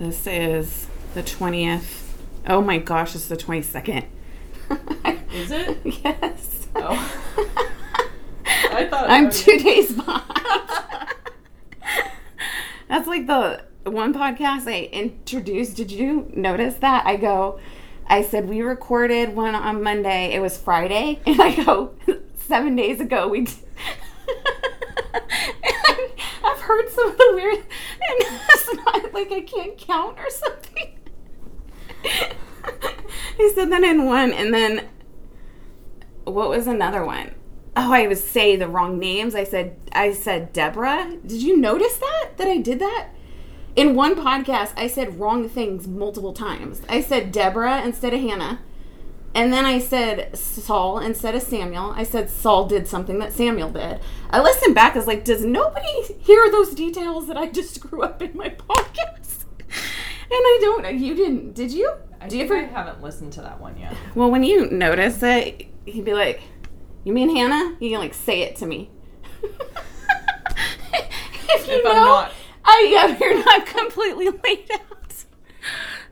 This 0.00 0.26
is 0.26 0.86
the 1.12 1.22
20th. 1.22 2.14
Oh 2.46 2.62
my 2.62 2.78
gosh, 2.78 3.14
it's 3.14 3.26
the 3.26 3.36
22nd. 3.36 4.06
Is 5.34 5.50
it? 5.50 5.78
yes. 5.84 6.68
Oh. 6.74 6.92
I 8.46 8.86
thought 8.86 9.10
I'm 9.10 9.30
two 9.30 9.58
days 9.58 9.92
behind. 9.92 10.24
That's 12.88 13.06
like 13.06 13.26
the 13.26 13.62
one 13.84 14.14
podcast 14.14 14.66
I 14.66 14.88
introduced. 14.90 15.76
Did 15.76 15.90
you 15.90 16.32
notice 16.34 16.76
that? 16.76 17.04
I 17.04 17.16
go, 17.16 17.60
I 18.06 18.22
said 18.22 18.48
we 18.48 18.62
recorded 18.62 19.36
one 19.36 19.54
on 19.54 19.82
Monday. 19.82 20.32
It 20.32 20.40
was 20.40 20.56
Friday, 20.56 21.20
and 21.26 21.42
I 21.42 21.62
go 21.62 21.94
seven 22.36 22.74
days 22.74 23.02
ago 23.02 23.28
we. 23.28 23.46
I've 26.42 26.60
heard 26.60 26.88
some 26.88 27.10
of 27.10 27.18
the 27.18 27.32
weird, 27.34 27.58
and 27.58 28.40
not 28.74 29.12
like 29.12 29.32
I 29.32 29.40
can't 29.40 29.76
count 29.76 30.18
or 30.18 30.30
something. 30.30 30.98
he 33.36 33.52
said 33.52 33.70
that 33.70 33.82
in 33.82 34.06
one, 34.06 34.32
and 34.32 34.52
then 34.52 34.88
what 36.24 36.48
was 36.48 36.66
another 36.66 37.04
one? 37.04 37.34
Oh, 37.76 37.92
I 37.92 38.06
was 38.06 38.22
say 38.22 38.56
the 38.56 38.68
wrong 38.68 38.98
names. 38.98 39.34
I 39.34 39.44
said 39.44 39.76
I 39.92 40.12
said 40.12 40.52
Deborah. 40.52 41.16
Did 41.24 41.42
you 41.42 41.56
notice 41.56 41.96
that 41.98 42.30
that 42.36 42.48
I 42.48 42.58
did 42.58 42.78
that? 42.80 43.08
In 43.76 43.94
one 43.94 44.16
podcast, 44.16 44.72
I 44.76 44.88
said 44.88 45.20
wrong 45.20 45.48
things 45.48 45.86
multiple 45.86 46.32
times. 46.32 46.82
I 46.88 47.00
said 47.00 47.30
Deborah 47.30 47.82
instead 47.82 48.12
of 48.12 48.20
Hannah. 48.20 48.60
And 49.34 49.52
then 49.52 49.64
I 49.64 49.78
said 49.78 50.36
Saul 50.36 50.98
instead 50.98 51.36
of 51.36 51.42
Samuel. 51.42 51.92
I 51.96 52.02
said 52.02 52.28
Saul 52.28 52.66
did 52.66 52.88
something 52.88 53.20
that 53.20 53.32
Samuel 53.32 53.70
did. 53.70 54.00
I 54.30 54.40
listened 54.40 54.74
back. 54.74 54.94
I 54.94 54.98
was 54.98 55.06
like, 55.06 55.24
does 55.24 55.44
nobody 55.44 55.86
hear 56.18 56.50
those 56.50 56.74
details 56.74 57.28
that 57.28 57.36
I 57.36 57.46
just 57.48 57.76
screw 57.76 58.02
up 58.02 58.20
in 58.22 58.36
my 58.36 58.48
podcast? 58.50 59.44
And 60.32 60.38
I 60.38 60.58
don't. 60.60 60.96
You 60.96 61.16
didn't. 61.16 61.54
Did 61.54 61.72
you? 61.72 61.92
I 62.20 62.28
Do 62.28 62.38
you 62.38 62.44
ever? 62.44 62.56
I 62.58 62.62
haven't 62.66 63.02
listened 63.02 63.32
to 63.32 63.40
that 63.40 63.60
one 63.60 63.76
yet. 63.76 63.96
Well, 64.14 64.30
when 64.30 64.44
you 64.44 64.70
notice 64.70 65.20
it, 65.24 65.66
he'd 65.86 66.04
be 66.04 66.14
like, 66.14 66.40
"You 67.02 67.12
mean 67.12 67.34
Hannah?" 67.34 67.76
You 67.80 67.90
can 67.90 67.98
like 67.98 68.14
say 68.14 68.42
it 68.42 68.54
to 68.58 68.66
me. 68.66 68.90
if 69.42 69.50
you 71.66 71.78
If 71.78 71.84
know, 71.84 71.90
I'm 71.90 71.96
not- 71.96 72.32
I 72.64 72.88
yeah, 72.92 73.16
you're 73.20 73.44
not 73.44 73.66
completely 73.66 74.28
laid 74.28 74.70
out. 74.72 74.89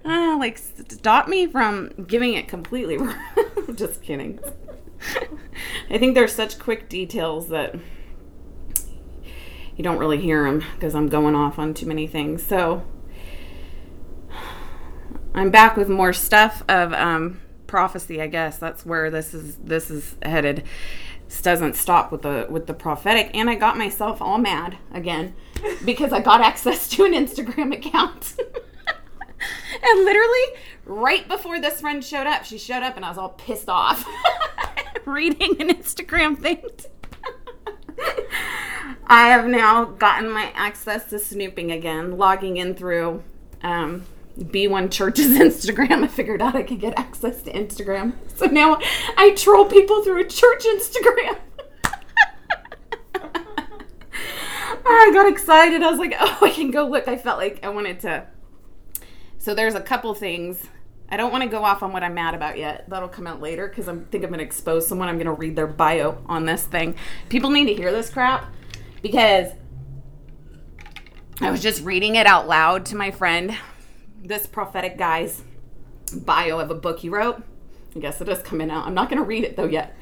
Uh, 0.08 0.36
like 0.38 0.56
stop 0.56 1.28
me 1.28 1.46
from 1.46 1.90
giving 2.06 2.34
it 2.34 2.48
completely 2.48 2.96
wrong. 2.98 3.14
Just 3.74 4.02
kidding. 4.02 4.40
I 5.90 5.98
think 5.98 6.14
there's 6.14 6.34
such 6.34 6.58
quick 6.58 6.88
details 6.88 7.48
that 7.48 7.74
you 9.76 9.84
don't 9.84 9.98
really 9.98 10.18
hear 10.20 10.44
them 10.44 10.64
because 10.74 10.94
I'm 10.94 11.08
going 11.08 11.34
off 11.34 11.58
on 11.58 11.74
too 11.74 11.86
many 11.86 12.06
things. 12.06 12.42
So 12.42 12.84
I'm 15.34 15.50
back 15.50 15.76
with 15.76 15.88
more 15.88 16.12
stuff 16.12 16.62
of 16.68 16.92
um, 16.94 17.40
prophecy. 17.66 18.20
I 18.20 18.26
guess 18.26 18.58
that's 18.58 18.84
where 18.84 19.10
this 19.10 19.34
is. 19.34 19.56
This 19.56 19.90
is 19.90 20.16
headed. 20.22 20.64
This 21.28 21.42
doesn't 21.42 21.76
stop 21.76 22.10
with 22.10 22.22
the 22.22 22.46
with 22.48 22.66
the 22.66 22.74
prophetic, 22.74 23.30
and 23.34 23.48
I 23.48 23.54
got 23.54 23.76
myself 23.76 24.20
all 24.22 24.38
mad 24.38 24.78
again 24.90 25.34
because 25.84 26.12
I 26.12 26.20
got 26.20 26.40
access 26.50 26.88
to 26.90 27.04
an 27.04 27.12
Instagram 27.12 27.72
account. 27.74 28.34
And 29.82 30.04
literally, 30.04 30.60
right 30.84 31.26
before 31.28 31.60
this 31.60 31.80
friend 31.80 32.04
showed 32.04 32.26
up, 32.26 32.44
she 32.44 32.58
showed 32.58 32.82
up, 32.82 32.96
and 32.96 33.04
I 33.04 33.08
was 33.08 33.18
all 33.18 33.30
pissed 33.30 33.68
off 33.68 34.06
reading 35.04 35.60
an 35.60 35.68
Instagram 35.68 36.38
thing. 36.38 36.62
I 39.06 39.28
have 39.28 39.46
now 39.46 39.84
gotten 39.84 40.30
my 40.30 40.52
access 40.54 41.08
to 41.10 41.18
snooping 41.18 41.72
again, 41.72 42.18
logging 42.18 42.58
in 42.58 42.74
through 42.74 43.22
um, 43.62 44.04
B1 44.38 44.90
Church's 44.90 45.28
Instagram. 45.38 46.04
I 46.04 46.08
figured 46.08 46.42
out 46.42 46.54
I 46.54 46.62
could 46.62 46.80
get 46.80 46.98
access 46.98 47.42
to 47.42 47.52
Instagram. 47.52 48.12
So 48.36 48.46
now 48.46 48.78
I 49.16 49.34
troll 49.36 49.64
people 49.64 50.02
through 50.04 50.20
a 50.20 50.28
church 50.28 50.64
Instagram. 50.64 51.38
I 54.90 55.10
got 55.12 55.30
excited. 55.30 55.82
I 55.82 55.90
was 55.90 55.98
like, 55.98 56.14
oh, 56.18 56.38
I 56.42 56.50
can 56.50 56.70
go 56.70 56.86
look. 56.86 57.08
I 57.08 57.16
felt 57.16 57.38
like 57.38 57.64
I 57.64 57.68
wanted 57.68 58.00
to. 58.00 58.26
So 59.48 59.54
there's 59.54 59.74
a 59.74 59.80
couple 59.80 60.12
things. 60.12 60.62
I 61.08 61.16
don't 61.16 61.32
want 61.32 61.42
to 61.42 61.48
go 61.48 61.64
off 61.64 61.82
on 61.82 61.90
what 61.90 62.02
I'm 62.02 62.12
mad 62.12 62.34
about 62.34 62.58
yet. 62.58 62.84
That'll 62.86 63.08
come 63.08 63.26
out 63.26 63.40
later 63.40 63.66
because 63.66 63.88
I 63.88 63.94
think 63.94 64.22
I'm 64.22 64.28
going 64.28 64.40
to 64.40 64.44
expose 64.44 64.86
someone. 64.86 65.08
I'm 65.08 65.16
going 65.16 65.24
to 65.24 65.32
read 65.32 65.56
their 65.56 65.66
bio 65.66 66.22
on 66.26 66.44
this 66.44 66.64
thing. 66.64 66.96
People 67.30 67.48
need 67.48 67.64
to 67.64 67.72
hear 67.72 67.90
this 67.90 68.10
crap 68.10 68.52
because 69.00 69.52
I 71.40 71.50
was 71.50 71.62
just 71.62 71.82
reading 71.82 72.16
it 72.16 72.26
out 72.26 72.46
loud 72.46 72.84
to 72.84 72.96
my 72.96 73.10
friend. 73.10 73.56
This 74.22 74.46
prophetic 74.46 74.98
guy's 74.98 75.42
bio 76.12 76.58
of 76.58 76.70
a 76.70 76.74
book 76.74 76.98
he 76.98 77.08
wrote. 77.08 77.42
I 77.96 78.00
guess 78.00 78.20
it 78.20 78.28
is 78.28 78.40
coming 78.40 78.70
out. 78.70 78.86
I'm 78.86 78.92
not 78.92 79.08
going 79.08 79.16
to 79.16 79.26
read 79.26 79.44
it 79.44 79.56
though 79.56 79.64
yet. 79.64 79.96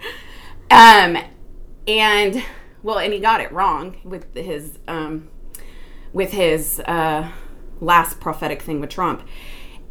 Um, 0.72 1.18
and 1.86 2.42
well, 2.82 2.98
and 2.98 3.12
he 3.12 3.20
got 3.20 3.40
it 3.40 3.52
wrong 3.52 3.98
with 4.02 4.34
his 4.34 4.80
um, 4.88 5.28
with 6.12 6.32
his 6.32 6.80
uh, 6.80 7.30
last 7.80 8.20
prophetic 8.20 8.62
thing 8.62 8.80
with 8.80 8.90
Trump. 8.90 9.26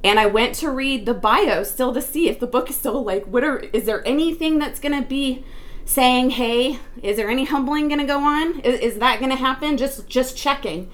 And 0.03 0.19
I 0.19 0.27
went 0.27 0.53
to 0.55 0.69
read 0.69 1.05
the 1.05 1.13
bio 1.13 1.63
still 1.63 1.93
to 1.93 2.01
see 2.01 2.29
if 2.29 2.39
the 2.39 2.47
book 2.47 2.69
is 2.69 2.75
still 2.75 3.03
like, 3.03 3.25
what 3.25 3.43
are, 3.43 3.59
is 3.59 3.85
there 3.85 4.07
anything 4.07 4.59
that's 4.59 4.79
going 4.79 4.99
to 4.99 5.07
be 5.07 5.43
saying, 5.85 6.31
hey, 6.31 6.79
is 7.01 7.17
there 7.17 7.29
any 7.29 7.45
humbling 7.45 7.87
going 7.87 7.99
to 7.99 8.05
go 8.05 8.19
on? 8.19 8.59
Is, 8.59 8.79
is 8.79 8.99
that 8.99 9.19
going 9.19 9.31
to 9.31 9.37
happen? 9.37 9.77
Just, 9.77 10.07
just 10.07 10.37
checking. 10.37 10.91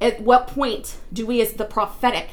At 0.00 0.20
what 0.20 0.48
point 0.48 0.96
do 1.12 1.26
we, 1.26 1.40
as 1.40 1.52
the 1.54 1.64
prophetic, 1.64 2.30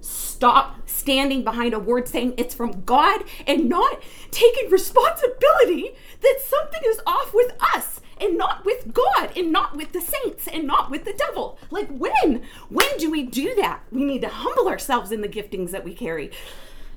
stop 0.00 0.88
standing 0.88 1.44
behind 1.44 1.72
a 1.72 1.78
word 1.78 2.08
saying 2.08 2.34
it's 2.36 2.54
from 2.54 2.82
God 2.82 3.22
and 3.46 3.68
not 3.68 4.02
taking 4.30 4.70
responsibility 4.70 5.92
that 6.20 6.38
something 6.44 6.80
is 6.86 7.00
off 7.06 7.32
with 7.32 7.52
us 7.74 8.00
and 8.22 8.38
not 8.38 8.64
with 8.64 8.92
God 8.92 9.36
and 9.36 9.52
not 9.52 9.76
with 9.76 9.92
the 9.92 10.00
saints 10.00 10.46
and 10.48 10.66
not 10.66 10.90
with 10.90 11.04
the 11.04 11.12
devil. 11.12 11.58
Like 11.70 11.88
when? 11.88 12.42
When 12.68 12.96
do 12.98 13.10
we 13.10 13.24
do 13.24 13.54
that? 13.56 13.82
We 13.90 14.04
need 14.04 14.22
to 14.22 14.28
humble 14.28 14.68
ourselves 14.68 15.12
in 15.12 15.20
the 15.20 15.28
giftings 15.28 15.70
that 15.70 15.84
we 15.84 15.94
carry. 15.94 16.30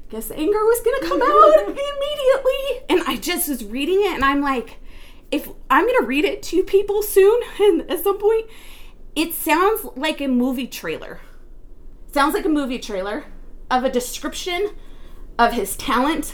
Guess 0.10 0.32
anger 0.32 0.64
was 0.66 0.82
gonna 0.82 1.10
come 1.10 1.22
out 1.24 1.68
immediately. 1.68 2.86
And 2.90 3.04
I 3.08 3.18
just 3.18 3.50
was 3.50 3.66
reading 3.66 4.02
it 4.02 4.14
and 4.14 4.24
I'm 4.24 4.42
like, 4.42 4.78
if 5.32 5.50
I'm 5.70 5.88
gonna 5.88 6.06
read 6.06 6.26
it 6.26 6.44
to 6.44 6.64
people 6.64 7.02
soon 7.02 7.42
and 7.60 7.90
at 7.90 8.04
some 8.04 8.20
point, 8.20 8.48
it 9.16 9.34
sounds 9.34 9.86
like 9.96 10.22
a 10.22 10.28
movie 10.28 10.68
trailer 10.68 11.20
sounds 12.16 12.34
like 12.34 12.46
a 12.46 12.50
movie 12.50 12.80
trailer 12.80 13.26
of 13.70 13.84
a 13.84 13.90
description 13.90 14.70
of 15.38 15.52
his 15.52 15.76
talent, 15.76 16.34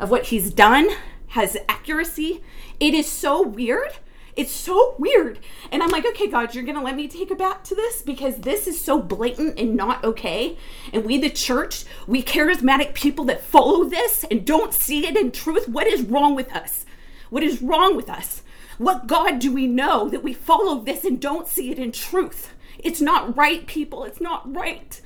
of 0.00 0.10
what 0.10 0.28
he's 0.28 0.50
done, 0.50 0.88
has 1.26 1.54
accuracy. 1.68 2.42
It 2.80 2.94
is 2.94 3.06
so 3.06 3.42
weird. 3.42 3.98
It's 4.38 4.52
so 4.52 4.94
weird. 5.00 5.40
And 5.72 5.82
I'm 5.82 5.90
like, 5.90 6.06
okay, 6.06 6.28
God, 6.28 6.54
you're 6.54 6.62
going 6.62 6.76
to 6.76 6.80
let 6.80 6.94
me 6.94 7.08
take 7.08 7.32
a 7.32 7.34
back 7.34 7.64
to 7.64 7.74
this 7.74 8.02
because 8.02 8.36
this 8.36 8.68
is 8.68 8.80
so 8.80 9.02
blatant 9.02 9.58
and 9.58 9.74
not 9.74 10.04
okay. 10.04 10.56
And 10.92 11.04
we, 11.04 11.18
the 11.18 11.28
church, 11.28 11.84
we 12.06 12.22
charismatic 12.22 12.94
people 12.94 13.24
that 13.24 13.42
follow 13.42 13.82
this 13.82 14.24
and 14.30 14.46
don't 14.46 14.72
see 14.72 15.08
it 15.08 15.16
in 15.16 15.32
truth, 15.32 15.68
what 15.68 15.88
is 15.88 16.02
wrong 16.02 16.36
with 16.36 16.52
us? 16.52 16.86
What 17.30 17.42
is 17.42 17.60
wrong 17.60 17.96
with 17.96 18.08
us? 18.08 18.42
What 18.78 19.08
God 19.08 19.40
do 19.40 19.52
we 19.52 19.66
know 19.66 20.08
that 20.08 20.22
we 20.22 20.34
follow 20.34 20.84
this 20.84 21.04
and 21.04 21.20
don't 21.20 21.48
see 21.48 21.72
it 21.72 21.78
in 21.80 21.90
truth? 21.90 22.54
It's 22.78 23.00
not 23.00 23.36
right, 23.36 23.66
people. 23.66 24.04
It's 24.04 24.20
not 24.20 24.54
right. 24.54 25.00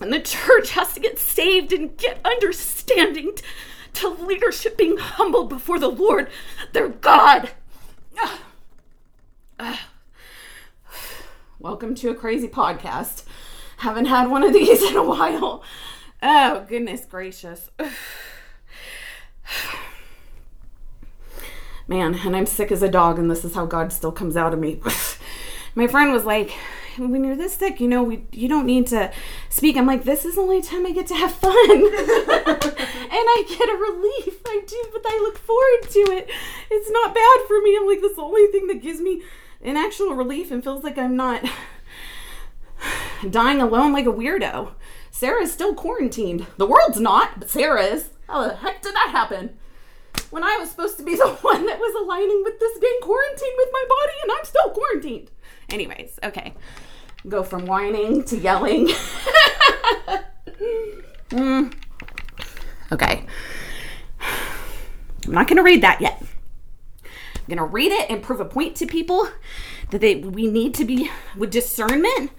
And 0.00 0.10
the 0.10 0.20
church 0.20 0.70
has 0.70 0.94
to 0.94 1.00
get 1.00 1.18
saved 1.18 1.74
and 1.74 1.94
get 1.98 2.24
understanding 2.24 3.32
to 3.92 4.08
leadership 4.08 4.78
being 4.78 4.96
humble 4.96 5.44
before 5.44 5.78
the 5.78 5.88
Lord, 5.88 6.30
their 6.72 6.88
God. 6.88 7.50
Welcome 11.58 11.94
to 11.96 12.10
a 12.10 12.14
crazy 12.14 12.48
podcast. 12.48 13.24
Haven't 13.78 14.06
had 14.06 14.30
one 14.30 14.42
of 14.42 14.52
these 14.52 14.82
in 14.82 14.96
a 14.96 15.02
while. 15.02 15.62
Oh, 16.22 16.64
goodness 16.68 17.04
gracious. 17.04 17.70
Man, 21.86 22.14
and 22.24 22.34
I'm 22.34 22.46
sick 22.46 22.72
as 22.72 22.82
a 22.82 22.88
dog, 22.88 23.18
and 23.18 23.30
this 23.30 23.44
is 23.44 23.54
how 23.54 23.66
God 23.66 23.92
still 23.92 24.12
comes 24.12 24.38
out 24.38 24.54
of 24.54 24.58
me. 24.58 24.80
My 25.74 25.86
friend 25.86 26.12
was 26.12 26.24
like, 26.24 26.50
when 26.98 27.24
you're 27.24 27.36
this 27.36 27.54
sick, 27.54 27.80
you 27.80 27.88
know, 27.88 28.02
we 28.02 28.26
you 28.32 28.48
don't 28.48 28.66
need 28.66 28.86
to 28.88 29.12
speak. 29.48 29.76
I'm 29.76 29.86
like, 29.86 30.04
this 30.04 30.24
is 30.24 30.36
the 30.36 30.40
only 30.40 30.62
time 30.62 30.86
I 30.86 30.92
get 30.92 31.06
to 31.08 31.14
have 31.14 31.32
fun. 31.32 31.54
and 31.54 31.86
I 33.12 33.44
get 33.48 33.68
a 33.68 33.76
relief. 33.76 34.40
I 34.46 34.62
do, 34.66 34.84
but 34.92 35.02
I 35.06 35.18
look 35.22 35.38
forward 35.38 35.90
to 35.90 35.98
it. 36.16 36.30
It's 36.70 36.90
not 36.90 37.14
bad 37.14 37.46
for 37.46 37.60
me. 37.60 37.76
I'm 37.76 37.86
like, 37.86 38.00
this 38.00 38.10
is 38.10 38.16
the 38.16 38.22
only 38.22 38.46
thing 38.48 38.66
that 38.68 38.82
gives 38.82 39.00
me 39.00 39.22
an 39.62 39.76
actual 39.76 40.14
relief 40.14 40.50
and 40.50 40.62
feels 40.62 40.84
like 40.84 40.98
I'm 40.98 41.16
not 41.16 41.44
dying 43.30 43.60
alone 43.60 43.92
like 43.92 44.06
a 44.06 44.12
weirdo. 44.12 44.72
Sarah's 45.10 45.52
still 45.52 45.74
quarantined. 45.74 46.46
The 46.56 46.66
world's 46.66 47.00
not, 47.00 47.40
but 47.40 47.48
Sarah 47.50 47.82
is. 47.82 48.10
How 48.28 48.48
the 48.48 48.56
heck 48.56 48.82
did 48.82 48.94
that 48.94 49.10
happen? 49.10 49.56
When 50.30 50.44
I 50.44 50.56
was 50.58 50.70
supposed 50.70 50.96
to 50.98 51.04
be 51.04 51.14
the 51.16 51.28
one 51.40 51.66
that 51.66 51.78
was 51.78 51.94
aligning 52.02 52.42
with 52.44 52.58
this 52.58 52.78
being 52.78 52.98
quarantined 53.00 53.54
with 53.56 53.68
my 53.72 53.84
body, 53.88 54.12
and 54.22 54.32
I'm 54.32 54.44
still 54.44 54.70
quarantined. 54.70 55.30
Anyways, 55.70 56.18
okay. 56.22 56.54
Go 57.28 57.42
from 57.42 57.66
whining 57.66 58.24
to 58.24 58.36
yelling. 58.36 58.90
Mm. 61.34 61.74
Okay. 62.92 63.26
I'm 64.20 65.32
not 65.32 65.48
going 65.48 65.56
to 65.56 65.62
read 65.62 65.82
that 65.82 66.00
yet. 66.00 66.22
I'm 67.02 67.48
going 67.48 67.58
to 67.58 67.64
read 67.64 67.90
it 67.90 68.08
and 68.08 68.22
prove 68.22 68.40
a 68.40 68.44
point 68.44 68.76
to 68.76 68.86
people 68.86 69.28
that 69.90 70.00
they 70.00 70.16
we 70.16 70.46
need 70.46 70.74
to 70.74 70.84
be 70.84 71.10
with 71.36 71.50
discernment 71.50 72.30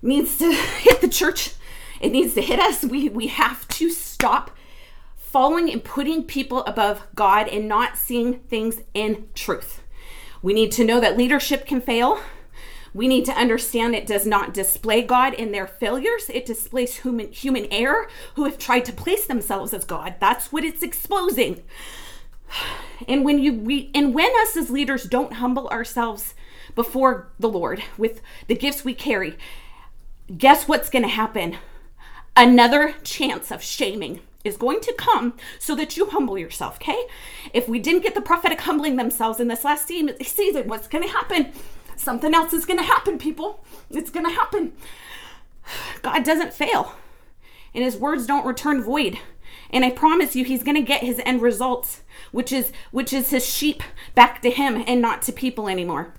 needs 0.00 0.38
to 0.38 0.50
hit 0.80 1.00
the 1.00 1.08
church. 1.08 1.54
It 2.00 2.10
needs 2.10 2.34
to 2.34 2.42
hit 2.42 2.58
us. 2.58 2.84
We 2.84 3.08
we 3.08 3.26
have 3.28 3.68
to 3.68 3.90
stop 3.90 4.50
following 5.16 5.70
and 5.70 5.84
putting 5.84 6.24
people 6.24 6.64
above 6.64 7.06
God 7.14 7.48
and 7.48 7.68
not 7.68 7.98
seeing 7.98 8.40
things 8.40 8.80
in 8.94 9.28
truth. 9.34 9.82
We 10.40 10.54
need 10.54 10.72
to 10.72 10.84
know 10.84 11.00
that 11.00 11.16
leadership 11.18 11.66
can 11.66 11.80
fail. 11.80 12.18
We 12.94 13.08
need 13.08 13.24
to 13.24 13.32
understand 13.32 13.94
it 13.94 14.06
does 14.06 14.26
not 14.26 14.52
display 14.52 15.02
God 15.02 15.34
in 15.34 15.52
their 15.52 15.66
failures. 15.66 16.28
It 16.28 16.44
displays 16.44 16.96
human 16.96 17.32
human 17.32 17.66
error 17.70 18.08
who 18.34 18.44
have 18.44 18.58
tried 18.58 18.84
to 18.86 18.92
place 18.92 19.26
themselves 19.26 19.72
as 19.72 19.84
God. 19.84 20.16
That's 20.20 20.52
what 20.52 20.64
it's 20.64 20.82
exposing. 20.82 21.62
And 23.08 23.24
when 23.24 23.38
you 23.38 23.54
we 23.54 23.90
and 23.94 24.14
when 24.14 24.30
us 24.40 24.56
as 24.56 24.70
leaders 24.70 25.04
don't 25.04 25.34
humble 25.34 25.68
ourselves 25.68 26.34
before 26.74 27.32
the 27.38 27.48
Lord 27.48 27.82
with 27.96 28.20
the 28.46 28.54
gifts 28.54 28.84
we 28.84 28.94
carry, 28.94 29.36
guess 30.36 30.68
what's 30.68 30.90
going 30.90 31.02
to 31.02 31.08
happen? 31.08 31.56
Another 32.36 32.94
chance 33.02 33.50
of 33.50 33.62
shaming 33.62 34.20
is 34.44 34.56
going 34.56 34.80
to 34.80 34.94
come 34.94 35.34
so 35.58 35.74
that 35.76 35.96
you 35.96 36.06
humble 36.06 36.36
yourself, 36.36 36.76
okay? 36.76 37.00
If 37.54 37.68
we 37.68 37.78
didn't 37.78 38.02
get 38.02 38.14
the 38.14 38.20
prophetic 38.20 38.60
humbling 38.60 38.96
themselves 38.96 39.38
in 39.38 39.48
this 39.48 39.64
last 39.64 39.86
season, 39.86 40.66
what's 40.66 40.88
going 40.88 41.04
to 41.04 41.10
happen? 41.10 41.52
Something 42.02 42.34
else 42.34 42.52
is 42.52 42.64
going 42.64 42.80
to 42.80 42.84
happen, 42.84 43.16
people. 43.16 43.64
It's 43.88 44.10
going 44.10 44.26
to 44.26 44.32
happen. 44.32 44.72
God 46.02 46.24
doesn't 46.24 46.52
fail, 46.52 46.94
and 47.72 47.84
his 47.84 47.96
words 47.96 48.26
don't 48.26 48.44
return 48.44 48.82
void. 48.82 49.18
And 49.70 49.84
I 49.84 49.90
promise 49.90 50.34
you 50.34 50.44
he's 50.44 50.64
going 50.64 50.74
to 50.74 50.82
get 50.82 51.04
his 51.04 51.22
end 51.24 51.42
results, 51.42 52.02
which 52.32 52.52
is 52.52 52.72
which 52.90 53.12
is 53.12 53.30
his 53.30 53.46
sheep 53.46 53.84
back 54.16 54.42
to 54.42 54.50
him 54.50 54.82
and 54.88 55.00
not 55.00 55.22
to 55.22 55.32
people 55.32 55.68
anymore. 55.68 56.12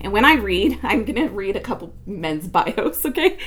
And 0.00 0.12
when 0.12 0.24
I 0.24 0.34
read, 0.34 0.78
I'm 0.82 1.04
going 1.04 1.16
to 1.16 1.28
read 1.28 1.56
a 1.56 1.60
couple 1.60 1.92
men's 2.06 2.48
bios, 2.48 3.04
okay? 3.04 3.38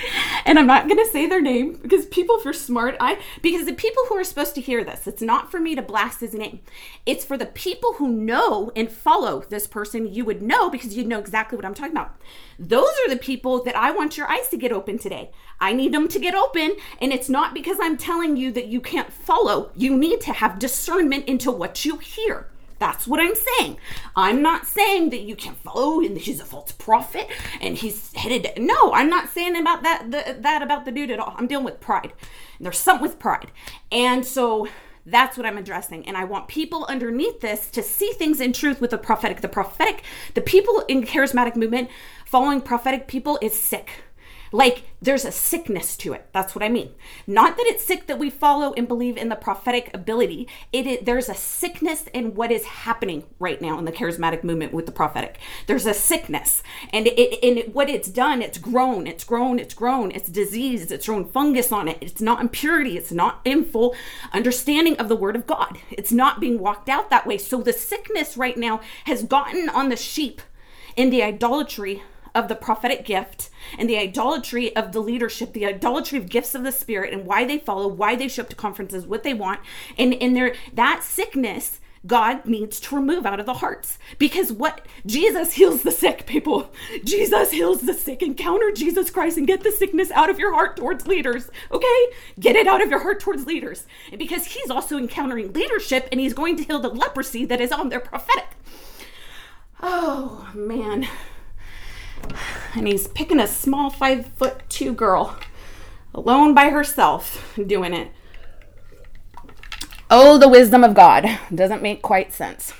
And 0.46 0.60
I'm 0.60 0.68
not 0.68 0.88
going 0.88 1.04
to 1.04 1.12
say 1.12 1.28
their 1.28 1.42
name 1.42 1.80
because 1.82 2.06
people, 2.06 2.38
if 2.38 2.46
you're 2.46 2.54
smart, 2.54 2.96
I, 3.00 3.20
because 3.42 3.66
the 3.66 3.74
people 3.74 4.04
who 4.08 4.16
are 4.16 4.24
supposed 4.24 4.56
to 4.56 4.62
hear 4.62 4.84
this, 4.84 5.08
it's 5.08 5.22
not 5.22 5.52
for 5.52 5.60
me 5.60 5.76
to 5.76 5.82
blast 5.82 6.20
his 6.20 6.34
name. 6.34 6.62
It's 7.06 7.26
for 7.26 7.38
the 7.38 7.46
people 7.46 7.94
who 7.94 8.10
know 8.10 8.72
and 8.76 8.92
follow 8.92 9.42
this 9.50 9.68
person, 9.68 10.14
you 10.14 10.26
would 10.26 10.42
know 10.42 10.70
because 10.70 10.96
you'd 10.96 11.08
know 11.08 11.20
exactly 11.20 11.56
what 11.56 11.66
I'm 11.66 11.74
talking 11.74 11.94
about. 11.94 12.16
Those 12.60 12.92
are 13.06 13.10
the 13.10 13.18
people 13.18 13.64
that 13.64 13.76
I 13.76 13.92
want 13.92 14.18
your 14.18 14.30
eyes 14.30 14.50
to 14.50 14.58
get 14.58 14.72
open 14.72 14.98
today. 14.98 15.32
I 15.60 15.74
need 15.74 15.94
them 15.94 16.08
to 16.10 16.20
get 16.20 16.36
open. 16.36 16.76
And 17.02 17.12
it's 17.12 17.30
not 17.30 17.54
because 17.54 17.78
I'm 17.82 17.98
telling 17.98 18.38
you 18.38 18.52
that 18.52 18.68
you 18.68 18.82
can't 18.82 19.12
follow, 19.12 19.72
you 19.76 19.98
need 19.98 20.22
to 20.22 20.34
have 20.34 20.60
discernment 20.60 21.26
into 21.26 21.52
what 21.52 21.86
you 21.86 21.98
hear. 21.98 22.48
That's 22.84 23.08
what 23.08 23.22
I'm 23.22 23.34
saying. 23.34 23.78
I'm 24.14 24.42
not 24.42 24.68
saying 24.68 25.12
that 25.12 25.22
you 25.22 25.38
can't 25.38 25.56
follow 25.56 26.02
and 26.02 26.18
he's 26.18 26.42
a 26.42 26.44
false 26.44 26.74
prophet 26.74 27.30
and 27.62 27.78
he's 27.78 28.14
headed. 28.14 28.52
No, 28.58 28.92
I'm 28.92 29.10
not 29.10 29.30
saying 29.30 29.56
about 29.56 29.84
that 29.84 30.12
the, 30.12 30.36
that 30.42 30.62
about 30.62 30.84
the 30.84 30.92
dude 30.92 31.10
at 31.10 31.18
all. 31.18 31.34
I'm 31.38 31.48
dealing 31.48 31.64
with 31.64 31.80
pride. 31.80 32.12
And 32.58 32.66
There's 32.66 32.78
something 32.78 33.02
with 33.08 33.20
pride, 33.20 33.54
and 33.90 34.26
so 34.26 34.68
that's 35.06 35.38
what 35.38 35.46
I'm 35.46 35.58
addressing. 35.58 36.06
And 36.06 36.18
I 36.18 36.26
want 36.26 36.50
people 36.50 36.86
underneath 36.90 37.40
this 37.40 37.72
to 37.72 37.82
see 37.82 38.12
things 38.18 38.42
in 38.42 38.52
truth 38.52 38.82
with 38.82 38.90
the 38.90 38.98
prophetic. 38.98 39.40
The 39.40 39.48
prophetic, 39.48 40.04
the 40.34 40.42
people 40.42 40.84
in 40.90 41.04
charismatic 41.04 41.56
movement 41.56 41.90
following 42.26 42.60
prophetic 42.60 43.08
people 43.08 43.40
is 43.42 43.54
sick. 43.54 44.04
Like 44.54 44.84
there's 45.02 45.26
a 45.26 45.32
sickness 45.32 45.98
to 45.98 46.14
it. 46.14 46.30
That's 46.32 46.54
what 46.54 46.64
I 46.64 46.70
mean. 46.70 46.92
Not 47.26 47.58
that 47.58 47.66
it's 47.66 47.84
sick 47.84 48.06
that 48.06 48.20
we 48.20 48.30
follow 48.30 48.72
and 48.74 48.88
believe 48.88 49.18
in 49.18 49.30
the 49.30 49.36
prophetic 49.36 49.90
ability. 49.96 50.48
It 50.72 50.86
is, 50.86 51.00
there's 51.02 51.28
a 51.28 51.34
sickness 51.34 52.06
in 52.14 52.36
what 52.36 52.52
is 52.52 52.64
happening 52.64 53.24
right 53.40 53.60
now 53.60 53.80
in 53.80 53.86
the 53.86 53.92
charismatic 53.92 54.44
movement 54.44 54.72
with 54.72 54.86
the 54.86 54.92
prophetic. 54.92 55.40
There's 55.66 55.88
a 55.88 55.94
sickness, 55.94 56.62
and 56.94 57.08
it 57.08 57.44
and 57.44 57.74
what 57.74 57.90
it's 57.90 58.08
done, 58.08 58.44
it's 58.44 58.60
grown, 58.60 59.08
it's 59.08 59.24
grown, 59.24 59.58
it's 59.58 59.74
grown, 59.74 60.12
it's 60.12 60.30
diseased, 60.30 60.92
it's 60.92 61.06
thrown 61.06 61.26
fungus 61.26 61.72
on 61.72 61.88
it. 61.88 61.98
It's 62.00 62.22
not 62.22 62.40
impurity. 62.40 62.96
It's 62.96 63.12
not 63.12 63.42
in 63.44 63.66
full 63.66 63.96
understanding 64.34 64.98
of 64.98 65.10
the 65.10 65.16
word 65.16 65.36
of 65.36 65.48
God. 65.48 65.80
It's 65.90 66.12
not 66.12 66.40
being 66.40 66.60
walked 66.60 66.90
out 66.90 67.10
that 67.10 67.26
way. 67.26 67.40
So 67.40 67.62
the 67.62 67.74
sickness 67.74 68.38
right 68.38 68.56
now 68.56 68.82
has 69.06 69.24
gotten 69.24 69.68
on 69.68 69.90
the 69.90 69.96
sheep 69.96 70.42
in 70.96 71.10
the 71.10 71.24
idolatry 71.24 72.04
of 72.36 72.48
the 72.48 72.56
prophetic 72.56 73.06
gift 73.06 73.50
and 73.78 73.90
the 73.90 73.98
idolatry 73.98 74.76
of 74.76 74.92
the 74.92 75.00
leadership, 75.00 75.54
the 75.54 75.66
idolatry 75.66 76.18
of 76.18 76.30
gifts 76.30 76.56
of 76.56 76.64
the 76.64 76.72
spirit 76.72 77.14
and 77.14 77.26
why 77.26 77.46
they 77.46 77.58
follow, 77.58 77.88
why 77.88 78.16
they 78.16 78.28
show 78.28 78.44
up 78.44 78.50
to 78.50 78.56
conferences, 78.56 79.06
what 79.06 79.24
they 79.24 79.34
want. 79.34 79.60
And 79.98 80.14
in 80.14 80.34
their 80.34 80.56
that 80.74 81.04
sickness, 81.04 81.80
God 82.06 82.46
needs 82.46 82.82
to 82.82 82.96
remove 82.96 83.26
out 83.26 83.40
of 83.40 83.46
the 83.46 83.54
hearts. 83.54 83.98
Because 84.18 84.52
what 84.52 84.86
Jesus 85.06 85.54
heals 85.54 85.84
the 85.84 85.92
sick, 85.92 86.26
people. 86.26 86.74
Jesus 87.06 87.52
heals 87.52 87.82
the 87.82 87.94
sick. 87.94 88.22
Encounter 88.22 88.72
Jesus 88.72 89.10
Christ 89.10 89.38
and 89.38 89.48
get 89.48 89.64
the 89.64 89.72
sickness 89.72 90.12
out 90.12 90.30
of 90.30 90.38
your 90.38 90.54
heart 90.54 90.76
towards 90.76 91.08
leaders. 91.08 91.50
Okay? 91.72 92.08
Get 92.40 92.58
it 92.58 92.68
out 92.68 92.84
of 92.84 92.90
your 92.90 93.00
heart 93.00 93.22
towards 93.22 93.46
leaders. 93.46 93.86
And 94.12 94.20
because 94.20 94.48
he's 94.48 94.70
also 94.70 94.98
encountering 94.98 95.54
leadership 95.54 96.10
and 96.12 96.20
he's 96.20 96.34
going 96.34 96.58
to 96.58 96.64
heal 96.64 96.80
the 96.80 96.90
leprosy 96.90 97.46
that 97.46 97.62
is 97.62 97.72
on 97.72 97.88
their 97.88 98.02
prophetic. 98.02 98.48
Oh 99.82 100.50
man 100.54 101.08
and 102.75 102.88
he's 102.88 103.08
picking 103.08 103.40
a 103.40 103.48
small 103.48 103.90
five 103.90 104.28
foot 104.38 104.64
two 104.70 104.94
girl 104.94 105.38
alone 106.14 106.54
by 106.54 106.70
herself 106.70 107.56
doing 107.68 107.94
it. 107.94 108.12
Oh, 110.10 110.38
the 110.38 110.50
wisdom 110.50 110.84
of 110.84 110.94
God 110.94 111.28
doesn't 111.54 111.81
make 111.81 112.02
quite 112.02 112.34
sense 112.34 112.74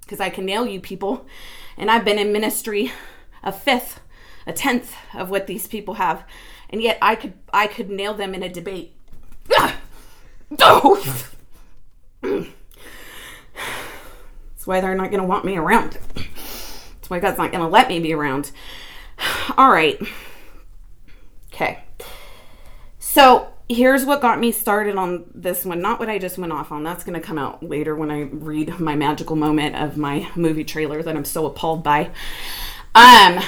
because 0.00 0.20
I 0.20 0.30
can 0.30 0.44
nail 0.44 0.66
you 0.66 0.80
people, 0.80 1.26
and 1.76 1.90
I've 1.90 2.04
been 2.04 2.18
in 2.18 2.32
ministry 2.32 2.92
a 3.42 3.52
fifth, 3.52 4.00
a 4.46 4.52
tenth 4.52 4.94
of 5.14 5.30
what 5.30 5.46
these 5.46 5.66
people 5.66 5.94
have, 5.94 6.24
and 6.68 6.82
yet 6.82 6.98
I 7.00 7.14
could 7.14 7.34
I 7.52 7.66
could 7.66 7.88
nail 7.90 8.14
them 8.14 8.34
in 8.34 8.42
a 8.42 8.48
debate. 8.48 8.92
That's 9.48 9.72
why 14.64 14.80
they're 14.80 14.94
not 14.94 15.10
going 15.10 15.22
to 15.22 15.28
want 15.28 15.44
me 15.44 15.56
around. 15.56 15.98
That's 17.06 17.10
why 17.10 17.20
God's 17.20 17.38
not 17.38 17.52
going 17.52 17.62
to 17.62 17.68
let 17.68 17.88
me 17.88 18.00
be 18.00 18.12
around. 18.12 18.50
All 19.56 19.70
right. 19.70 19.96
Okay. 21.54 21.84
So 22.98 23.52
here's 23.68 24.04
what 24.04 24.20
got 24.20 24.40
me 24.40 24.50
started 24.50 24.96
on 24.96 25.26
this 25.32 25.64
one. 25.64 25.80
Not 25.80 26.00
what 26.00 26.08
I 26.08 26.18
just 26.18 26.36
went 26.36 26.52
off 26.52 26.72
on. 26.72 26.82
That's 26.82 27.04
going 27.04 27.14
to 27.18 27.24
come 27.24 27.38
out 27.38 27.62
later 27.62 27.94
when 27.94 28.10
I 28.10 28.22
read 28.22 28.80
my 28.80 28.96
magical 28.96 29.36
moment 29.36 29.76
of 29.76 29.96
my 29.96 30.28
movie 30.34 30.64
trailer 30.64 31.00
that 31.00 31.16
I'm 31.16 31.24
so 31.24 31.46
appalled 31.46 31.84
by. 31.84 32.06
Um, 32.96 33.40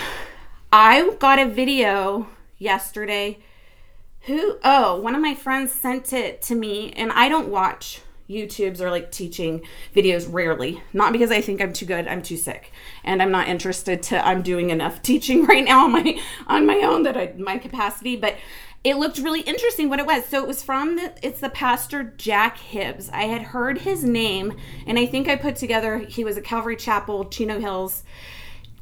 I 0.73 1.17
got 1.19 1.41
a 1.41 1.47
video 1.49 2.29
yesterday. 2.59 3.41
Who? 4.23 4.59
Oh, 4.63 5.01
one 5.01 5.17
of 5.17 5.21
my 5.21 5.35
friends 5.35 5.73
sent 5.73 6.13
it 6.13 6.43
to 6.43 6.55
me, 6.55 6.93
and 6.93 7.11
I 7.11 7.29
don't 7.29 7.49
watch 7.49 8.03
YouTubes 8.29 8.81
or 8.81 8.91
like 8.91 9.11
teaching 9.11 9.63
videos 9.95 10.27
rarely. 10.31 10.83
Not 10.93 11.13
because 11.13 11.31
I 11.31 11.41
think 11.41 11.61
I'm 11.61 11.73
too 11.73 11.87
good, 11.87 12.07
I'm 12.07 12.23
too 12.23 12.37
sick. 12.37 12.73
And 13.05 13.23
I'm 13.23 13.31
not 13.31 13.49
interested 13.49 14.03
to 14.05 14.27
I'm 14.27 14.43
doing 14.43 14.71
enough 14.71 15.03
teaching 15.03 15.47
right 15.47 15.65
now 15.65 15.85
on 15.85 15.93
my 15.93 16.21
on 16.47 16.67
my 16.67 16.79
own 16.79 17.03
that 17.05 17.17
I 17.17 17.33
my 17.37 17.59
capacity, 17.59 18.17
but 18.17 18.37
it 18.85 18.97
looked 18.97 19.19
really 19.19 19.41
interesting 19.41 19.89
what 19.89 19.99
it 19.99 20.07
was. 20.07 20.25
So 20.27 20.43
it 20.43 20.47
was 20.47 20.63
from 20.63 20.97
the 20.97 21.13
it's 21.23 21.41
the 21.41 21.51
pastor 21.51 22.15
Jack 22.17 22.59
Hibbs. 22.59 23.11
I 23.11 23.25
had 23.25 23.43
heard 23.43 23.79
his 23.79 24.05
name 24.05 24.57
and 24.87 24.99
I 24.99 25.07
think 25.07 25.29
I 25.29 25.37
put 25.37 25.57
together 25.57 25.99
he 25.99 26.25
was 26.25 26.37
a 26.37 26.43
Calvary 26.43 26.77
Chapel, 26.77 27.25
Chino 27.27 27.59
Hills 27.59 28.05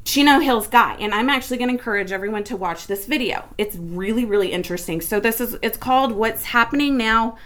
Chino 0.06 0.38
Hills 0.38 0.68
guy, 0.68 0.96
and 1.00 1.12
I'm 1.12 1.28
actually 1.28 1.56
going 1.56 1.68
to 1.68 1.74
encourage 1.74 2.12
everyone 2.12 2.44
to 2.44 2.56
watch 2.56 2.86
this 2.86 3.06
video. 3.06 3.44
It's 3.58 3.74
really, 3.74 4.24
really 4.24 4.52
interesting. 4.52 5.00
So 5.00 5.18
this 5.18 5.40
is 5.40 5.58
it's 5.62 5.76
called 5.76 6.12
"What's 6.12 6.44
Happening 6.44 6.96
Now" 6.96 7.36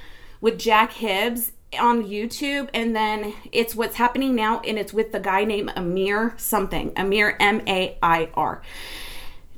with 0.42 0.58
Jack 0.58 0.92
Hibbs, 0.92 1.52
on 1.78 2.04
YouTube, 2.04 2.68
and 2.74 2.96
then 2.96 3.34
it's 3.52 3.76
what's 3.76 3.96
happening 3.96 4.34
now, 4.34 4.60
and 4.60 4.78
it's 4.78 4.92
with 4.92 5.12
the 5.12 5.20
guy 5.20 5.44
named 5.44 5.72
Amir 5.76 6.34
something. 6.36 6.92
Amir 6.96 7.36
M 7.38 7.62
A 7.66 7.96
I 8.02 8.28
R. 8.34 8.62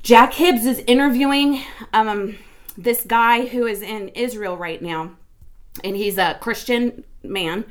Jack 0.02 0.34
Hibbs 0.34 0.66
is 0.66 0.80
interviewing 0.86 1.62
um, 1.92 2.36
this 2.76 3.04
guy 3.04 3.46
who 3.46 3.66
is 3.66 3.82
in 3.82 4.08
Israel 4.08 4.56
right 4.56 4.82
now, 4.82 5.12
and 5.82 5.96
he's 5.96 6.18
a 6.18 6.38
Christian 6.40 7.04
man. 7.22 7.64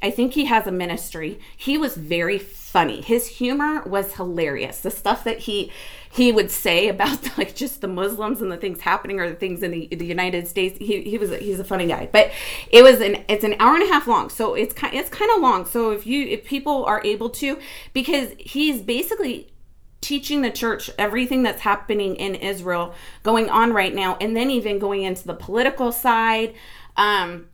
I 0.00 0.10
think 0.10 0.34
he 0.34 0.44
has 0.44 0.66
a 0.66 0.72
ministry. 0.72 1.40
He 1.56 1.76
was 1.76 1.96
very 1.96 2.38
funny. 2.38 3.00
His 3.00 3.26
humor 3.26 3.82
was 3.82 4.14
hilarious. 4.14 4.80
The 4.80 4.90
stuff 4.90 5.24
that 5.24 5.40
he 5.40 5.72
he 6.18 6.32
would 6.32 6.50
say 6.50 6.88
about 6.88 7.38
like 7.38 7.54
just 7.54 7.80
the 7.80 7.88
Muslims 7.88 8.42
and 8.42 8.50
the 8.50 8.56
things 8.56 8.80
happening 8.80 9.20
or 9.20 9.28
the 9.28 9.36
things 9.36 9.62
in 9.62 9.70
the, 9.70 9.86
the 9.86 10.04
United 10.04 10.46
States. 10.48 10.76
He, 10.78 11.02
he 11.02 11.16
was 11.16 11.30
he's 11.36 11.60
a 11.60 11.64
funny 11.64 11.86
guy, 11.86 12.08
but 12.12 12.30
it 12.70 12.82
was 12.82 13.00
an 13.00 13.24
it's 13.28 13.44
an 13.44 13.54
hour 13.58 13.74
and 13.74 13.84
a 13.84 13.86
half 13.86 14.06
long, 14.06 14.28
so 14.28 14.54
it's 14.54 14.74
kind 14.74 14.94
it's 14.94 15.08
kind 15.08 15.30
of 15.34 15.40
long. 15.40 15.64
So 15.64 15.92
if 15.92 16.06
you 16.06 16.26
if 16.26 16.44
people 16.44 16.84
are 16.84 17.00
able 17.04 17.30
to, 17.30 17.58
because 17.92 18.32
he's 18.38 18.82
basically 18.82 19.52
teaching 20.00 20.42
the 20.42 20.50
church 20.50 20.90
everything 20.98 21.42
that's 21.42 21.62
happening 21.62 22.14
in 22.16 22.34
Israel 22.34 22.94
going 23.22 23.48
on 23.48 23.72
right 23.72 23.94
now, 23.94 24.16
and 24.20 24.36
then 24.36 24.50
even 24.50 24.78
going 24.78 25.02
into 25.02 25.26
the 25.26 25.34
political 25.34 25.92
side, 25.92 26.54
um, 26.96 27.46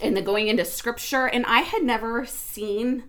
and 0.00 0.16
the 0.16 0.22
going 0.22 0.48
into 0.48 0.64
scripture. 0.64 1.26
And 1.26 1.44
I 1.46 1.60
had 1.60 1.82
never 1.82 2.24
seen 2.24 3.04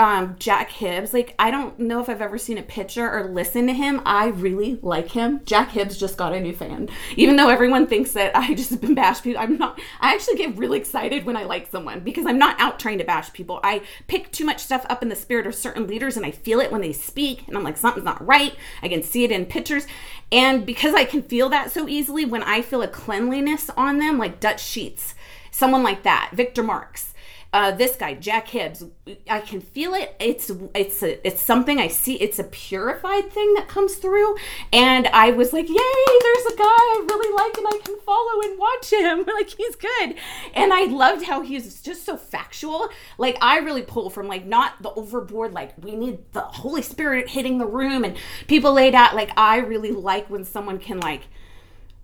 um 0.00 0.34
Jack 0.38 0.70
Hibbs. 0.70 1.12
Like 1.12 1.34
I 1.38 1.50
don't 1.50 1.78
know 1.78 2.00
if 2.00 2.08
I've 2.08 2.22
ever 2.22 2.38
seen 2.38 2.56
a 2.56 2.62
picture 2.62 3.08
or 3.08 3.28
listened 3.28 3.68
to 3.68 3.74
him. 3.74 4.00
I 4.06 4.28
really 4.28 4.78
like 4.80 5.10
him. 5.10 5.42
Jack 5.44 5.72
Hibbs 5.72 5.98
just 5.98 6.16
got 6.16 6.32
a 6.32 6.40
new 6.40 6.54
fan. 6.54 6.88
Even 7.16 7.36
though 7.36 7.50
everyone 7.50 7.86
thinks 7.86 8.12
that 8.12 8.34
I 8.34 8.54
just 8.54 8.80
been 8.80 8.94
bash 9.00 9.20
people, 9.20 9.42
I'm 9.42 9.58
not 9.58 9.78
I 10.00 10.14
actually 10.14 10.38
get 10.38 10.56
really 10.56 10.78
excited 10.78 11.26
when 11.26 11.36
I 11.36 11.44
like 11.44 11.70
someone 11.70 12.00
because 12.00 12.24
I'm 12.24 12.38
not 12.38 12.58
out 12.58 12.80
trying 12.80 12.96
to 12.96 13.04
bash 13.04 13.30
people. 13.34 13.60
I 13.62 13.82
pick 14.06 14.32
too 14.32 14.46
much 14.46 14.60
stuff 14.60 14.86
up 14.88 15.02
in 15.02 15.10
the 15.10 15.16
spirit 15.16 15.46
of 15.46 15.54
certain 15.54 15.86
leaders 15.86 16.16
and 16.16 16.24
I 16.24 16.30
feel 16.30 16.60
it 16.60 16.72
when 16.72 16.80
they 16.80 16.94
speak 16.94 17.46
and 17.46 17.54
I'm 17.54 17.62
like 17.62 17.76
something's 17.76 18.06
not 18.06 18.26
right. 18.26 18.54
I 18.82 18.88
can 18.88 19.02
see 19.02 19.24
it 19.24 19.30
in 19.30 19.44
pictures. 19.44 19.86
And 20.32 20.64
because 20.64 20.94
I 20.94 21.04
can 21.04 21.22
feel 21.22 21.50
that 21.50 21.72
so 21.72 21.86
easily 21.86 22.24
when 22.24 22.42
I 22.42 22.62
feel 22.62 22.80
a 22.80 22.88
cleanliness 22.88 23.68
on 23.76 23.98
them 23.98 24.16
like 24.16 24.40
Dutch 24.40 24.64
Sheets, 24.64 25.14
someone 25.50 25.82
like 25.82 26.04
that, 26.04 26.30
Victor 26.32 26.62
Marx 26.62 27.10
uh, 27.52 27.72
this 27.72 27.96
guy 27.96 28.14
Jack 28.14 28.48
Hibbs, 28.48 28.84
I 29.28 29.40
can 29.40 29.60
feel 29.60 29.94
it. 29.94 30.14
It's 30.20 30.52
it's 30.74 31.02
a, 31.02 31.26
it's 31.26 31.44
something 31.44 31.80
I 31.80 31.88
see. 31.88 32.14
It's 32.14 32.38
a 32.38 32.44
purified 32.44 33.32
thing 33.32 33.54
that 33.54 33.66
comes 33.66 33.96
through, 33.96 34.36
and 34.72 35.08
I 35.08 35.32
was 35.32 35.52
like, 35.52 35.68
"Yay! 35.68 35.74
There's 35.74 36.46
a 36.46 36.56
guy 36.56 36.64
I 36.64 37.04
really 37.08 37.34
like, 37.34 37.58
and 37.58 37.66
I 37.66 37.78
can 37.84 37.98
follow 38.00 38.40
and 38.42 38.58
watch 38.58 38.92
him. 38.92 39.24
like 39.34 39.50
he's 39.50 39.74
good." 39.74 40.14
And 40.54 40.72
I 40.72 40.84
loved 40.84 41.24
how 41.24 41.40
he's 41.40 41.82
just 41.82 42.04
so 42.04 42.16
factual. 42.16 42.88
Like 43.18 43.36
I 43.40 43.58
really 43.58 43.82
pull 43.82 44.10
from 44.10 44.28
like 44.28 44.46
not 44.46 44.80
the 44.80 44.92
overboard. 44.92 45.52
Like 45.52 45.72
we 45.82 45.96
need 45.96 46.32
the 46.32 46.42
Holy 46.42 46.82
Spirit 46.82 47.30
hitting 47.30 47.58
the 47.58 47.66
room 47.66 48.04
and 48.04 48.16
people 48.46 48.72
laid 48.72 48.94
out. 48.94 49.16
Like 49.16 49.36
I 49.36 49.58
really 49.58 49.90
like 49.90 50.30
when 50.30 50.44
someone 50.44 50.78
can 50.78 51.00
like 51.00 51.22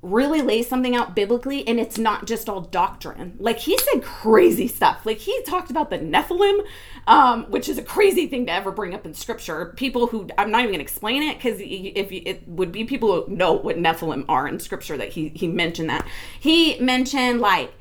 really 0.03 0.43
lay 0.43 0.63
something 0.63 0.95
out 0.95 1.17
biblically 1.17 1.67
and 1.67 1.81
it's 1.81 1.99
not 1.99 2.27
just 2.27 2.49
all 2.49 2.61
doctrine. 2.61 3.37
Like 3.39 3.59
he 3.59 3.77
said 3.79 4.03
crazy 4.03 4.69
stuff. 4.69 5.05
Like 5.05 5.19
he 5.19 5.43
talked 5.43 5.71
about 5.71 5.91
the 5.91 5.99
Nephilim, 5.99 6.65
um, 7.07 7.45
which 7.51 7.69
is 7.69 7.79
a 7.79 7.83
crazy 7.83 8.27
thing 8.27 8.47
to 8.47 8.53
ever 8.53 8.71
bring 8.71 8.95
up 8.95 9.05
in 9.07 9.15
scripture. 9.15 9.73
People 9.77 10.07
who 10.07 10.29
I'm 10.39 10.51
not 10.51 10.61
even 10.61 10.71
going 10.71 10.79
to 10.79 10.85
explain 10.85 11.23
it 11.23 11.37
because 11.37 11.59
if 11.61 12.13
it 12.13 12.47
would 12.47 12.73
be 12.73 12.85
people 12.85 13.25
who 13.25 13.35
know 13.35 13.55
what 13.55 13.77
Nephilim 13.77 14.25
are 14.29 14.47
in 14.47 14.61
scripture 14.61 14.97
that 14.97 15.09
he 15.09 15.31
he 15.31 15.49
mentioned 15.49 15.91
that. 15.91 16.07
He 16.39 16.79
mentioned 16.79 17.41
like 17.41 17.73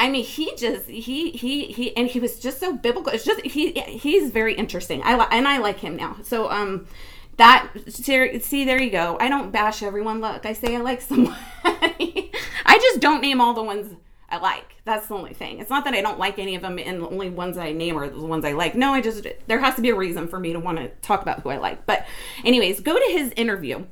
I 0.00 0.08
mean, 0.08 0.24
he 0.24 0.56
just 0.56 0.86
he 0.88 1.30
he 1.30 1.66
he 1.66 1.94
and 1.94 2.08
he 2.08 2.20
was 2.20 2.40
just 2.40 2.58
so 2.58 2.72
biblical. 2.72 3.12
It's 3.12 3.24
just 3.24 3.42
he 3.42 3.72
he's 3.72 4.30
very 4.30 4.54
interesting. 4.54 5.02
I 5.02 5.12
and 5.30 5.46
I 5.46 5.58
like 5.58 5.80
him 5.80 5.94
now. 5.94 6.16
So 6.22 6.50
um 6.50 6.86
that 7.40 7.70
see 7.88 8.64
there 8.66 8.80
you 8.80 8.90
go. 8.90 9.16
I 9.18 9.28
don't 9.30 9.50
bash 9.50 9.82
everyone 9.82 10.20
look 10.20 10.44
i 10.44 10.52
say 10.52 10.76
i 10.76 10.78
like 10.78 11.00
someone 11.10 11.36
i 11.64 12.78
just 12.80 13.00
don't 13.00 13.22
name 13.22 13.40
all 13.40 13.54
the 13.54 13.62
ones 13.62 13.94
i 14.28 14.36
like. 14.36 14.76
That's 14.84 15.08
the 15.08 15.14
only 15.14 15.32
thing. 15.32 15.58
It's 15.58 15.70
not 15.70 15.84
that 15.84 15.94
i 15.94 16.02
don't 16.02 16.18
like 16.18 16.38
any 16.38 16.54
of 16.54 16.62
them 16.62 16.78
and 16.78 17.00
the 17.02 17.08
only 17.08 17.30
ones 17.30 17.56
i 17.56 17.72
name 17.72 17.96
are 17.96 18.08
the 18.08 18.20
ones 18.20 18.44
i 18.44 18.52
like. 18.52 18.74
No 18.74 18.92
i 18.92 19.00
just 19.00 19.26
there 19.46 19.58
has 19.58 19.74
to 19.76 19.82
be 19.82 19.88
a 19.88 19.94
reason 19.94 20.28
for 20.28 20.38
me 20.38 20.52
to 20.52 20.60
want 20.60 20.78
to 20.78 20.88
talk 21.00 21.22
about 21.22 21.40
who 21.40 21.48
i 21.48 21.56
like. 21.56 21.86
But 21.86 22.06
anyways 22.44 22.80
go 22.80 22.94
to 22.94 23.12
his 23.12 23.32
interview 23.32 23.86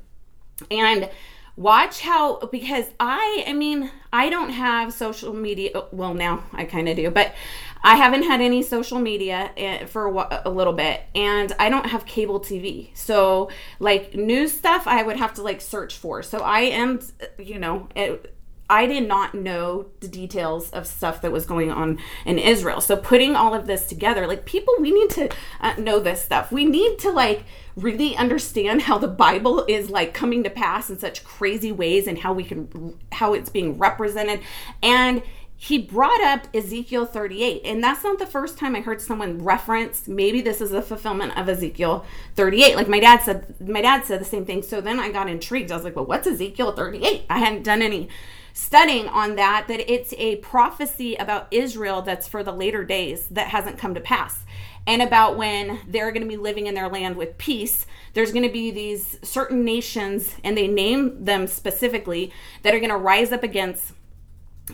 and 0.69 1.09
watch 1.55 1.99
how 1.99 2.37
because 2.51 2.85
i 3.01 3.43
i 3.45 3.51
mean 3.51 3.91
i 4.13 4.29
don't 4.29 4.51
have 4.51 4.93
social 4.93 5.33
media 5.33 5.71
well 5.91 6.13
now 6.13 6.41
i 6.53 6.63
kind 6.63 6.87
of 6.87 6.95
do 6.95 7.11
but 7.11 7.33
I 7.83 7.95
haven't 7.95 8.23
had 8.23 8.41
any 8.41 8.61
social 8.61 8.99
media 8.99 9.51
eh, 9.55 9.85
for 9.85 10.07
a 10.07 10.49
little 10.49 10.73
bit 10.73 11.01
and 11.15 11.53
I 11.59 11.69
don't 11.69 11.85
have 11.85 12.05
cable 12.05 12.39
TV. 12.39 12.89
So 12.93 13.49
like 13.79 14.13
news 14.13 14.51
stuff 14.51 14.85
I 14.85 15.03
would 15.03 15.17
have 15.17 15.33
to 15.35 15.41
like 15.41 15.61
search 15.61 15.95
for. 15.95 16.21
So 16.23 16.39
I 16.39 16.61
am 16.61 16.99
you 17.37 17.57
know, 17.57 17.87
it, 17.95 18.35
I 18.69 18.85
did 18.85 19.07
not 19.07 19.33
know 19.33 19.87
the 19.99 20.07
details 20.07 20.69
of 20.71 20.85
stuff 20.85 21.23
that 21.23 21.31
was 21.31 21.47
going 21.47 21.71
on 21.71 21.97
in 22.23 22.37
Israel. 22.37 22.81
So 22.81 22.95
putting 22.95 23.35
all 23.35 23.55
of 23.55 23.65
this 23.65 23.87
together, 23.87 24.27
like 24.27 24.45
people, 24.45 24.75
we 24.79 24.91
need 24.91 25.09
to 25.11 25.29
uh, 25.59 25.73
know 25.79 25.99
this 25.99 26.21
stuff. 26.21 26.51
We 26.51 26.65
need 26.65 26.99
to 26.99 27.09
like 27.09 27.45
really 27.75 28.15
understand 28.15 28.83
how 28.83 28.99
the 28.99 29.07
Bible 29.07 29.65
is 29.67 29.89
like 29.89 30.13
coming 30.13 30.43
to 30.43 30.51
pass 30.51 30.89
in 30.89 30.99
such 30.99 31.23
crazy 31.23 31.71
ways 31.71 32.05
and 32.05 32.19
how 32.19 32.31
we 32.33 32.43
can, 32.43 32.95
how 33.11 33.33
it's 33.33 33.49
being 33.49 33.79
represented. 33.79 34.41
And 34.83 35.23
he 35.61 35.77
brought 35.77 36.21
up 36.21 36.47
Ezekiel 36.55 37.05
38, 37.05 37.63
and 37.65 37.83
that's 37.83 38.01
not 38.01 38.17
the 38.17 38.25
first 38.25 38.57
time 38.57 38.77
I 38.77 38.79
heard 38.79 39.01
someone 39.01 39.43
reference 39.43 40.07
maybe 40.07 40.39
this 40.39 40.61
is 40.61 40.71
a 40.71 40.81
fulfillment 40.81 41.37
of 41.37 41.49
Ezekiel 41.49 42.05
38. 42.37 42.77
Like 42.77 42.87
my 42.87 43.01
dad 43.01 43.23
said, 43.23 43.59
my 43.59 43.81
dad 43.81 44.05
said 44.05 44.21
the 44.21 44.25
same 44.25 44.45
thing. 44.45 44.63
So 44.63 44.79
then 44.79 44.99
I 44.99 45.11
got 45.11 45.29
intrigued. 45.29 45.69
I 45.69 45.75
was 45.75 45.83
like, 45.83 45.97
well, 45.97 46.05
what's 46.05 46.25
Ezekiel 46.25 46.71
38? 46.71 47.25
I 47.29 47.39
hadn't 47.39 47.63
done 47.63 47.81
any 47.81 48.07
studying 48.53 49.09
on 49.09 49.35
that, 49.35 49.65
that 49.67 49.91
it's 49.91 50.13
a 50.13 50.37
prophecy 50.37 51.15
about 51.15 51.49
Israel 51.51 52.03
that's 52.03 52.27
for 52.27 52.41
the 52.41 52.53
later 52.53 52.85
days 52.85 53.27
that 53.27 53.49
hasn't 53.49 53.77
come 53.77 53.93
to 53.95 54.01
pass. 54.01 54.45
And 54.87 55.01
about 55.01 55.37
when 55.37 55.81
they're 55.85 56.13
going 56.13 56.23
to 56.23 56.27
be 56.27 56.37
living 56.37 56.67
in 56.67 56.73
their 56.73 56.87
land 56.87 57.17
with 57.17 57.37
peace, 57.37 57.85
there's 58.13 58.31
going 58.31 58.47
to 58.47 58.51
be 58.51 58.71
these 58.71 59.19
certain 59.21 59.65
nations, 59.65 60.35
and 60.41 60.57
they 60.57 60.67
name 60.67 61.25
them 61.25 61.47
specifically, 61.47 62.31
that 62.63 62.73
are 62.73 62.79
going 62.79 62.89
to 62.91 62.97
rise 62.97 63.33
up 63.33 63.43
against 63.43 63.91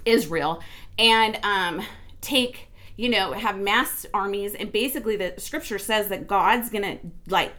Israel 0.05 0.61
and 0.97 1.39
um, 1.43 1.81
take, 2.21 2.69
you 2.97 3.09
know, 3.09 3.33
have 3.33 3.59
mass 3.59 4.05
armies. 4.13 4.55
And 4.55 4.71
basically, 4.71 5.15
the 5.15 5.33
scripture 5.37 5.79
says 5.79 6.07
that 6.09 6.27
God's 6.27 6.69
going 6.69 6.83
to 6.83 6.99
like 7.27 7.53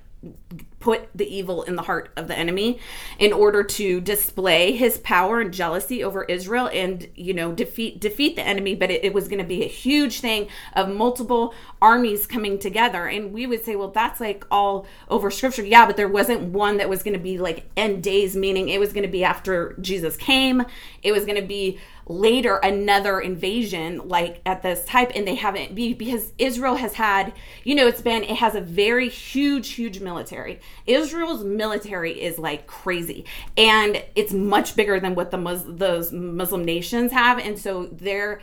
put 0.78 1.08
the 1.14 1.26
evil 1.26 1.62
in 1.62 1.74
the 1.74 1.82
heart 1.82 2.10
of 2.16 2.28
the 2.28 2.36
enemy 2.36 2.78
in 3.18 3.32
order 3.32 3.62
to 3.62 4.00
display 4.00 4.72
his 4.72 4.98
power 4.98 5.40
and 5.40 5.52
jealousy 5.52 6.04
over 6.04 6.24
Israel 6.24 6.68
and 6.72 7.08
you 7.14 7.32
know 7.32 7.52
defeat 7.52 7.98
defeat 7.98 8.36
the 8.36 8.46
enemy. 8.46 8.74
But 8.74 8.90
it, 8.90 9.04
it 9.04 9.14
was 9.14 9.26
going 9.28 9.38
to 9.38 9.44
be 9.44 9.64
a 9.64 9.68
huge 9.68 10.20
thing 10.20 10.48
of 10.74 10.88
multiple 10.88 11.54
armies 11.80 12.26
coming 12.26 12.58
together. 12.58 13.06
And 13.06 13.32
we 13.32 13.46
would 13.46 13.64
say 13.64 13.74
well 13.74 13.88
that's 13.88 14.20
like 14.20 14.44
all 14.50 14.86
over 15.08 15.30
scripture. 15.30 15.64
Yeah 15.64 15.86
but 15.86 15.96
there 15.96 16.08
wasn't 16.08 16.52
one 16.52 16.76
that 16.76 16.88
was 16.88 17.02
going 17.02 17.14
to 17.14 17.20
be 17.20 17.38
like 17.38 17.68
end 17.76 18.02
days 18.02 18.36
meaning 18.36 18.68
it 18.68 18.80
was 18.80 18.92
going 18.92 19.04
to 19.04 19.08
be 19.08 19.24
after 19.24 19.74
Jesus 19.80 20.16
came. 20.16 20.64
It 21.02 21.12
was 21.12 21.24
going 21.24 21.40
to 21.40 21.46
be 21.46 21.78
later 22.08 22.58
another 22.58 23.20
invasion 23.20 24.06
like 24.06 24.40
at 24.46 24.62
this 24.62 24.84
type. 24.84 25.10
And 25.14 25.26
they 25.26 25.34
haven't 25.34 25.74
be 25.74 25.94
because 25.94 26.32
Israel 26.38 26.76
has 26.76 26.94
had 26.94 27.32
you 27.64 27.74
know 27.74 27.86
it's 27.86 28.02
been 28.02 28.22
it 28.22 28.36
has 28.36 28.54
a 28.54 28.60
very 28.60 29.08
huge 29.08 29.70
huge 29.70 30.00
military 30.00 30.60
Israel's 30.86 31.44
military 31.44 32.12
is 32.12 32.38
like 32.38 32.66
crazy 32.66 33.24
and 33.56 34.02
it's 34.14 34.32
much 34.32 34.76
bigger 34.76 35.00
than 35.00 35.14
what 35.14 35.30
the 35.30 35.38
Mus- 35.38 35.64
those 35.66 36.12
Muslim 36.12 36.64
nations 36.64 37.12
have 37.12 37.38
and 37.38 37.58
so 37.58 37.86
their 37.86 38.40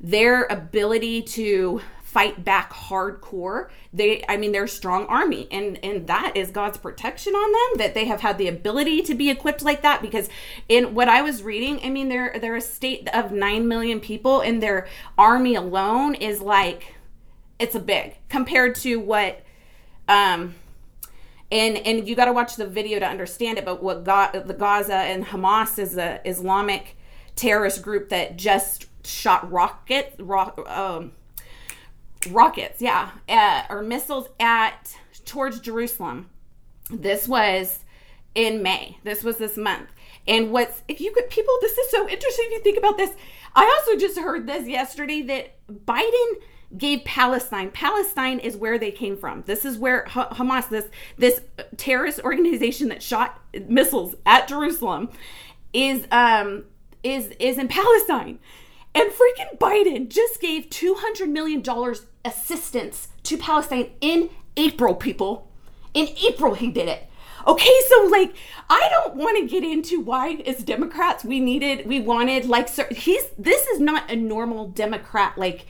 their 0.00 0.44
ability 0.44 1.22
to 1.22 1.80
fight 2.08 2.42
back 2.42 2.72
hardcore. 2.72 3.68
They 3.92 4.24
I 4.28 4.38
mean 4.38 4.52
they're 4.52 4.64
a 4.64 4.68
strong 4.68 5.04
army 5.06 5.46
and 5.50 5.78
and 5.84 6.06
that 6.06 6.32
is 6.36 6.50
God's 6.50 6.78
protection 6.78 7.34
on 7.34 7.52
them 7.52 7.78
that 7.78 7.94
they 7.94 8.06
have 8.06 8.22
had 8.22 8.38
the 8.38 8.48
ability 8.48 9.02
to 9.02 9.14
be 9.14 9.28
equipped 9.28 9.62
like 9.62 9.82
that 9.82 10.00
because 10.00 10.30
in 10.70 10.94
what 10.94 11.08
I 11.08 11.20
was 11.20 11.42
reading, 11.42 11.80
I 11.84 11.90
mean 11.90 12.08
they're 12.08 12.34
they're 12.40 12.56
a 12.56 12.62
state 12.62 13.08
of 13.12 13.30
9 13.30 13.68
million 13.68 14.00
people 14.00 14.40
and 14.40 14.62
their 14.62 14.88
army 15.18 15.54
alone 15.54 16.14
is 16.14 16.40
like 16.40 16.94
it's 17.58 17.74
a 17.74 17.80
big 17.80 18.16
compared 18.30 18.74
to 18.76 18.96
what 18.96 19.42
um 20.08 20.54
and 21.50 21.76
and 21.78 22.08
you 22.08 22.14
got 22.14 22.26
to 22.26 22.32
watch 22.32 22.56
the 22.56 22.66
video 22.66 22.98
to 22.98 23.06
understand 23.06 23.58
it 23.58 23.64
but 23.64 23.82
what 23.82 24.04
God, 24.04 24.32
the 24.46 24.54
Gaza 24.54 24.94
and 24.94 25.26
Hamas 25.26 25.78
is 25.78 25.96
a 25.96 26.20
Islamic 26.28 26.96
terrorist 27.36 27.82
group 27.82 28.08
that 28.08 28.36
just 28.36 28.86
shot 29.06 29.50
rocket 29.50 30.14
rock 30.18 30.58
um 30.68 31.12
rockets, 32.30 32.82
yeah, 32.82 33.10
or 33.70 33.82
missiles 33.82 34.28
at 34.40 34.96
towards 35.24 35.60
Jerusalem. 35.60 36.28
This 36.90 37.28
was 37.28 37.80
in 38.34 38.62
May. 38.62 38.98
This 39.04 39.22
was 39.22 39.36
this 39.36 39.56
month. 39.56 39.88
And 40.26 40.52
what's 40.52 40.82
if 40.88 41.00
you 41.00 41.12
could 41.12 41.30
people, 41.30 41.54
this 41.60 41.76
is 41.76 41.90
so 41.90 42.08
interesting 42.08 42.46
if 42.48 42.52
you 42.52 42.60
think 42.60 42.78
about 42.78 42.96
this. 42.96 43.14
I 43.54 43.64
also 43.78 43.98
just 43.98 44.18
heard 44.18 44.46
this 44.46 44.68
yesterday 44.68 45.22
that 45.22 45.56
Biden 45.68 46.34
gave 46.76 47.04
Palestine. 47.04 47.70
Palestine 47.70 48.38
is 48.38 48.56
where 48.56 48.78
they 48.78 48.90
came 48.90 49.16
from. 49.16 49.42
This 49.46 49.64
is 49.64 49.78
where 49.78 50.04
Hamas, 50.08 50.68
this 50.68 50.86
this 51.16 51.40
terrorist 51.76 52.20
organization 52.20 52.88
that 52.88 53.02
shot 53.02 53.40
missiles 53.68 54.14
at 54.26 54.48
Jerusalem, 54.48 55.08
is 55.72 56.06
um 56.12 56.64
is 57.02 57.28
is 57.38 57.58
in 57.58 57.68
Palestine. 57.68 58.38
And 58.94 59.10
freaking 59.12 59.58
Biden 59.58 60.08
just 60.08 60.40
gave 60.40 60.70
$200 60.70 61.28
million 61.28 61.62
assistance 62.24 63.08
to 63.24 63.36
Palestine 63.36 63.90
in 64.00 64.30
April, 64.56 64.94
people. 64.94 65.48
In 65.94 66.08
April, 66.26 66.54
he 66.54 66.70
did 66.70 66.88
it. 66.88 67.08
Okay, 67.46 67.80
so 67.88 68.06
like, 68.06 68.34
I 68.68 68.88
don't 68.90 69.16
want 69.16 69.38
to 69.38 69.46
get 69.46 69.62
into 69.62 70.00
why, 70.00 70.42
as 70.46 70.64
Democrats, 70.64 71.24
we 71.24 71.38
needed, 71.38 71.86
we 71.86 72.00
wanted, 72.00 72.46
like, 72.46 72.68
sir, 72.68 72.88
he's, 72.90 73.22
this 73.38 73.66
is 73.68 73.78
not 73.78 74.10
a 74.10 74.16
normal 74.16 74.68
Democrat, 74.68 75.38
like, 75.38 75.66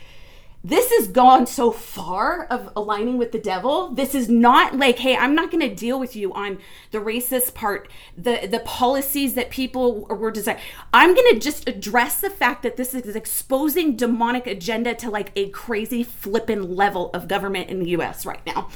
this 0.64 0.90
has 0.90 1.06
gone 1.06 1.46
so 1.46 1.70
far 1.70 2.44
of 2.46 2.70
aligning 2.74 3.16
with 3.16 3.30
the 3.30 3.38
devil. 3.38 3.90
This 3.90 4.14
is 4.14 4.28
not 4.28 4.76
like, 4.76 4.98
hey, 4.98 5.16
I'm 5.16 5.34
not 5.34 5.52
going 5.52 5.66
to 5.68 5.74
deal 5.74 6.00
with 6.00 6.16
you 6.16 6.32
on 6.32 6.58
the 6.90 6.98
racist 6.98 7.54
part, 7.54 7.88
the 8.16 8.48
the 8.50 8.58
policies 8.60 9.34
that 9.34 9.50
people 9.50 10.06
were 10.06 10.32
designed. 10.32 10.58
I'm 10.92 11.14
going 11.14 11.32
to 11.32 11.38
just 11.38 11.68
address 11.68 12.20
the 12.20 12.30
fact 12.30 12.64
that 12.64 12.76
this 12.76 12.92
is 12.92 13.14
exposing 13.14 13.94
demonic 13.96 14.46
agenda 14.48 14.94
to 14.96 15.10
like 15.10 15.30
a 15.36 15.48
crazy 15.50 16.02
flippin' 16.02 16.74
level 16.74 17.10
of 17.10 17.28
government 17.28 17.70
in 17.70 17.78
the 17.78 17.90
U.S. 17.90 18.26
right 18.26 18.44
now. 18.44 18.68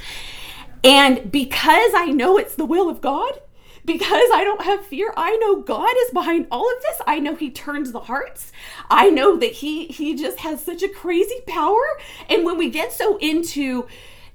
And 0.85 1.31
because 1.31 1.91
I 1.95 2.07
know 2.07 2.37
it's 2.37 2.55
the 2.55 2.65
will 2.65 2.89
of 2.89 3.01
God, 3.01 3.39
because 3.85 4.29
I 4.33 4.43
don't 4.43 4.61
have 4.61 4.85
fear. 4.85 5.13
I 5.17 5.35
know 5.37 5.61
God 5.61 5.93
is 6.05 6.11
behind 6.11 6.47
all 6.49 6.69
of 6.71 6.81
this. 6.81 7.01
I 7.05 7.19
know 7.19 7.35
he 7.35 7.49
turns 7.49 7.91
the 7.91 7.99
hearts. 7.99 8.51
I 8.89 9.09
know 9.09 9.35
that 9.37 9.51
he 9.51 9.87
he 9.87 10.15
just 10.15 10.39
has 10.39 10.63
such 10.63 10.83
a 10.83 10.87
crazy 10.87 11.41
power. 11.47 11.83
And 12.29 12.45
when 12.45 12.57
we 12.57 12.69
get 12.69 12.93
so 12.93 13.17
into 13.17 13.87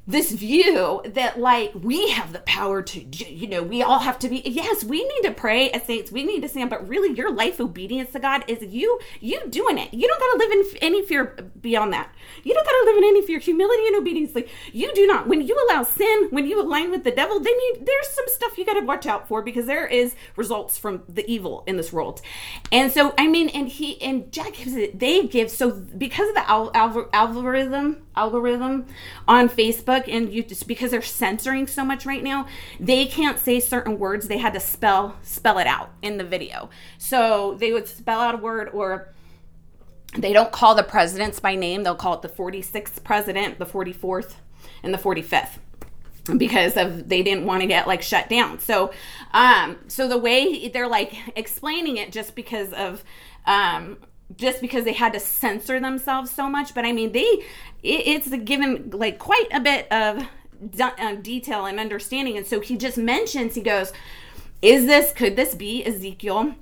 this 0.09 0.33
view 0.33 1.01
that 1.05 1.39
like 1.39 1.73
we 1.75 2.11
have 2.11 2.33
the 2.33 2.41
power 2.41 2.83
to 2.83 3.01
you 3.29 3.47
know 3.47 3.63
we 3.63 3.83
all 3.83 4.01
have 4.01 4.19
to 4.19 4.29
be 4.29 4.43
yes 4.45 4.83
we 4.83 5.07
need 5.07 5.23
to 5.23 5.33
pray 5.33 5.71
as 5.71 5.83
saints 5.85 6.11
we 6.11 6.25
need 6.25 6.41
to 6.41 6.49
stand 6.49 6.71
but 6.71 6.89
really 6.89 7.15
your 7.15 7.33
life 7.33 7.61
obedience 7.61 8.11
to 8.13 8.19
god 8.19 8.43
is 8.49 8.63
you 8.73 8.99
you 9.21 9.41
doing 9.49 9.79
it. 9.79 9.93
You 9.93 10.07
don't 10.07 10.21
got 10.21 10.33
to 10.33 10.39
live 10.39 10.53
in 10.53 10.79
any 10.83 11.05
fear 11.05 11.37
beyond 11.61 11.93
that. 11.93 12.13
You 12.45 12.55
don't 12.55 12.65
got 12.65 12.73
to 12.73 12.85
live 12.87 12.97
in 12.99 13.05
any 13.05 13.27
fear. 13.27 13.39
Humility 13.39 13.87
and 13.89 13.97
obedience 13.97 14.35
like 14.35 14.49
you 14.73 14.93
do 14.95 15.07
not. 15.07 15.27
When 15.27 15.43
you 15.43 15.57
allow 15.69 15.83
sin 15.83 16.29
when 16.31 16.47
you 16.47 16.61
align 16.61 16.91
with 16.91 17.05
the 17.05 17.11
devil 17.11 17.41
then 17.41 17.55
you 17.55 17.83
there's 17.85 18.09
some 18.09 18.25
stuff 18.29 18.59
you 18.59 18.65
got 18.65 18.75
to 18.75 18.87
watch 18.87 19.07
out 19.07 19.29
for 19.29 19.43
because 19.43 19.67
there 19.67 19.87
is 19.87 20.15
results 20.37 20.79
from 20.79 21.03
the 21.09 21.29
evil 21.31 21.65
in 21.67 21.77
this 21.77 21.93
world. 21.93 22.21
And 22.73 22.93
so 22.93 23.15
i 23.19 23.27
mean 23.27 23.49
and 23.51 23.69
he 23.69 24.01
and 24.03 24.31
jack 24.33 24.55
hibbs 24.55 24.77
it 24.77 24.99
they 24.99 25.27
give 25.27 25.51
so 25.51 25.71
because 25.73 26.29
of 26.29 26.35
the 26.35 26.49
al- 26.49 26.71
al- 26.75 27.09
algorithm 27.13 28.03
algorithm 28.17 28.87
on 29.27 29.49
facebook 29.49 29.98
and 30.07 30.33
you 30.33 30.43
just 30.43 30.69
because 30.69 30.91
they're 30.91 31.03
censoring 31.03 31.67
so 31.67 31.85
much 31.85 32.07
right 32.07 32.23
now 32.23 32.47
they 32.79 33.07
can't 33.07 33.39
say 33.39 33.61
certain 33.61 33.99
words. 33.99 34.29
They 34.29 34.39
had 34.39 34.53
to 34.55 34.61
spell 34.61 35.17
spell 35.23 35.59
it 35.59 35.67
out 35.67 35.91
in 36.03 36.19
the 36.19 36.25
video. 36.25 36.71
So 36.99 37.57
they 37.59 37.73
would 37.73 37.89
spell 37.89 38.21
out 38.21 38.35
a 38.35 38.39
word 38.39 38.71
or 38.73 39.13
they 40.17 40.33
don't 40.33 40.53
call 40.53 40.75
the 40.75 40.83
presidents 40.83 41.41
by 41.41 41.55
name. 41.55 41.83
They'll 41.83 41.95
call 41.95 42.15
it 42.15 42.23
the 42.23 42.29
46th 42.29 43.03
president 43.05 43.59
the 43.59 43.67
44th 43.67 44.35
and 44.83 44.95
the 44.95 44.99
45th 44.99 45.59
because 46.37 46.77
of 46.77 47.09
they 47.09 47.23
didn't 47.23 47.47
want 47.47 47.63
to 47.63 47.67
get 47.67 47.87
like 47.87 48.03
shut 48.03 48.29
down. 48.29 48.59
So 48.61 48.93
um 49.33 49.79
so 49.89 50.09
the 50.09 50.19
way 50.19 50.69
they're 50.69 50.89
like 50.89 51.15
explaining 51.37 51.97
it 51.97 52.13
just 52.13 52.35
because 52.35 52.73
of 52.73 53.03
um 53.47 53.99
just 54.37 54.61
because 54.61 54.85
they 54.85 54.93
had 54.93 55.13
to 55.13 55.21
censor 55.21 55.81
themselves 55.81 56.31
so 56.31 56.49
much 56.49 56.75
but 56.75 56.85
i 56.85 56.93
mean 56.93 57.13
they 57.13 57.25
it, 57.83 58.07
it's 58.07 58.29
given 58.45 58.91
like 58.91 59.19
quite 59.19 59.49
a 59.53 59.61
bit 59.61 59.91
of 59.93 60.27
uh, 60.81 61.15
detail 61.17 61.67
and 61.67 61.79
understanding 61.79 62.37
and 62.37 62.47
so 62.47 62.61
he 62.61 62.77
just 62.77 62.99
mentions 62.99 63.55
he 63.55 63.61
goes 63.61 63.93
is 64.61 64.87
this 64.87 65.13
could 65.13 65.37
this 65.37 65.55
be 65.55 65.85
ezekiel 65.85 66.55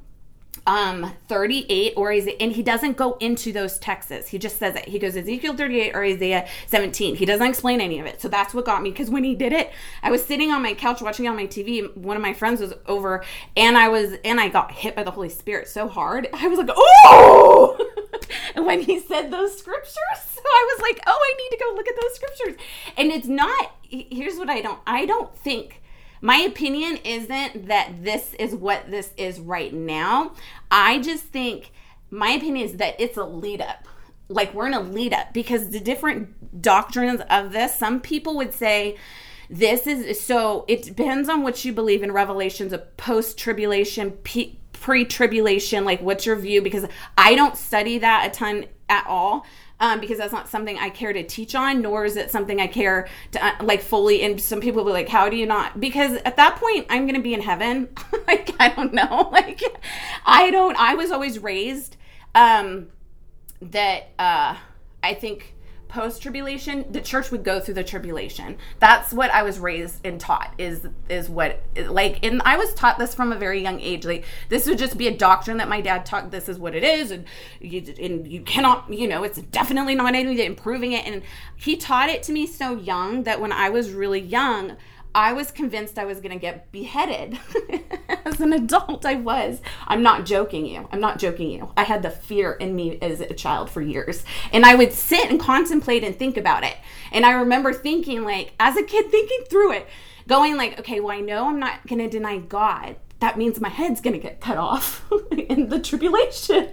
um 0.67 1.13
38 1.29 1.95
or 1.97 2.13
Isaiah, 2.13 2.37
and 2.41 2.53
he 2.53 2.63
doesn't 2.63 2.97
go 2.97 3.17
into 3.21 3.53
those 3.53 3.79
texts. 3.79 4.29
He 4.29 4.39
just 4.39 4.59
says 4.59 4.75
it. 4.75 4.89
He 4.89 4.99
goes 4.99 5.17
Ezekiel 5.17 5.57
38 5.57 5.95
or 5.95 6.05
Isaiah 6.05 6.49
17. 6.67 7.17
He 7.17 7.25
doesn't 7.25 7.47
explain 7.47 7.81
any 7.81 7.99
of 7.99 8.07
it. 8.07 8.21
So 8.21 8.29
that's 8.29 8.53
what 8.53 8.65
got 8.65 8.83
me 8.83 8.91
because 8.91 9.11
when 9.11 9.25
he 9.25 9.35
did 9.35 9.53
it, 9.53 9.73
I 10.03 10.11
was 10.11 10.25
sitting 10.25 10.51
on 10.51 10.63
my 10.63 10.75
couch 10.75 11.01
watching 11.01 11.29
on 11.29 11.37
my 11.37 11.47
TV. 11.47 11.95
One 11.97 12.17
of 12.17 12.23
my 12.23 12.35
friends 12.35 12.61
was 12.61 12.75
over, 12.87 13.25
and 13.57 13.77
I 13.77 13.89
was 13.89 14.15
and 14.25 14.41
I 14.41 14.49
got 14.49 14.73
hit 14.73 14.97
by 14.97 15.05
the 15.05 15.11
Holy 15.11 15.29
Spirit 15.29 15.69
so 15.69 15.89
hard. 15.89 16.29
I 16.35 16.49
was 16.49 16.59
like, 16.59 16.71
oh! 16.71 17.77
and 18.55 18.67
when 18.67 18.81
he 18.81 19.01
said 19.01 19.31
those 19.31 19.57
scriptures, 19.57 19.95
so 20.35 20.43
I 20.45 20.75
was 20.75 20.83
like, 20.83 21.03
oh, 21.07 21.19
I 21.19 21.37
need 21.37 21.57
to 21.57 21.65
go 21.65 21.75
look 21.75 21.89
at 21.89 21.95
those 22.01 22.15
scriptures. 22.15 22.57
And 22.97 23.13
it's 23.13 23.29
not. 23.29 23.73
Here's 23.83 24.37
what 24.37 24.51
I 24.51 24.61
don't. 24.61 24.81
I 24.87 25.07
don't 25.07 25.35
think 25.37 25.83
my 26.27 26.39
opinion 26.39 26.99
isn't 27.05 27.69
that 27.69 28.03
this 28.03 28.35
is 28.35 28.53
what 28.53 28.91
this 28.91 29.13
is 29.17 29.39
right 29.39 29.73
now. 29.73 30.33
I 30.73 30.99
just 30.99 31.27
think 31.27 31.71
my 32.11 32.31
opinion 32.31 32.67
is 32.67 32.77
that 32.79 32.97
it's 32.99 33.17
a 33.17 33.23
lead 33.23 33.61
up. 33.61 33.87
Like 34.29 34.53
we're 34.53 34.67
in 34.67 34.75
a 34.75 34.81
lead 34.81 35.13
up 35.13 35.33
because 35.33 35.71
the 35.71 35.79
different 35.79 36.61
doctrines 36.61 37.21
of 37.31 37.53
this, 37.53 37.79
some 37.79 38.01
people 38.01 38.35
would 38.39 38.53
say 38.53 38.97
this 39.49 39.87
is 39.87 40.21
so 40.21 40.65
it 40.67 40.83
depends 40.83 41.29
on 41.29 41.45
what 41.45 41.65
you 41.65 41.73
believe 41.73 42.03
in 42.03 42.11
revelations 42.11 42.73
of 42.73 42.97
post 42.97 43.39
tribulation, 43.39 44.19
pre 44.73 45.05
tribulation, 45.05 45.85
like 45.85 46.03
what's 46.03 46.27
your 46.27 46.35
view? 46.35 46.61
Because 46.61 46.87
I 47.17 47.37
don't 47.37 47.57
study 47.57 47.99
that 47.99 48.27
a 48.27 48.31
ton 48.31 48.67
at 48.89 49.07
all 49.07 49.47
um, 49.81 50.01
because 50.01 50.19
that's 50.19 50.33
not 50.33 50.49
something 50.49 50.79
I 50.79 50.91
care 50.91 51.13
to 51.13 51.23
teach 51.23 51.55
on, 51.55 51.83
nor 51.83 52.05
is 52.05 52.17
it 52.17 52.31
something 52.31 52.61
I 52.61 52.67
care 52.67 53.09
to 53.33 53.45
uh, 53.45 53.53
like 53.63 53.83
fully. 53.83 54.23
And 54.23 54.41
some 54.41 54.61
people 54.61 54.83
will 54.83 54.91
be 54.91 54.95
like, 54.95 55.09
"How 55.09 55.29
do 55.29 55.37
you 55.37 55.47
not?" 55.47 55.79
Because 55.81 56.19
at 56.25 56.37
that 56.37 56.57
point, 56.57 56.87
I'm 56.89 57.05
going 57.05 57.15
to 57.17 57.23
be 57.23 57.35
in 57.35 57.43
heaven. 57.43 57.89
like 58.27 58.55
I 58.59 58.71
don't 58.71 58.93
know. 58.93 59.31
Like 59.37 59.63
I 60.25 60.51
don't. 60.51 60.77
I 60.79 60.95
was 60.95 61.11
always 61.11 61.39
raised 61.39 61.97
um, 62.35 62.89
that 63.61 64.09
uh, 64.19 64.57
I 65.03 65.15
think 65.15 65.55
post 65.89 66.23
tribulation 66.23 66.85
the 66.91 67.01
church 67.01 67.31
would 67.31 67.45
go 67.45 67.61
through 67.61 67.75
the 67.75 67.85
tribulation. 67.85 68.57
That's 68.79 69.13
what 69.13 69.31
i 69.31 69.43
was 69.43 69.59
raised 69.59 70.05
and 70.05 70.21
taught 70.21 70.55
is 70.59 70.87
is 71.09 71.29
what 71.29 71.63
like 71.87 72.25
and 72.25 72.43
i 72.45 72.57
was 72.57 72.75
taught 72.75 72.99
this 72.99 73.15
from 73.15 73.33
a 73.33 73.37
very 73.37 73.63
young 73.63 73.81
age. 73.81 74.05
Like 74.05 74.25
this 74.49 74.67
would 74.67 74.79
just 74.79 74.99
be 74.99 75.09
a 75.09 75.17
doctrine 75.17 75.59
that 75.59 75.69
my 75.69 75.81
dad 75.81 76.07
taught 76.07 76.31
this 76.31 76.49
is 76.49 76.59
what 76.59 76.75
it 76.75 76.85
is 76.85 77.11
and 77.11 77.25
you 77.61 77.83
and 78.01 78.27
you 78.27 78.43
cannot 78.43 78.93
you 78.93 79.09
know 79.09 79.23
it's 79.23 79.41
definitely 79.41 79.95
not 79.95 80.15
anything 80.15 80.45
improving 80.45 80.93
it. 80.93 81.07
And 81.07 81.23
he 81.57 81.77
taught 81.77 82.09
it 82.09 82.23
to 82.25 82.33
me 82.33 82.47
so 82.47 82.77
young 82.77 83.23
that 83.25 83.41
when 83.41 83.53
i 83.53 83.69
was 83.69 83.93
really 83.93 84.21
young 84.21 84.77
I 85.17 85.33
was 85.33 85.51
convinced 85.51 85.99
I 85.99 86.05
was 86.05 86.21
going 86.21 86.33
to 86.33 86.39
get 86.39 86.71
beheaded. 86.71 87.39
as 88.27 88.39
an 88.39 88.53
adult, 88.53 89.07
I 89.07 89.15
was. 89.15 89.63
I'm 89.89 90.03
not 90.03 90.27
joking 90.27 90.67
you. 90.67 90.87
I'm 90.93 91.01
not 91.01 91.19
joking 91.19 91.51
you. 91.51 91.73
I 91.75 91.85
had 91.85 92.03
the 92.03 92.11
fear 92.11 92.53
in 92.53 92.77
me 92.77 92.99
as 93.01 93.23
a 93.23 93.33
child 93.33 93.71
for 93.71 93.81
years. 93.81 94.25
And 94.53 94.67
I 94.67 94.75
would 94.75 94.93
sit 94.93 95.31
and 95.31 95.41
contemplate 95.41 96.05
and 96.05 96.15
think 96.15 96.37
about 96.37 96.65
it. 96.65 96.77
And 97.13 97.25
I 97.25 97.31
remember 97.33 97.73
thinking, 97.73 98.25
like, 98.25 98.53
as 98.61 98.77
a 98.77 98.83
kid, 98.83 99.11
thinking 99.11 99.45
through 99.49 99.73
it, 99.73 99.89
going, 100.29 100.59
like, 100.59 100.79
okay, 100.81 101.01
well, 101.01 101.17
I 101.17 101.21
know 101.21 101.49
I'm 101.49 101.59
not 101.59 101.87
going 101.87 102.01
to 102.01 102.11
deny 102.11 102.37
God. 102.37 102.97
That 103.21 103.39
means 103.39 103.59
my 103.59 103.71
head's 103.71 104.03
going 104.03 104.21
to 104.21 104.23
get 104.23 104.43
cut 104.43 104.59
off 104.59 105.11
in 105.33 105.71
the 105.71 105.81
tribulation 105.81 106.69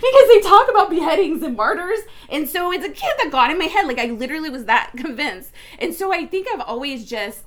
because 0.00 0.28
they 0.28 0.40
talk 0.40 0.68
about 0.70 0.88
beheadings 0.88 1.42
and 1.42 1.56
martyrs. 1.56 2.00
And 2.30 2.48
so 2.48 2.72
it's 2.72 2.86
a 2.86 2.88
kid 2.88 3.12
that 3.18 3.30
got 3.30 3.50
in 3.50 3.58
my 3.58 3.66
head. 3.66 3.86
Like 3.86 3.98
I 3.98 4.06
literally 4.06 4.48
was 4.48 4.64
that 4.64 4.92
convinced. 4.96 5.52
And 5.78 5.94
so 5.94 6.10
I 6.12 6.26
think 6.26 6.48
I've 6.50 6.62
always 6.62 7.04
just 7.04 7.44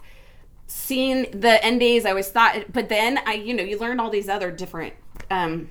seen 0.73 1.27
the 1.39 1.63
end 1.63 1.79
days, 1.79 2.05
I 2.05 2.09
always 2.09 2.29
thought, 2.29 2.71
but 2.73 2.89
then 2.89 3.19
I, 3.25 3.35
you 3.35 3.53
know, 3.53 3.63
you 3.63 3.77
learn 3.77 3.99
all 3.99 4.09
these 4.09 4.27
other 4.27 4.49
different 4.49 4.93
um, 5.29 5.69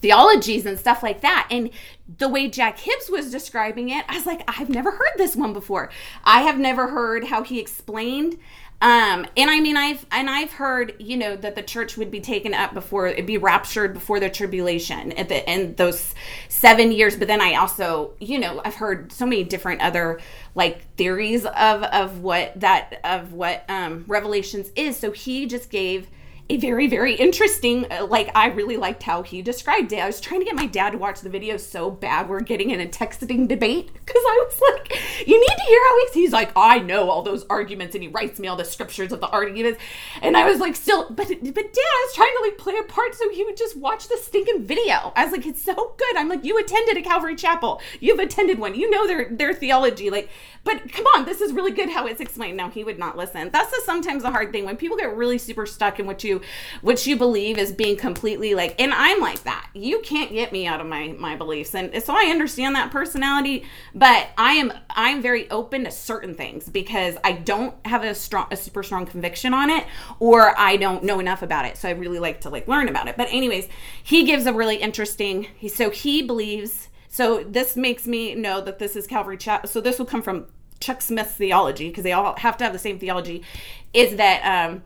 theologies 0.00 0.66
and 0.66 0.78
stuff 0.78 1.02
like 1.02 1.20
that. 1.20 1.46
And 1.50 1.70
the 2.18 2.28
way 2.28 2.48
Jack 2.48 2.78
Hibbs 2.78 3.08
was 3.08 3.30
describing 3.30 3.90
it, 3.90 4.04
I 4.08 4.16
was 4.16 4.26
like, 4.26 4.42
I've 4.48 4.68
never 4.68 4.90
heard 4.90 5.12
this 5.16 5.36
one 5.36 5.52
before. 5.52 5.88
I 6.24 6.42
have 6.42 6.58
never 6.58 6.88
heard 6.88 7.24
how 7.24 7.44
he 7.44 7.60
explained 7.60 8.36
um, 8.84 9.26
and 9.34 9.50
I 9.50 9.60
mean, 9.60 9.78
I've 9.78 10.04
and 10.12 10.28
I've 10.28 10.52
heard, 10.52 10.94
you 10.98 11.16
know, 11.16 11.36
that 11.36 11.54
the 11.54 11.62
church 11.62 11.96
would 11.96 12.10
be 12.10 12.20
taken 12.20 12.52
up 12.52 12.74
before 12.74 13.06
it'd 13.06 13.24
be 13.24 13.38
raptured 13.38 13.94
before 13.94 14.20
the 14.20 14.28
tribulation 14.28 15.12
at 15.12 15.30
the 15.30 15.48
end 15.48 15.78
those 15.78 16.14
seven 16.50 16.92
years. 16.92 17.16
But 17.16 17.26
then 17.26 17.40
I 17.40 17.54
also, 17.54 18.12
you 18.20 18.38
know, 18.38 18.60
I've 18.62 18.74
heard 18.74 19.10
so 19.10 19.24
many 19.24 19.42
different 19.42 19.80
other 19.80 20.20
like 20.54 20.84
theories 20.96 21.46
of 21.46 21.82
of 21.82 22.20
what 22.20 22.60
that 22.60 23.00
of 23.04 23.32
what 23.32 23.64
um, 23.70 24.04
Revelations 24.06 24.70
is. 24.76 24.98
So 24.98 25.12
he 25.12 25.46
just 25.46 25.70
gave 25.70 26.06
very 26.50 26.86
very 26.86 27.14
interesting 27.14 27.90
uh, 27.90 28.06
like 28.06 28.30
i 28.34 28.46
really 28.48 28.76
liked 28.76 29.02
how 29.02 29.22
he 29.22 29.40
described 29.42 29.92
it. 29.92 29.98
I 29.98 30.06
was 30.06 30.20
trying 30.20 30.40
to 30.40 30.44
get 30.44 30.54
my 30.54 30.66
dad 30.66 30.90
to 30.90 30.98
watch 30.98 31.20
the 31.20 31.30
video 31.30 31.56
so 31.56 31.90
bad 31.90 32.28
we're 32.28 32.40
getting 32.40 32.70
in 32.70 32.80
a 32.80 32.86
texting 32.86 33.48
debate 33.48 33.92
because 33.92 34.22
i 34.26 34.44
was 34.46 34.60
like 34.72 35.26
you 35.26 35.40
need 35.40 35.56
to 35.56 35.64
hear 35.66 35.80
how 35.84 36.00
he's 36.00 36.14
he's 36.14 36.32
like 36.32 36.52
i 36.54 36.78
know 36.78 37.10
all 37.10 37.22
those 37.22 37.46
arguments 37.48 37.94
and 37.94 38.02
he 38.02 38.08
writes 38.08 38.38
me 38.38 38.46
all 38.46 38.56
the 38.56 38.64
scriptures 38.64 39.12
of 39.12 39.20
the 39.20 39.28
arguments. 39.28 39.80
And 40.22 40.36
i 40.36 40.48
was 40.48 40.60
like 40.60 40.76
still 40.76 41.08
but 41.10 41.28
but 41.28 41.54
dad 41.54 41.54
i 41.54 42.06
was 42.06 42.14
trying 42.14 42.34
to 42.36 42.42
like 42.42 42.58
play 42.58 42.76
a 42.78 42.84
part 42.84 43.14
so 43.14 43.30
he 43.30 43.44
would 43.44 43.56
just 43.56 43.76
watch 43.76 44.08
the 44.08 44.16
stinking 44.16 44.64
video. 44.64 45.12
I 45.16 45.24
was 45.24 45.32
like 45.32 45.46
it's 45.46 45.62
so 45.62 45.94
good. 45.96 46.16
I'm 46.16 46.28
like 46.28 46.44
you 46.44 46.58
attended 46.58 46.96
a 46.96 47.02
calvary 47.02 47.36
chapel. 47.36 47.80
You've 48.00 48.18
attended 48.18 48.58
one. 48.58 48.74
You 48.74 48.90
know 48.90 49.06
their 49.06 49.28
their 49.30 49.54
theology. 49.54 50.10
Like 50.10 50.28
but 50.62 50.92
come 50.92 51.06
on 51.14 51.24
this 51.24 51.40
is 51.40 51.52
really 51.52 51.72
good 51.72 51.90
how 51.90 52.06
it's 52.06 52.20
explained. 52.20 52.56
Now 52.56 52.70
he 52.70 52.84
would 52.84 52.98
not 52.98 53.16
listen. 53.16 53.50
That's 53.50 53.70
the, 53.70 53.82
sometimes 53.84 54.22
the 54.22 54.30
hard 54.30 54.52
thing 54.52 54.64
when 54.64 54.76
people 54.76 54.96
get 54.96 55.14
really 55.16 55.38
super 55.38 55.66
stuck 55.66 56.00
in 56.00 56.06
what 56.06 56.22
you 56.24 56.33
what 56.82 57.06
you 57.06 57.16
believe 57.16 57.58
is 57.58 57.72
being 57.72 57.96
completely 57.96 58.54
like 58.54 58.80
and 58.80 58.92
I'm 58.92 59.20
like 59.20 59.42
that. 59.44 59.68
You 59.74 60.00
can't 60.00 60.32
get 60.32 60.52
me 60.52 60.66
out 60.66 60.80
of 60.80 60.86
my 60.86 61.08
my 61.18 61.36
beliefs. 61.36 61.74
And 61.74 62.02
so 62.02 62.14
I 62.14 62.26
understand 62.30 62.74
that 62.76 62.90
personality, 62.90 63.64
but 63.94 64.28
I 64.38 64.54
am 64.54 64.72
I'm 64.90 65.22
very 65.22 65.50
open 65.50 65.84
to 65.84 65.90
certain 65.90 66.34
things 66.34 66.68
because 66.68 67.16
I 67.24 67.32
don't 67.32 67.74
have 67.86 68.04
a 68.04 68.14
strong 68.14 68.46
a 68.50 68.56
super 68.56 68.82
strong 68.82 69.06
conviction 69.06 69.54
on 69.54 69.70
it 69.70 69.86
or 70.20 70.58
I 70.58 70.76
don't 70.76 71.04
know 71.04 71.20
enough 71.20 71.42
about 71.42 71.64
it. 71.64 71.76
So 71.76 71.88
I 71.88 71.92
really 71.92 72.18
like 72.18 72.40
to 72.42 72.50
like 72.50 72.68
learn 72.68 72.88
about 72.88 73.08
it. 73.08 73.16
But 73.16 73.28
anyways, 73.30 73.68
he 74.02 74.24
gives 74.24 74.46
a 74.46 74.52
really 74.52 74.76
interesting 74.76 75.48
He 75.56 75.68
so 75.68 75.90
he 75.90 76.22
believes 76.22 76.88
so 77.14 77.44
this 77.44 77.76
makes 77.76 78.08
me 78.08 78.34
know 78.34 78.60
that 78.60 78.80
this 78.80 78.96
is 78.96 79.06
Calvary 79.06 79.36
Chapel. 79.36 79.68
So 79.68 79.80
this 79.80 80.00
will 80.00 80.06
come 80.06 80.20
from 80.20 80.46
Chuck 80.80 81.00
Smith's 81.00 81.34
theology 81.34 81.88
because 81.88 82.02
they 82.02 82.10
all 82.10 82.34
have 82.38 82.56
to 82.56 82.64
have 82.64 82.72
the 82.72 82.78
same 82.80 82.98
theology. 82.98 83.44
Is 83.92 84.16
that 84.16 84.42
um, 84.42 84.82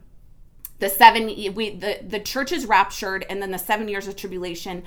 the 0.78 0.88
seven 0.88 1.26
we 1.54 1.70
the 1.70 1.98
the 2.06 2.20
church 2.20 2.52
is 2.52 2.66
raptured 2.66 3.24
and 3.28 3.42
then 3.42 3.50
the 3.50 3.58
seven 3.58 3.88
years 3.88 4.06
of 4.06 4.16
tribulation 4.16 4.82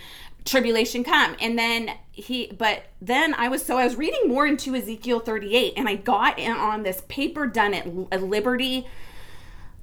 tribulation 0.45 1.03
come. 1.03 1.35
And 1.39 1.57
then 1.57 1.91
he 2.11 2.51
but 2.57 2.83
then 3.01 3.33
i 3.35 3.47
was 3.47 3.65
so 3.65 3.77
i 3.77 3.83
was 3.83 3.95
reading 3.95 4.27
more 4.27 4.45
into 4.45 4.75
ezekiel 4.75 5.19
38 5.19 5.73
and 5.77 5.87
i 5.87 5.95
got 5.95 6.37
in 6.37 6.51
on 6.51 6.83
this 6.83 7.01
paper 7.07 7.47
done 7.47 7.73
at, 7.73 8.21
liberty 8.21 8.85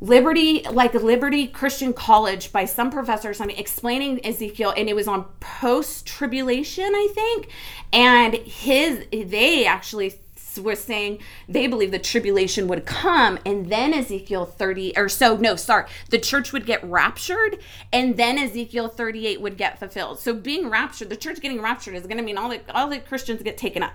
liberty 0.01 0.63
like 0.71 0.95
liberty 0.95 1.47
christian 1.47 1.93
college 1.93 2.53
by 2.53 2.65
some 2.65 2.91
professor 2.91 3.31
or 3.31 3.35
something 3.35 3.57
explaining 3.57 4.25
ezekiel 4.25 4.73
and 4.77 4.89
it 4.89 4.95
was 4.95 5.09
on 5.09 5.25
post 5.41 6.07
tribulation 6.07 6.95
i 6.95 7.09
think. 7.15 7.49
And 7.93 8.35
his 8.35 9.07
they 9.11 9.65
actually 9.65 10.21
was 10.61 10.83
saying 10.83 11.19
they 11.49 11.67
believe 11.67 11.91
the 11.91 11.99
tribulation 11.99 12.69
would 12.69 12.87
come 12.87 13.39
and 13.45 13.71
then 13.71 13.93
Ezekiel 13.95 14.47
30 14.47 14.97
or 14.97 15.09
so 15.09 15.37
no 15.37 15.57
sorry 15.57 15.87
the 16.11 16.19
church 16.19 16.53
would 16.53 16.67
get 16.67 16.83
raptured 16.85 17.59
and 17.93 18.17
then 18.17 18.39
Ezekiel 18.39 18.89
38 18.89 19.41
would 19.41 19.57
get 19.57 19.79
fulfilled. 19.79 20.19
So 20.19 20.35
being 20.35 20.69
raptured 20.69 21.09
the 21.09 21.17
church 21.17 21.41
getting 21.41 21.61
raptured 21.61 21.95
is 21.95 22.05
going 22.05 22.19
to 22.19 22.23
mean 22.23 22.39
all 22.39 22.49
the 22.49 22.61
all 22.75 22.89
the 22.89 22.99
Christians 22.99 23.43
get 23.43 23.57
taken 23.57 23.83
up 23.83 23.93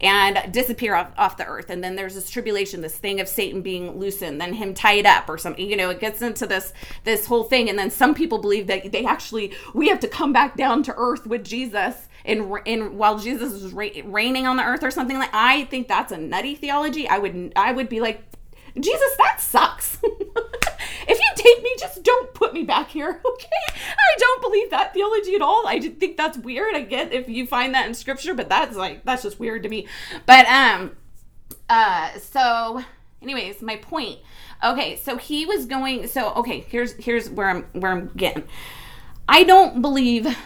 and 0.00 0.52
disappear 0.52 0.94
off, 0.94 1.12
off 1.16 1.36
the 1.36 1.46
earth 1.46 1.70
and 1.70 1.82
then 1.82 1.96
there's 1.96 2.14
this 2.14 2.30
tribulation 2.30 2.80
this 2.80 2.98
thing 2.98 3.20
of 3.20 3.28
Satan 3.28 3.62
being 3.62 3.98
loosened 3.98 4.40
then 4.40 4.54
him 4.54 4.74
tied 4.74 5.06
up 5.06 5.28
or 5.28 5.38
something 5.38 5.68
you 5.68 5.76
know 5.76 5.90
it 5.90 6.00
gets 6.00 6.22
into 6.22 6.46
this 6.46 6.72
this 7.04 7.26
whole 7.26 7.44
thing 7.44 7.68
and 7.68 7.78
then 7.78 7.90
some 7.90 8.14
people 8.14 8.38
believe 8.38 8.66
that 8.66 8.92
they 8.92 9.04
actually 9.04 9.52
we 9.74 9.88
have 9.88 10.00
to 10.00 10.08
come 10.08 10.32
back 10.32 10.56
down 10.56 10.82
to 10.84 10.94
earth 10.96 11.26
with 11.26 11.44
Jesus 11.44 12.08
and 12.26 12.52
in 12.64 12.98
while 12.98 13.18
Jesus 13.18 13.52
is 13.52 13.72
reigning 13.72 14.46
on 14.46 14.56
the 14.56 14.64
earth 14.64 14.82
or 14.82 14.90
something 14.90 15.18
like 15.18 15.30
I 15.32 15.64
think 15.64 15.88
that's 15.88 16.12
a 16.12 16.18
nutty 16.18 16.54
theology. 16.54 17.08
I 17.08 17.18
would 17.18 17.52
I 17.56 17.72
would 17.72 17.88
be 17.88 18.00
like 18.00 18.22
Jesus, 18.78 19.16
that 19.16 19.40
sucks. 19.40 19.98
if 20.02 21.18
you 21.18 21.32
take 21.34 21.62
me, 21.62 21.70
just 21.78 22.02
don't 22.02 22.34
put 22.34 22.52
me 22.52 22.62
back 22.62 22.90
here, 22.90 23.08
okay? 23.32 23.48
I 23.70 24.18
don't 24.18 24.42
believe 24.42 24.70
that 24.70 24.92
theology 24.92 25.34
at 25.34 25.40
all. 25.40 25.66
I 25.66 25.80
think 25.80 26.16
that's 26.16 26.36
weird. 26.36 26.74
I 26.74 26.82
get 26.82 27.12
if 27.12 27.28
you 27.28 27.46
find 27.46 27.74
that 27.74 27.86
in 27.86 27.94
scripture, 27.94 28.34
but 28.34 28.48
that's 28.48 28.76
like 28.76 29.04
that's 29.04 29.22
just 29.22 29.40
weird 29.40 29.62
to 29.62 29.68
me. 29.68 29.86
But 30.26 30.46
um 30.46 30.96
uh 31.70 32.18
so 32.18 32.82
anyways, 33.22 33.62
my 33.62 33.76
point. 33.76 34.18
Okay, 34.64 34.96
so 34.96 35.16
he 35.16 35.46
was 35.46 35.66
going 35.66 36.06
so 36.08 36.34
okay, 36.34 36.60
here's 36.60 36.92
here's 36.94 37.30
where 37.30 37.48
I'm 37.48 37.62
where 37.72 37.92
I'm 37.92 38.08
getting. 38.08 38.44
I 39.28 39.42
don't 39.42 39.80
believe 39.80 40.36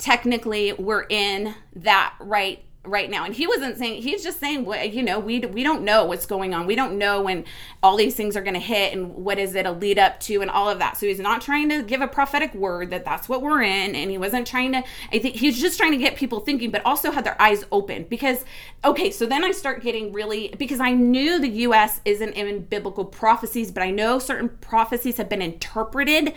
technically 0.00 0.72
we're 0.72 1.06
in 1.08 1.54
that 1.76 2.14
right 2.18 2.64
right 2.84 3.10
now. 3.10 3.24
And 3.24 3.34
he 3.34 3.46
wasn't 3.46 3.76
saying 3.76 4.00
he's 4.00 4.22
just 4.22 4.40
saying 4.40 4.66
you 4.92 5.02
know 5.02 5.18
we 5.18 5.40
we 5.40 5.62
don't 5.62 5.82
know 5.82 6.04
what's 6.06 6.24
going 6.24 6.54
on. 6.54 6.66
We 6.66 6.74
don't 6.74 6.96
know 6.96 7.20
when 7.20 7.44
all 7.82 7.96
these 7.96 8.14
things 8.14 8.36
are 8.36 8.40
going 8.40 8.54
to 8.54 8.60
hit 8.60 8.94
and 8.94 9.14
what 9.16 9.38
is 9.38 9.54
it 9.54 9.66
a 9.66 9.70
lead 9.70 9.98
up 9.98 10.18
to 10.20 10.40
and 10.40 10.50
all 10.50 10.68
of 10.68 10.78
that. 10.78 10.96
So 10.96 11.06
he's 11.06 11.18
not 11.18 11.42
trying 11.42 11.68
to 11.68 11.82
give 11.82 12.00
a 12.00 12.08
prophetic 12.08 12.54
word 12.54 12.90
that 12.90 13.04
that's 13.04 13.28
what 13.28 13.42
we're 13.42 13.62
in. 13.62 13.94
And 13.94 14.10
he 14.10 14.16
wasn't 14.16 14.46
trying 14.46 14.72
to 14.72 14.82
i 15.12 15.18
think 15.18 15.36
he's 15.36 15.60
just 15.60 15.78
trying 15.78 15.92
to 15.92 15.98
get 15.98 16.16
people 16.16 16.40
thinking 16.40 16.70
but 16.70 16.84
also 16.84 17.10
have 17.10 17.24
their 17.24 17.40
eyes 17.40 17.64
open 17.70 18.04
because 18.04 18.44
okay 18.84 19.10
so 19.10 19.26
then 19.26 19.44
i 19.44 19.50
start 19.50 19.82
getting 19.82 20.12
really 20.12 20.54
because 20.58 20.80
i 20.80 20.92
knew 20.92 21.38
the 21.38 21.48
us 21.50 22.00
isn't 22.04 22.32
in 22.32 22.62
biblical 22.64 23.04
prophecies 23.04 23.70
but 23.70 23.82
i 23.82 23.90
know 23.90 24.18
certain 24.18 24.48
prophecies 24.48 25.16
have 25.16 25.28
been 25.28 25.42
interpreted 25.42 26.34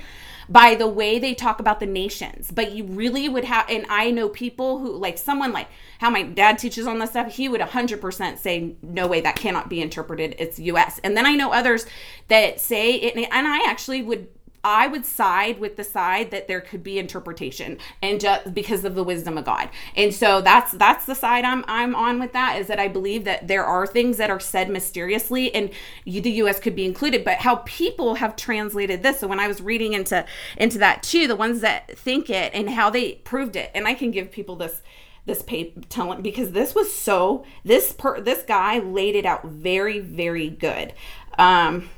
by 0.50 0.76
the 0.76 0.88
way 0.88 1.20
they 1.20 1.34
talk 1.34 1.60
about 1.60 1.80
the 1.80 1.86
nations. 1.86 2.52
But 2.52 2.72
you 2.72 2.86
really 2.86 3.30
would 3.30 3.46
have, 3.46 3.66
and 3.70 3.86
I 3.90 4.12
know 4.12 4.30
people 4.30 4.80
who, 4.80 4.96
like 4.96 5.18
someone 5.18 5.52
like 5.52 5.68
how 6.00 6.10
my 6.10 6.24
dad 6.24 6.58
teaches 6.58 6.86
on 6.88 7.00
this 7.00 7.12
stuff, 7.12 7.34
he 7.34 7.48
would 7.48 7.62
100% 7.62 8.38
say, 8.38 8.76
no 8.82 9.08
way, 9.08 9.22
that 9.22 9.36
cannot 9.36 9.70
be 9.70 9.82
interpreted. 9.82 10.36
It's 10.40 10.60
US. 10.60 11.00
And 11.04 11.16
then 11.16 11.26
I 11.26 11.36
know 11.36 11.52
others 11.52 11.86
that 12.28 12.60
say 12.60 12.96
it, 12.96 13.16
and 13.16 13.48
I 13.48 13.70
actually 13.70 14.02
would 14.04 14.28
I 14.64 14.88
would 14.88 15.06
side 15.06 15.60
with 15.60 15.76
the 15.76 15.84
side 15.84 16.32
that 16.32 16.48
there 16.48 16.62
could 16.62 16.84
be 16.84 16.98
interpretation 16.98 17.78
and 18.02 18.22
just 18.22 18.54
because 18.54 18.86
of 18.86 18.96
the 18.96 19.04
wisdom 19.04 19.38
of 19.38 19.44
God. 19.44 19.70
And 19.96 20.14
so 20.14 20.42
that's 20.42 20.72
that's 20.74 21.06
the 21.06 21.16
side 21.16 21.44
I'm 21.44 21.66
I'm 21.68 21.96
on 21.96 22.20
with 22.20 22.32
that 22.34 22.60
is 22.60 22.68
that 22.68 22.80
I 22.80 22.88
believe 22.88 23.26
that 23.26 23.48
there 23.50 23.66
are 23.66 23.86
things 23.86 24.18
that 24.18 24.30
are 24.30 24.40
said 24.40 24.70
mysteriously 24.70 25.54
and 25.54 25.70
you, 26.06 26.22
the 26.22 26.32
US 26.32 26.60
could 26.60 26.76
be 26.76 26.86
included, 26.86 27.26
but 27.26 27.40
how 27.40 27.58
people 27.66 28.16
have 28.16 28.36
translated 28.38 29.04
this. 29.04 29.20
So 29.20 29.28
when 29.28 29.40
I 29.40 29.48
was 29.48 29.60
reading 29.60 29.94
into 29.94 30.26
into 30.58 30.78
that 30.78 31.04
too, 31.04 31.28
the 31.28 31.36
ones 31.36 31.60
that 31.60 31.98
think 31.98 32.30
it 32.30 32.54
and 32.54 32.70
how 32.70 32.90
they 32.90 33.16
proved 33.16 33.58
it. 33.58 33.70
And 33.76 33.86
I 33.86 33.94
can 33.94 34.12
give 34.12 34.32
people 34.32 34.56
this 34.56 34.82
this 35.26 35.42
paper 35.42 35.82
telling 35.90 36.22
because 36.22 36.52
this 36.52 36.74
was 36.74 36.94
so 36.94 37.44
this 37.66 37.92
per 37.92 38.22
this 38.22 38.44
guy 38.44 38.80
laid 38.80 39.16
it 39.16 39.26
out 39.26 39.46
very 39.46 40.00
very 40.00 40.50
good. 40.50 40.94
Um 41.38 41.90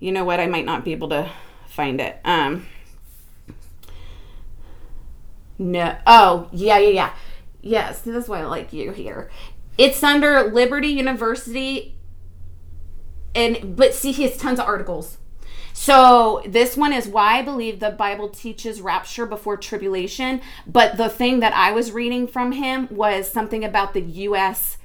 you 0.00 0.10
know 0.12 0.24
what? 0.24 0.40
I 0.40 0.46
might 0.46 0.64
not 0.64 0.84
be 0.84 0.92
able 0.92 1.10
to 1.10 1.30
find 1.68 2.00
it. 2.00 2.18
Um, 2.24 2.66
no. 5.58 5.96
Oh, 6.06 6.48
yeah, 6.52 6.78
yeah, 6.78 6.88
yeah. 6.88 7.12
Yes, 7.60 8.00
this 8.00 8.24
is 8.24 8.28
why 8.28 8.40
I 8.40 8.46
like 8.46 8.72
you 8.72 8.92
here. 8.92 9.30
It's 9.76 10.02
under 10.02 10.50
Liberty 10.50 10.88
University, 10.88 11.96
and 13.34 13.76
but 13.76 13.94
see, 13.94 14.12
he 14.12 14.22
has 14.24 14.36
tons 14.38 14.58
of 14.58 14.66
articles. 14.66 15.18
So 15.72 16.42
this 16.46 16.76
one 16.76 16.92
is 16.92 17.06
why 17.06 17.38
I 17.38 17.42
believe 17.42 17.78
the 17.78 17.90
Bible 17.90 18.28
teaches 18.28 18.80
rapture 18.80 19.24
before 19.24 19.56
tribulation. 19.56 20.40
But 20.66 20.96
the 20.96 21.08
thing 21.08 21.40
that 21.40 21.54
I 21.54 21.72
was 21.72 21.92
reading 21.92 22.26
from 22.26 22.52
him 22.52 22.88
was 22.90 23.30
something 23.30 23.64
about 23.64 23.94
the 23.94 24.00
U.S 24.00 24.78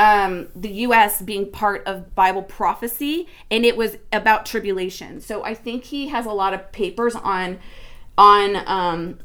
um, 0.00 0.48
the 0.56 0.70
U.S. 0.70 1.20
being 1.20 1.50
part 1.50 1.86
of 1.86 2.14
Bible 2.14 2.42
prophecy, 2.42 3.28
and 3.50 3.66
it 3.66 3.76
was 3.76 3.98
about 4.10 4.46
tribulation. 4.46 5.20
So 5.20 5.44
I 5.44 5.52
think 5.52 5.84
he 5.84 6.08
has 6.08 6.24
a 6.24 6.32
lot 6.32 6.54
of 6.54 6.72
papers 6.72 7.14
on 7.14 7.58
on 8.16 8.56
um, 8.66 9.18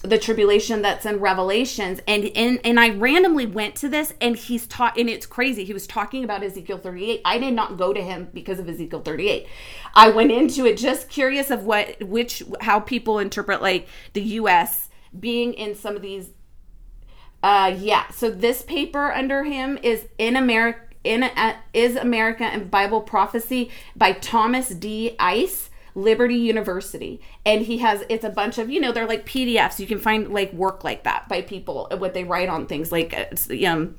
the 0.00 0.18
tribulation 0.18 0.80
that's 0.80 1.04
in 1.04 1.20
Revelations, 1.20 2.00
and 2.08 2.30
and 2.34 2.58
and 2.64 2.80
I 2.80 2.88
randomly 2.88 3.44
went 3.44 3.74
to 3.76 3.88
this, 3.90 4.14
and 4.18 4.34
he's 4.34 4.66
taught, 4.66 4.96
and 4.98 5.10
it's 5.10 5.26
crazy. 5.26 5.62
He 5.62 5.74
was 5.74 5.86
talking 5.86 6.24
about 6.24 6.42
Ezekiel 6.42 6.78
38. 6.78 7.20
I 7.26 7.36
did 7.36 7.52
not 7.52 7.76
go 7.76 7.92
to 7.92 8.00
him 8.00 8.28
because 8.32 8.58
of 8.58 8.66
Ezekiel 8.66 9.02
38. 9.02 9.46
I 9.94 10.08
went 10.08 10.32
into 10.32 10.64
it 10.64 10.78
just 10.78 11.10
curious 11.10 11.50
of 11.50 11.64
what 11.64 12.02
which 12.02 12.42
how 12.62 12.80
people 12.80 13.18
interpret 13.18 13.60
like 13.60 13.88
the 14.14 14.22
U.S. 14.22 14.88
being 15.20 15.52
in 15.52 15.74
some 15.74 15.96
of 15.96 16.00
these 16.00 16.30
uh, 17.44 17.76
yeah. 17.78 18.08
So 18.08 18.30
this 18.30 18.62
paper 18.62 19.12
under 19.12 19.44
him 19.44 19.78
is 19.82 20.06
in 20.16 20.34
America. 20.34 20.80
In 21.04 21.22
uh, 21.24 21.56
is 21.74 21.96
America 21.96 22.44
and 22.44 22.70
Bible 22.70 23.02
Prophecy 23.02 23.70
by 23.94 24.12
Thomas 24.12 24.70
D. 24.70 25.14
Ice. 25.18 25.68
Liberty 25.96 26.34
University. 26.34 27.20
And 27.46 27.62
he 27.62 27.78
has 27.78 28.02
it's 28.08 28.24
a 28.24 28.28
bunch 28.28 28.58
of, 28.58 28.68
you 28.68 28.80
know, 28.80 28.90
they're 28.90 29.06
like 29.06 29.24
PDFs. 29.26 29.78
You 29.78 29.86
can 29.86 30.00
find 30.00 30.32
like 30.32 30.52
work 30.52 30.82
like 30.82 31.04
that 31.04 31.28
by 31.28 31.40
people 31.40 31.86
what 31.98 32.14
they 32.14 32.24
write 32.24 32.48
on 32.48 32.66
things 32.66 32.90
like 32.90 33.14
uh, 33.14 33.68
um 33.68 33.94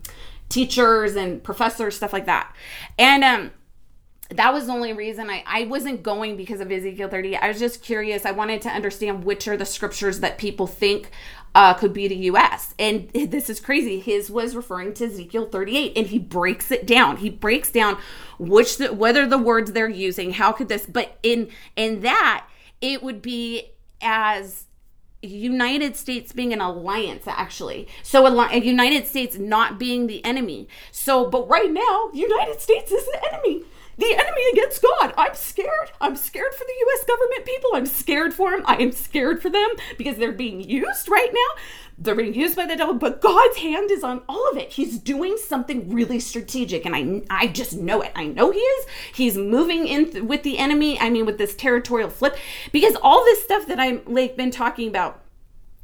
teachers 0.49 1.15
and 1.15 1.41
professors 1.41 1.95
stuff 1.95 2.11
like 2.11 2.25
that. 2.25 2.53
And 2.99 3.23
um 3.23 3.51
that 4.31 4.53
was 4.53 4.65
the 4.65 4.73
only 4.73 4.91
reason 4.91 5.29
I, 5.29 5.43
I 5.45 5.65
wasn't 5.65 6.01
going 6.03 6.35
because 6.35 6.59
of 6.59 6.71
Ezekiel 6.71 7.09
30. 7.09 7.37
I 7.37 7.47
was 7.47 7.59
just 7.59 7.83
curious. 7.83 8.25
I 8.25 8.31
wanted 8.31 8.61
to 8.63 8.69
understand 8.69 9.23
which 9.23 9.47
are 9.47 9.55
the 9.55 9.65
scriptures 9.65 10.19
that 10.19 10.37
people 10.37 10.67
think 10.67 11.11
uh, 11.55 11.73
could 11.73 11.93
be 11.93 12.07
the 12.07 12.15
U.S. 12.15 12.75
And 12.77 13.09
this 13.13 13.49
is 13.49 13.59
crazy. 13.59 13.99
His 13.99 14.29
was 14.29 14.55
referring 14.55 14.93
to 14.95 15.05
Ezekiel 15.05 15.47
38, 15.47 15.93
and 15.95 16.07
he 16.07 16.19
breaks 16.19 16.69
it 16.69 16.85
down. 16.85 17.17
He 17.17 17.29
breaks 17.29 17.71
down 17.71 17.97
which 18.37 18.77
the, 18.77 18.93
whether 18.93 19.25
the 19.25 19.37
words 19.37 19.71
they're 19.71 19.89
using, 19.89 20.33
how 20.33 20.51
could 20.51 20.67
this, 20.67 20.85
but 20.85 21.17
in 21.23 21.49
in 21.75 22.01
that 22.01 22.45
it 22.81 23.01
would 23.01 23.21
be 23.21 23.71
as 24.01 24.65
United 25.21 25.95
States 25.95 26.33
being 26.33 26.53
an 26.53 26.61
alliance, 26.61 27.23
actually. 27.25 27.87
So 28.03 28.27
a, 28.27 28.57
United 28.57 29.07
States 29.07 29.37
not 29.37 29.79
being 29.79 30.07
the 30.07 30.23
enemy. 30.23 30.67
So, 30.91 31.29
but 31.29 31.47
right 31.47 31.71
now, 31.71 32.09
United 32.13 32.61
States 32.61 32.91
is 32.91 33.05
the 33.05 33.33
enemy 33.33 33.63
the 33.97 34.13
enemy 34.13 34.41
against 34.51 34.81
God. 34.81 35.13
I'm 35.17 35.35
scared. 35.35 35.91
I'm 36.01 36.15
scared 36.15 36.53
for 36.53 36.63
the 36.65 36.85
US 36.87 37.05
government 37.05 37.45
people. 37.45 37.69
I'm 37.73 37.85
scared 37.85 38.33
for 38.33 38.51
them. 38.51 38.63
I 38.65 38.75
am 38.77 38.91
scared 38.91 39.41
for 39.41 39.49
them 39.49 39.69
because 39.97 40.17
they're 40.17 40.31
being 40.31 40.61
used 40.61 41.09
right 41.09 41.29
now. 41.31 41.61
They're 41.97 42.15
being 42.15 42.33
used 42.33 42.57
by 42.57 42.65
the 42.65 42.75
devil, 42.75 42.95
but 42.95 43.21
God's 43.21 43.57
hand 43.57 43.89
is 43.89 44.03
on 44.03 44.21
all 44.27 44.49
of 44.51 44.57
it. 44.57 44.73
He's 44.73 44.99
doing 44.99 45.37
something 45.37 45.93
really 45.93 46.19
strategic 46.19 46.85
and 46.85 46.95
I 46.95 47.21
I 47.43 47.47
just 47.47 47.73
know 47.77 48.01
it. 48.01 48.11
I 48.15 48.25
know 48.25 48.51
he 48.51 48.59
is. 48.59 48.85
He's 49.13 49.37
moving 49.37 49.87
in 49.87 50.11
th- 50.11 50.23
with 50.23 50.43
the 50.43 50.57
enemy. 50.57 50.99
I 50.99 51.09
mean 51.09 51.25
with 51.25 51.37
this 51.37 51.55
territorial 51.55 52.09
flip 52.09 52.37
because 52.73 52.97
all 53.01 53.23
this 53.23 53.43
stuff 53.43 53.67
that 53.67 53.79
I'm 53.79 54.01
like 54.05 54.35
been 54.35 54.51
talking 54.51 54.89
about 54.89 55.21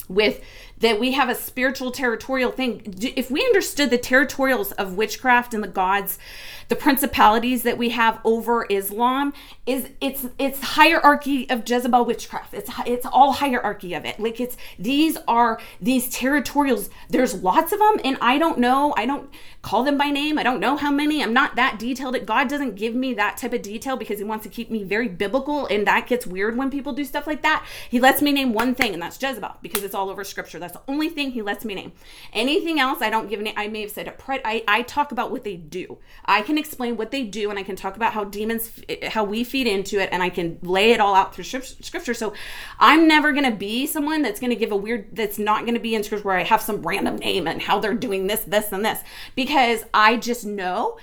with 0.10 0.41
that 0.82 1.00
we 1.00 1.13
have 1.13 1.30
a 1.30 1.36
spiritual 1.36 1.91
territorial 1.91 2.52
thing. 2.52 2.96
If 3.00 3.32
we 3.32 3.41
understood 3.46 3.89
the 3.89 3.98
territorials 3.98 4.72
of 4.74 4.96
witchcraft 4.96 5.54
and 5.54 5.63
the 5.63 5.67
gods, 5.67 6.20
the 6.72 6.76
principalities 6.78 7.63
that 7.63 7.78
we 7.78 7.89
have 7.89 8.22
over 8.24 8.65
Islam 8.70 9.34
is 9.65 9.89
it's 10.00 10.28
it's 10.39 10.62
hierarchy 10.62 11.50
of 11.50 11.67
Jezebel 11.70 12.06
witchcraft. 12.06 12.54
It's 12.54 12.72
it's 12.88 13.06
all 13.06 13.34
hierarchy 13.34 13.94
of 13.94 14.06
it. 14.06 14.17
Like 14.22 14.39
it's 14.39 14.56
these 14.80 15.17
are 15.28 15.60
these 15.82 16.10
territorials. 16.10 16.89
There's 17.10 17.34
lots 17.34 17.74
of 17.74 17.80
them, 17.80 18.00
and 18.06 18.17
I 18.22 18.38
don't 18.38 18.58
know. 18.58 18.94
I 18.96 19.06
don't 19.06 19.30
call 19.62 19.84
them 19.84 19.98
by 19.98 20.12
name. 20.12 20.38
I 20.38 20.44
don't 20.44 20.62
know 20.62 20.78
how 20.78 20.91
many. 20.91 21.22
I'm 21.22 21.34
not 21.34 21.58
that 21.58 21.78
detailed. 21.78 22.26
God 22.26 22.48
doesn't 22.48 22.76
give 22.76 22.96
me 22.96 23.13
that 23.15 23.36
type 23.36 23.52
of 23.52 23.62
detail 23.62 23.98
because 23.98 24.20
He 24.20 24.24
wants 24.24 24.44
to 24.44 24.50
keep 24.50 24.72
me 24.72 24.86
very 24.86 25.10
biblical, 25.10 25.67
and 25.67 25.86
that 25.88 26.08
gets 26.08 26.26
weird 26.26 26.56
when 26.56 26.72
people 26.72 26.94
do 26.94 27.04
stuff 27.04 27.28
like 27.28 27.41
that. 27.41 27.65
He 27.89 28.00
lets 28.00 28.22
me 28.22 28.32
name 28.32 28.54
one 28.54 28.76
thing, 28.76 28.94
and 28.94 29.02
that's 29.02 29.22
Jezebel 29.22 29.58
because 29.62 29.84
it's 29.84 29.94
all 29.94 30.10
over 30.10 30.24
Scripture. 30.24 30.58
That's 30.58 30.71
the 30.72 30.82
only 30.88 31.10
thing 31.10 31.32
He 31.32 31.42
lets 31.42 31.66
me 31.66 31.76
name. 31.76 31.92
Anything 32.34 32.80
else, 32.80 33.02
I 33.02 33.10
don't 33.10 33.30
give. 33.30 33.40
Any, 33.40 33.54
I 33.56 33.68
may 33.68 33.82
have 33.82 33.92
said 33.92 34.08
a 34.08 34.12
pre- 34.12 34.42
I 34.44 34.64
I 34.68 34.82
talk 34.84 35.12
about 35.12 35.32
what 35.32 35.44
they 35.44 35.56
do. 35.56 35.98
I 36.26 36.42
can 36.42 36.58
explain 36.58 36.98
what 36.98 37.12
they 37.12 37.24
do, 37.24 37.50
and 37.50 37.58
I 37.58 37.64
can 37.64 37.76
talk 37.76 37.96
about 37.96 38.14
how 38.14 38.24
demons, 38.24 38.72
how 39.10 39.24
we 39.24 39.44
feed 39.44 39.68
into 39.68 40.00
it, 40.00 40.10
and 40.12 40.22
I 40.24 40.30
can 40.30 40.60
lay 40.62 40.92
it 40.92 41.00
all 41.00 41.16
out 41.16 41.34
through 41.34 41.44
Scripture. 41.46 42.14
So 42.14 42.34
I'm 42.80 43.08
never 43.08 43.32
gonna 43.32 43.56
be 43.56 43.88
someone 43.88 44.22
that's 44.22 44.40
gonna 44.40 44.56
give 44.56 44.72
a 44.72 44.78
weird. 44.78 45.16
That's 45.16 45.40
not 45.40 45.66
gonna 45.66 45.80
be 45.80 45.96
in 45.96 46.04
Scripture 46.04 46.28
where 46.28 46.38
I 46.38 46.44
have 46.44 46.62
some 46.62 46.82
random 46.82 47.18
name 47.18 47.48
and 47.48 47.62
how 47.62 47.80
they're 47.80 47.94
doing 47.94 48.28
this, 48.28 48.42
this, 48.42 48.72
and 48.72 48.84
this 48.86 49.00
because 49.36 49.84
I 49.94 50.18
just 50.18 50.46
know 50.46 50.98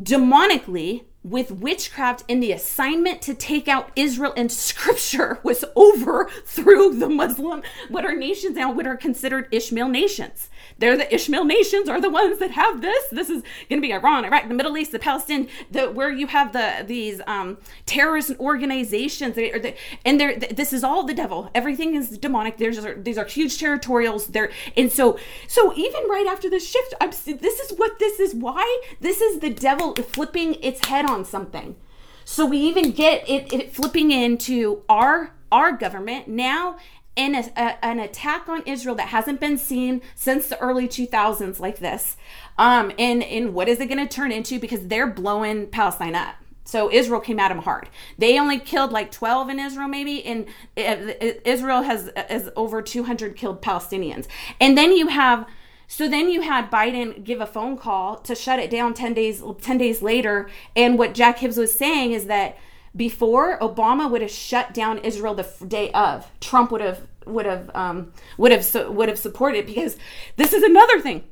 demonically 0.00 1.04
with 1.24 1.52
witchcraft 1.52 2.24
and 2.28 2.42
the 2.42 2.52
assignment 2.52 3.22
to 3.22 3.34
take 3.34 3.68
out 3.68 3.90
Israel 3.94 4.34
and 4.36 4.50
scripture 4.50 5.38
was 5.42 5.64
over 5.76 6.28
through 6.44 6.98
the 6.98 7.08
Muslim, 7.08 7.62
what 7.88 8.04
are 8.04 8.16
nations 8.16 8.56
now, 8.56 8.72
what 8.72 8.86
are 8.86 8.96
considered 8.96 9.48
Ishmael 9.50 9.88
nations. 9.88 10.48
They're 10.78 10.96
the 10.96 11.12
Ishmael 11.14 11.44
nations 11.44 11.88
are 11.88 12.00
the 12.00 12.10
ones 12.10 12.38
that 12.38 12.52
have 12.52 12.80
this. 12.80 13.04
This 13.10 13.28
is 13.30 13.42
going 13.68 13.80
to 13.80 13.86
be 13.86 13.92
Iran, 13.92 14.24
Iraq, 14.24 14.48
the 14.48 14.54
Middle 14.54 14.76
East, 14.76 14.92
the 14.92 14.98
Palestine, 14.98 15.48
the 15.70 15.90
where 15.90 16.10
you 16.10 16.26
have 16.28 16.52
the 16.52 16.84
these 16.86 17.20
um, 17.26 17.58
terrorist 17.86 18.32
organizations, 18.40 19.34
they, 19.34 19.50
the, 19.50 19.74
and 20.04 20.20
they're 20.20 20.36
this 20.36 20.72
is 20.72 20.84
all 20.84 21.04
the 21.04 21.14
devil. 21.14 21.50
Everything 21.54 21.94
is 21.94 22.18
demonic. 22.18 22.56
There's 22.58 22.78
these 22.98 23.18
are 23.18 23.24
huge 23.24 23.58
territorials. 23.58 24.26
There, 24.28 24.50
and 24.76 24.90
so 24.90 25.18
so 25.48 25.72
even 25.74 26.08
right 26.08 26.26
after 26.26 26.48
the 26.48 26.60
shift, 26.60 26.94
I'm 27.00 27.10
this 27.10 27.60
is 27.60 27.78
what 27.78 27.98
this 27.98 28.20
is 28.20 28.34
why 28.34 28.82
this 29.00 29.20
is 29.20 29.40
the 29.40 29.50
devil 29.50 29.94
flipping 29.94 30.54
its 30.62 30.86
head 30.86 31.08
on 31.08 31.24
something. 31.24 31.76
So 32.24 32.46
we 32.46 32.58
even 32.58 32.92
get 32.92 33.28
it, 33.28 33.52
it 33.52 33.74
flipping 33.74 34.10
into 34.10 34.82
our 34.88 35.34
our 35.50 35.72
government 35.72 36.28
now 36.28 36.76
in 37.14 37.34
a, 37.34 37.44
a, 37.56 37.84
an 37.84 37.98
attack 37.98 38.48
on 38.48 38.62
Israel 38.66 38.94
that 38.96 39.08
hasn't 39.08 39.40
been 39.40 39.58
seen 39.58 40.00
since 40.14 40.48
the 40.48 40.58
early 40.58 40.88
2000s 40.88 41.60
like 41.60 41.78
this. 41.78 42.16
Um, 42.58 42.92
and, 42.98 43.22
and 43.22 43.54
what 43.54 43.68
is 43.68 43.80
it 43.80 43.86
going 43.86 44.06
to 44.06 44.12
turn 44.12 44.32
into? 44.32 44.58
Because 44.58 44.88
they're 44.88 45.06
blowing 45.06 45.66
Palestine 45.66 46.14
up. 46.14 46.36
So 46.64 46.90
Israel 46.90 47.20
came 47.20 47.40
at 47.40 47.48
them 47.48 47.58
hard. 47.58 47.88
They 48.18 48.38
only 48.38 48.58
killed 48.58 48.92
like 48.92 49.10
12 49.10 49.50
in 49.50 49.60
Israel, 49.60 49.88
maybe, 49.88 50.24
and 50.24 50.46
Israel 50.76 51.82
has, 51.82 52.10
has 52.16 52.48
over 52.56 52.80
200 52.80 53.36
killed 53.36 53.60
Palestinians. 53.60 54.26
And 54.60 54.78
then 54.78 54.96
you 54.96 55.08
have 55.08 55.46
so 55.88 56.08
then 56.08 56.30
you 56.30 56.40
had 56.40 56.70
Biden 56.70 57.22
give 57.22 57.42
a 57.42 57.46
phone 57.46 57.76
call 57.76 58.16
to 58.20 58.34
shut 58.34 58.58
it 58.58 58.70
down 58.70 58.94
10 58.94 59.12
days 59.12 59.42
10 59.60 59.76
days 59.76 60.00
later 60.00 60.48
and 60.74 60.98
what 60.98 61.12
Jack 61.12 61.40
Hibbs 61.40 61.58
was 61.58 61.74
saying 61.74 62.12
is 62.12 62.26
that 62.26 62.56
before 62.94 63.58
Obama 63.58 64.10
would 64.10 64.22
have 64.22 64.30
shut 64.30 64.74
down 64.74 64.98
Israel 64.98 65.34
the 65.34 65.48
day 65.66 65.90
of 65.92 66.30
Trump 66.40 66.70
would 66.70 66.80
have 66.80 67.06
would 67.26 67.46
have 67.46 67.70
um, 67.74 68.12
would 68.38 68.52
have 68.52 68.66
would 68.90 69.08
have 69.08 69.18
supported 69.18 69.66
because 69.66 69.96
this 70.36 70.52
is 70.52 70.62
another 70.62 71.00
thing. 71.00 71.24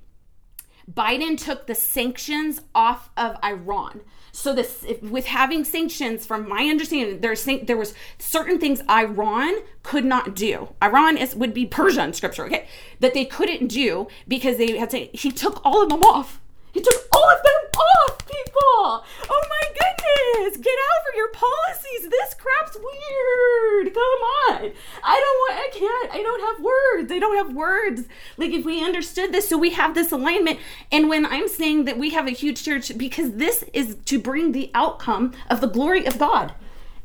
Biden 0.90 1.38
took 1.38 1.66
the 1.66 1.74
sanctions 1.74 2.62
off 2.74 3.10
of 3.16 3.36
Iran. 3.44 4.00
So 4.32 4.54
this 4.54 4.84
with 5.02 5.26
having 5.26 5.64
sanctions 5.64 6.24
from 6.24 6.48
my 6.48 6.64
understanding 6.64 7.20
there's 7.20 7.44
there 7.44 7.76
was 7.76 7.94
certain 8.18 8.58
things 8.58 8.80
Iran 8.88 9.54
could 9.82 10.04
not 10.04 10.34
do. 10.34 10.74
Iran 10.82 11.16
is 11.16 11.34
would 11.34 11.52
be 11.52 11.66
Persia 11.66 12.04
in 12.04 12.12
scripture 12.12 12.46
okay? 12.46 12.66
That 13.00 13.14
they 13.14 13.24
couldn't 13.24 13.68
do 13.68 14.08
because 14.26 14.56
they 14.56 14.78
had 14.78 14.90
to 14.90 14.98
he 15.12 15.30
took 15.30 15.60
all 15.64 15.82
of 15.82 15.90
them 15.90 16.02
off 16.02 16.40
he 16.72 16.80
took 16.80 17.08
all 17.12 17.28
of 17.30 17.42
them 17.42 17.70
off, 17.80 18.18
people. 18.26 19.04
Oh 19.30 19.42
my 19.48 19.64
goodness. 19.68 20.56
Get 20.56 20.78
out 20.78 21.00
over 21.00 21.16
your 21.16 21.32
policies. 21.32 22.08
This 22.10 22.34
crap's 22.34 22.76
weird. 22.76 23.94
Come 23.94 24.02
on. 24.02 24.72
I 25.02 25.20
don't 25.20 25.38
want, 25.40 25.54
I 25.54 25.68
can't, 25.72 26.12
I 26.12 26.22
don't 26.22 26.40
have 26.40 26.64
words. 26.64 27.12
I 27.12 27.18
don't 27.18 27.36
have 27.36 27.54
words. 27.54 28.02
Like 28.36 28.50
if 28.50 28.64
we 28.64 28.84
understood 28.84 29.32
this, 29.32 29.48
so 29.48 29.58
we 29.58 29.70
have 29.70 29.94
this 29.94 30.12
alignment. 30.12 30.58
And 30.92 31.08
when 31.08 31.26
I'm 31.26 31.48
saying 31.48 31.84
that 31.84 31.98
we 31.98 32.10
have 32.10 32.26
a 32.26 32.32
huge 32.32 32.62
church, 32.64 32.96
because 32.96 33.32
this 33.32 33.64
is 33.72 33.96
to 34.06 34.18
bring 34.18 34.52
the 34.52 34.70
outcome 34.74 35.32
of 35.48 35.60
the 35.60 35.68
glory 35.68 36.06
of 36.06 36.18
God. 36.18 36.52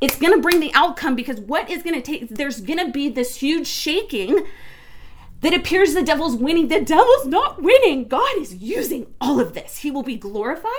It's 0.02 0.20
going 0.20 0.34
to 0.34 0.42
bring 0.42 0.60
the 0.60 0.74
outcome 0.74 1.16
because 1.16 1.40
what 1.40 1.70
is 1.70 1.82
going 1.82 1.96
to 1.96 2.02
take, 2.02 2.28
there's 2.30 2.60
going 2.60 2.86
to 2.86 2.92
be 2.92 3.10
this 3.10 3.38
huge 3.38 3.66
shaking 3.66 4.46
that 5.42 5.54
appears 5.54 5.94
the 5.94 6.02
devil's 6.02 6.36
winning. 6.36 6.70
The 6.70 6.82
devil's 6.82 7.28
not 7.28 7.62
winning. 7.62 8.08
God 8.08 8.38
is 8.38 8.56
using 8.56 9.14
all 9.22 9.40
of 9.40 9.54
this. 9.54 9.80
He 9.80 9.92
will 9.92 10.02
be 10.02 10.16
glorified. 10.16 10.72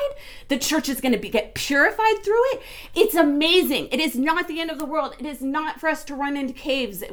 The 0.48 0.58
church 0.58 0.88
is 0.88 1.00
going 1.00 1.12
to 1.12 1.18
be 1.18 1.28
get 1.28 1.54
purified 1.54 2.24
through 2.24 2.44
it. 2.52 2.62
It's 2.94 3.14
amazing. 3.14 3.88
It 3.92 4.00
is 4.00 4.16
not 4.16 4.48
the 4.48 4.60
end 4.60 4.70
of 4.70 4.78
the 4.78 4.84
world. 4.84 5.14
It 5.20 5.26
is 5.26 5.40
not 5.40 5.78
for 5.78 5.88
us 5.88 6.02
to 6.04 6.14
run 6.14 6.36
into 6.36 6.52
caves, 6.52 7.04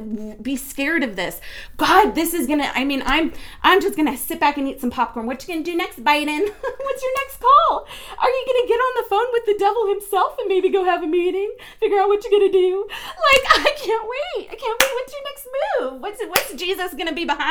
be 0.42 0.56
scared 0.56 1.04
of 1.04 1.16
this. 1.16 1.40
God, 1.76 2.14
this 2.14 2.34
is 2.34 2.46
going 2.46 2.58
to 2.60 2.76
I 2.76 2.84
mean, 2.84 3.02
I'm 3.06 3.32
I'm 3.62 3.80
just 3.80 3.96
going 3.96 4.10
to 4.10 4.18
sit 4.18 4.40
back 4.40 4.56
and 4.56 4.66
eat 4.66 4.80
some 4.80 4.90
popcorn. 4.90 5.26
What 5.26 5.46
you 5.46 5.54
going 5.54 5.64
to 5.64 5.70
do 5.70 5.76
next, 5.76 6.02
Biden? 6.02 6.40
What's 6.60 7.02
your 7.02 7.14
next 7.22 7.40
call? 7.40 7.86
Are 8.18 8.28
you 8.28 8.44
going 8.46 8.62
to 8.62 8.68
get 8.68 8.78
on 8.78 9.02
the 9.02 9.08
phone 9.08 9.26
with 9.32 9.46
the 9.46 9.56
devil 9.58 9.86
himself 9.88 10.36
and 10.40 10.48
maybe 10.48 10.70
go 10.70 10.84
have 10.84 11.02
a 11.02 11.06
meeting? 11.06 11.54
Figure 11.78 12.00
out 12.00 12.08
what 12.08 12.24
you're 12.24 12.32
going 12.32 12.50
to 12.50 12.58
do? 12.58 12.88
Like, 12.90 13.66
I 13.66 13.72
can't 13.76 14.04
wait. 14.04 14.48
I 14.50 14.56
can't 14.56 14.80
wait. 14.80 14.90
What's 14.94 15.12
your 15.12 15.22
next 15.24 15.48
move? 15.54 16.00
What's 16.00 16.24
what's 16.26 16.54
Jesus 16.54 16.94
going 16.94 17.08
to 17.08 17.14
be 17.14 17.24
behind 17.24 17.43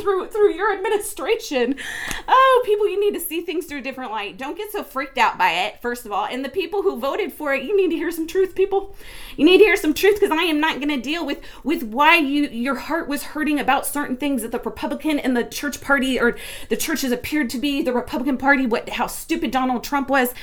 through 0.00 0.28
through 0.28 0.52
your 0.52 0.72
administration. 0.72 1.76
Oh, 2.26 2.62
people, 2.64 2.88
you 2.88 3.00
need 3.00 3.18
to 3.18 3.24
see 3.24 3.40
things 3.40 3.66
through 3.66 3.78
a 3.78 3.82
different 3.82 4.10
light. 4.10 4.36
Don't 4.36 4.56
get 4.56 4.72
so 4.72 4.82
freaked 4.82 5.18
out 5.18 5.38
by 5.38 5.50
it, 5.50 5.80
first 5.82 6.06
of 6.06 6.12
all. 6.12 6.26
And 6.26 6.44
the 6.44 6.48
people 6.48 6.82
who 6.82 6.98
voted 6.98 7.32
for 7.32 7.54
it, 7.54 7.64
you 7.64 7.76
need 7.76 7.90
to 7.90 7.96
hear 7.96 8.10
some 8.10 8.26
truth, 8.26 8.54
people. 8.54 8.96
You 9.36 9.44
need 9.44 9.58
to 9.58 9.64
hear 9.64 9.76
some 9.76 9.94
truth 9.94 10.20
because 10.20 10.36
I 10.36 10.42
am 10.42 10.60
not 10.60 10.76
going 10.76 10.88
to 10.88 11.00
deal 11.00 11.24
with 11.24 11.40
with 11.64 11.82
why 11.82 12.16
you 12.16 12.48
your 12.48 12.76
heart 12.76 13.08
was 13.08 13.22
hurting 13.22 13.58
about 13.58 13.86
certain 13.86 14.16
things 14.16 14.42
that 14.42 14.52
the 14.52 14.60
Republican 14.60 15.18
and 15.18 15.36
the 15.36 15.44
church 15.44 15.80
party 15.80 16.18
or 16.18 16.36
the 16.68 16.76
churches 16.76 17.12
appeared 17.12 17.50
to 17.50 17.58
be 17.58 17.82
the 17.82 17.92
Republican 17.92 18.36
Party. 18.36 18.66
What 18.66 18.88
how 18.88 19.06
stupid 19.06 19.50
Donald 19.50 19.84
Trump 19.84 20.08
was, 20.08 20.34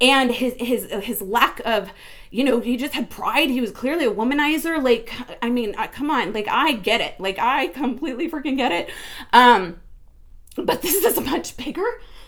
and 0.00 0.30
his 0.30 0.54
his 0.58 0.90
his 1.04 1.22
lack 1.22 1.60
of 1.64 1.90
you 2.30 2.44
know, 2.44 2.60
he 2.60 2.76
just 2.76 2.94
had 2.94 3.10
pride. 3.10 3.50
He 3.50 3.60
was 3.60 3.70
clearly 3.70 4.04
a 4.04 4.10
womanizer. 4.10 4.82
Like, 4.82 5.12
I 5.42 5.50
mean, 5.50 5.74
uh, 5.76 5.86
come 5.88 6.10
on. 6.10 6.32
Like, 6.32 6.48
I 6.48 6.72
get 6.72 7.00
it. 7.00 7.18
Like, 7.20 7.38
I 7.38 7.68
completely 7.68 8.30
freaking 8.30 8.56
get 8.56 8.72
it. 8.72 8.90
Um, 9.32 9.80
but 10.56 10.82
this 10.82 11.04
is 11.04 11.20
much 11.20 11.56
bigger. 11.56 11.86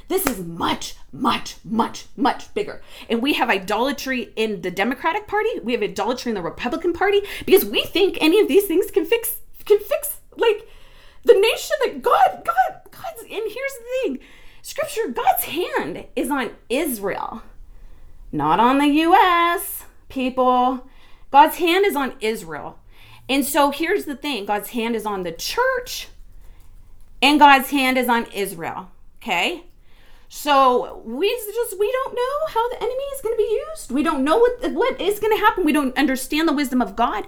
This 0.08 0.26
is 0.26 0.38
much, 0.38 0.94
much, 1.12 1.56
much, 1.64 2.06
much 2.16 2.52
bigger. 2.54 2.80
And 3.10 3.20
we 3.20 3.34
have 3.34 3.50
idolatry 3.50 4.32
in 4.36 4.62
the 4.62 4.70
Democratic 4.70 5.26
Party. 5.26 5.50
We 5.62 5.72
have 5.72 5.82
idolatry 5.82 6.30
in 6.30 6.34
the 6.34 6.42
Republican 6.42 6.94
Party 6.94 7.20
because 7.44 7.64
we 7.64 7.82
think 7.82 8.16
any 8.20 8.40
of 8.40 8.48
these 8.48 8.66
things 8.66 8.90
can 8.90 9.04
fix, 9.04 9.38
can 9.66 9.78
fix, 9.78 10.20
like, 10.36 10.66
the 11.24 11.34
nation 11.34 11.76
that 11.84 12.00
God, 12.00 12.42
God, 12.44 12.80
God's, 12.90 13.22
and 13.22 13.30
here's 13.30 13.52
the 13.52 13.84
thing 14.02 14.18
Scripture, 14.62 15.08
God's 15.08 15.44
hand 15.44 16.06
is 16.16 16.30
on 16.30 16.52
Israel, 16.70 17.42
not 18.32 18.60
on 18.60 18.78
the 18.78 18.86
U.S 18.86 19.77
people. 20.08 20.86
God's 21.30 21.56
hand 21.56 21.84
is 21.84 21.96
on 21.96 22.14
Israel. 22.20 22.78
And 23.28 23.44
so 23.44 23.70
here's 23.70 24.04
the 24.04 24.16
thing 24.16 24.46
God's 24.46 24.70
hand 24.70 24.96
is 24.96 25.04
on 25.04 25.22
the 25.22 25.32
church, 25.32 26.08
and 27.20 27.38
God's 27.38 27.70
hand 27.70 27.98
is 27.98 28.08
on 28.08 28.26
Israel. 28.32 28.90
Okay? 29.20 29.64
So 30.28 31.02
we 31.04 31.28
just 31.28 31.78
we 31.78 31.90
don't 31.90 32.14
know 32.14 32.46
how 32.48 32.68
the 32.68 32.76
enemy 32.76 33.04
is 33.14 33.22
going 33.22 33.34
to 33.34 33.38
be 33.38 33.62
used. 33.70 33.90
We 33.90 34.02
don't 34.02 34.24
know 34.24 34.38
what 34.38 34.72
what 34.72 35.00
is 35.00 35.18
going 35.18 35.34
to 35.36 35.40
happen. 35.40 35.64
We 35.64 35.72
don't 35.72 35.96
understand 35.96 36.48
the 36.48 36.52
wisdom 36.52 36.82
of 36.82 36.96
God. 36.96 37.26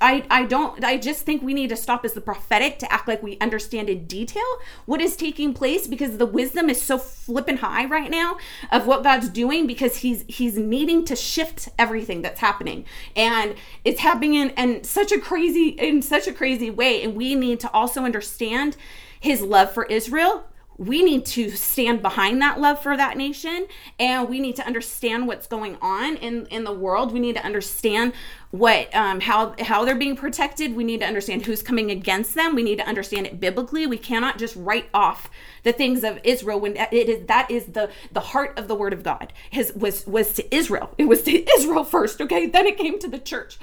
I, 0.00 0.24
I 0.30 0.44
don't 0.44 0.82
I 0.84 0.96
just 0.96 1.24
think 1.24 1.42
we 1.42 1.54
need 1.54 1.68
to 1.70 1.76
stop 1.76 2.04
as 2.04 2.12
the 2.12 2.20
prophetic 2.20 2.78
to 2.80 2.92
act 2.92 3.08
like 3.08 3.22
we 3.22 3.38
understand 3.40 3.88
in 3.88 4.06
detail 4.06 4.42
what 4.84 5.00
is 5.00 5.16
taking 5.16 5.54
place 5.54 5.86
because 5.86 6.18
the 6.18 6.26
wisdom 6.26 6.68
is 6.68 6.80
so 6.80 6.98
flipping 6.98 7.58
high 7.58 7.86
right 7.86 8.10
now 8.10 8.38
of 8.70 8.86
what 8.86 9.02
God's 9.02 9.28
doing 9.28 9.66
because 9.66 9.98
he's 9.98 10.24
he's 10.28 10.56
needing 10.56 11.04
to 11.06 11.16
shift 11.16 11.68
everything 11.78 12.22
that's 12.22 12.40
happening. 12.40 12.84
And 13.14 13.54
it's 13.84 14.00
happening 14.00 14.34
in, 14.34 14.50
in 14.50 14.84
such 14.84 15.12
a 15.12 15.20
crazy 15.20 15.68
in 15.70 16.02
such 16.02 16.26
a 16.26 16.32
crazy 16.32 16.70
way. 16.70 17.02
And 17.02 17.14
we 17.14 17.34
need 17.34 17.60
to 17.60 17.70
also 17.72 18.04
understand 18.04 18.76
his 19.20 19.42
love 19.42 19.72
for 19.72 19.84
Israel. 19.86 20.44
We 20.78 21.02
need 21.02 21.24
to 21.26 21.50
stand 21.50 22.02
behind 22.02 22.42
that 22.42 22.60
love 22.60 22.82
for 22.82 22.96
that 22.96 23.16
nation. 23.16 23.66
And 23.98 24.28
we 24.28 24.40
need 24.40 24.56
to 24.56 24.66
understand 24.66 25.26
what's 25.26 25.46
going 25.46 25.76
on 25.80 26.16
in 26.16 26.46
in 26.46 26.64
the 26.64 26.72
world. 26.72 27.12
We 27.12 27.20
need 27.20 27.36
to 27.36 27.44
understand 27.44 28.12
what 28.50 28.94
um, 28.94 29.20
how 29.20 29.54
how 29.60 29.84
they're 29.84 29.94
being 29.96 30.16
protected 30.16 30.74
we 30.74 30.84
need 30.84 31.00
to 31.00 31.06
understand 31.06 31.44
who's 31.44 31.62
coming 31.62 31.90
against 31.90 32.34
them 32.34 32.54
we 32.54 32.62
need 32.62 32.76
to 32.76 32.86
understand 32.86 33.26
it 33.26 33.40
biblically 33.40 33.86
we 33.86 33.98
cannot 33.98 34.38
just 34.38 34.54
write 34.56 34.88
off 34.94 35.28
the 35.64 35.72
things 35.72 36.04
of 36.04 36.18
israel 36.22 36.60
when 36.60 36.76
it 36.76 37.08
is 37.08 37.26
that 37.26 37.50
is 37.50 37.66
the 37.66 37.90
the 38.12 38.20
heart 38.20 38.56
of 38.58 38.68
the 38.68 38.74
word 38.74 38.92
of 38.92 39.02
god 39.02 39.32
his 39.50 39.72
was 39.74 40.06
was 40.06 40.32
to 40.32 40.54
israel 40.54 40.94
it 40.96 41.06
was 41.06 41.22
to 41.22 41.44
israel 41.58 41.84
first 41.84 42.20
okay 42.20 42.46
then 42.46 42.66
it 42.66 42.78
came 42.78 42.98
to 42.98 43.08
the 43.08 43.18
church 43.18 43.58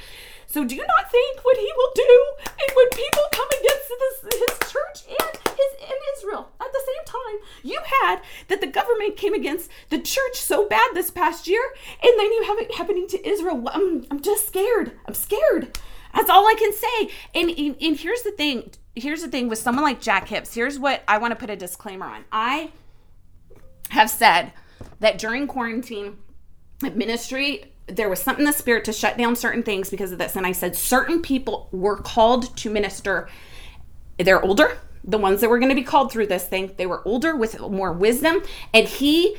so 0.54 0.64
do 0.64 0.76
you 0.76 0.86
not 0.86 1.10
think 1.10 1.44
what 1.44 1.58
he 1.58 1.72
will 1.76 1.92
do 1.96 2.26
and 2.46 2.76
when 2.76 2.90
people 2.90 3.24
come 3.32 3.48
against 3.60 3.90
this, 3.90 4.40
his 4.40 4.72
church 4.72 5.18
and 5.20 5.58
his 5.58 5.82
and 5.82 6.00
Israel 6.18 6.50
at 6.60 6.72
the 6.72 6.82
same 6.86 7.06
time? 7.06 7.40
You 7.64 7.80
had 8.02 8.22
that 8.50 8.62
the 8.62 8.68
government 8.68 9.18
came 9.18 9.34
against 9.34 9.72
the 9.90 10.00
church 10.00 10.36
so 10.36 10.68
bad 10.68 10.92
this 10.94 11.10
past 11.10 11.48
year, 11.48 11.62
and 12.04 12.20
then 12.20 12.32
you 12.32 12.44
have 12.44 12.60
it 12.60 12.76
happening 12.76 13.08
to 13.10 13.28
Israel. 13.28 13.68
I'm, 13.72 14.06
I'm 14.12 14.22
just 14.22 14.48
scared. 14.48 14.73
I'm 15.06 15.14
scared. 15.14 15.78
That's 16.14 16.30
all 16.30 16.46
I 16.46 16.56
can 16.58 16.74
say. 16.74 17.14
And, 17.34 17.50
and 17.50 17.76
and 17.82 17.98
here's 17.98 18.22
the 18.22 18.32
thing. 18.32 18.72
Here's 18.96 19.22
the 19.22 19.28
thing 19.28 19.50
with 19.50 19.60
someone 19.60 19.84
like 19.84 20.02
Jack 20.02 20.28
Hibbs. 20.28 20.54
Here's 20.54 20.78
what 20.78 21.04
I 21.08 21.18
want 21.18 21.32
to 21.32 21.36
put 21.36 21.50
a 21.50 21.56
disclaimer 21.56 22.06
on. 22.06 22.26
I 22.32 22.72
have 23.90 24.10
said 24.10 24.54
that 25.00 25.18
during 25.18 25.48
quarantine, 25.48 26.18
ministry 26.82 27.74
there 27.88 28.10
was 28.10 28.22
something 28.22 28.46
in 28.46 28.52
the 28.52 28.58
spirit 28.58 28.86
to 28.86 28.94
shut 28.94 29.18
down 29.18 29.36
certain 29.36 29.64
things 29.64 29.90
because 29.90 30.12
of 30.12 30.18
this. 30.18 30.36
And 30.36 30.46
I 30.46 30.52
said 30.52 30.76
certain 30.76 31.22
people 31.22 31.70
were 31.72 31.98
called 31.98 32.56
to 32.58 32.70
minister. 32.70 33.28
They're 34.18 34.44
older, 34.44 34.78
the 35.04 35.18
ones 35.18 35.42
that 35.42 35.50
were 35.50 35.60
going 35.60 35.70
to 35.70 35.76
be 35.76 35.84
called 35.84 36.12
through 36.12 36.28
this 36.28 36.48
thing, 36.48 36.72
they 36.78 36.86
were 36.86 37.06
older 37.06 37.36
with 37.36 37.60
more 37.60 37.92
wisdom. 37.92 38.42
And 38.74 38.88
he 38.88 39.38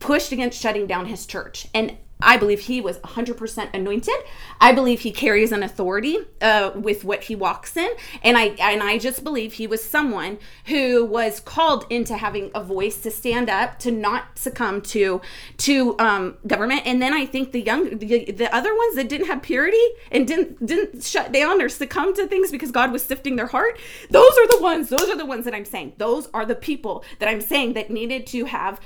pushed 0.00 0.32
against 0.32 0.60
shutting 0.60 0.86
down 0.86 1.06
his 1.06 1.26
church. 1.26 1.68
And 1.72 1.96
I 2.20 2.36
believe 2.36 2.60
he 2.60 2.80
was 2.80 2.98
100% 2.98 3.74
anointed. 3.74 4.14
I 4.60 4.72
believe 4.72 5.00
he 5.00 5.12
carries 5.12 5.52
an 5.52 5.62
authority 5.62 6.18
uh, 6.40 6.72
with 6.74 7.04
what 7.04 7.24
he 7.24 7.36
walks 7.36 7.76
in, 7.76 7.88
and 8.22 8.36
I 8.36 8.46
and 8.60 8.82
I 8.82 8.98
just 8.98 9.22
believe 9.22 9.54
he 9.54 9.66
was 9.66 9.82
someone 9.82 10.38
who 10.66 11.04
was 11.04 11.38
called 11.38 11.86
into 11.90 12.16
having 12.16 12.50
a 12.54 12.62
voice 12.62 12.96
to 13.02 13.10
stand 13.10 13.48
up, 13.48 13.78
to 13.80 13.90
not 13.90 14.38
succumb 14.38 14.82
to 14.82 15.20
to 15.58 15.96
um, 15.98 16.38
government. 16.46 16.82
And 16.86 17.00
then 17.00 17.14
I 17.14 17.24
think 17.24 17.52
the 17.52 17.60
young 17.60 17.98
the, 17.98 18.32
the 18.32 18.54
other 18.54 18.74
ones 18.74 18.96
that 18.96 19.08
didn't 19.08 19.28
have 19.28 19.42
purity 19.42 19.76
and 20.10 20.26
didn't 20.26 20.64
didn't 20.64 21.04
shut 21.04 21.32
down 21.32 21.62
or 21.62 21.68
succumb 21.68 22.14
to 22.16 22.26
things 22.26 22.50
because 22.50 22.72
God 22.72 22.90
was 22.90 23.04
sifting 23.04 23.36
their 23.36 23.46
heart. 23.46 23.78
Those 24.10 24.32
are 24.38 24.48
the 24.48 24.58
ones. 24.60 24.88
Those 24.88 25.08
are 25.08 25.16
the 25.16 25.26
ones 25.26 25.44
that 25.44 25.54
I'm 25.54 25.64
saying. 25.64 25.94
Those 25.98 26.28
are 26.34 26.44
the 26.44 26.56
people 26.56 27.04
that 27.20 27.28
I'm 27.28 27.40
saying 27.40 27.74
that 27.74 27.90
needed 27.90 28.26
to 28.28 28.46
have 28.46 28.80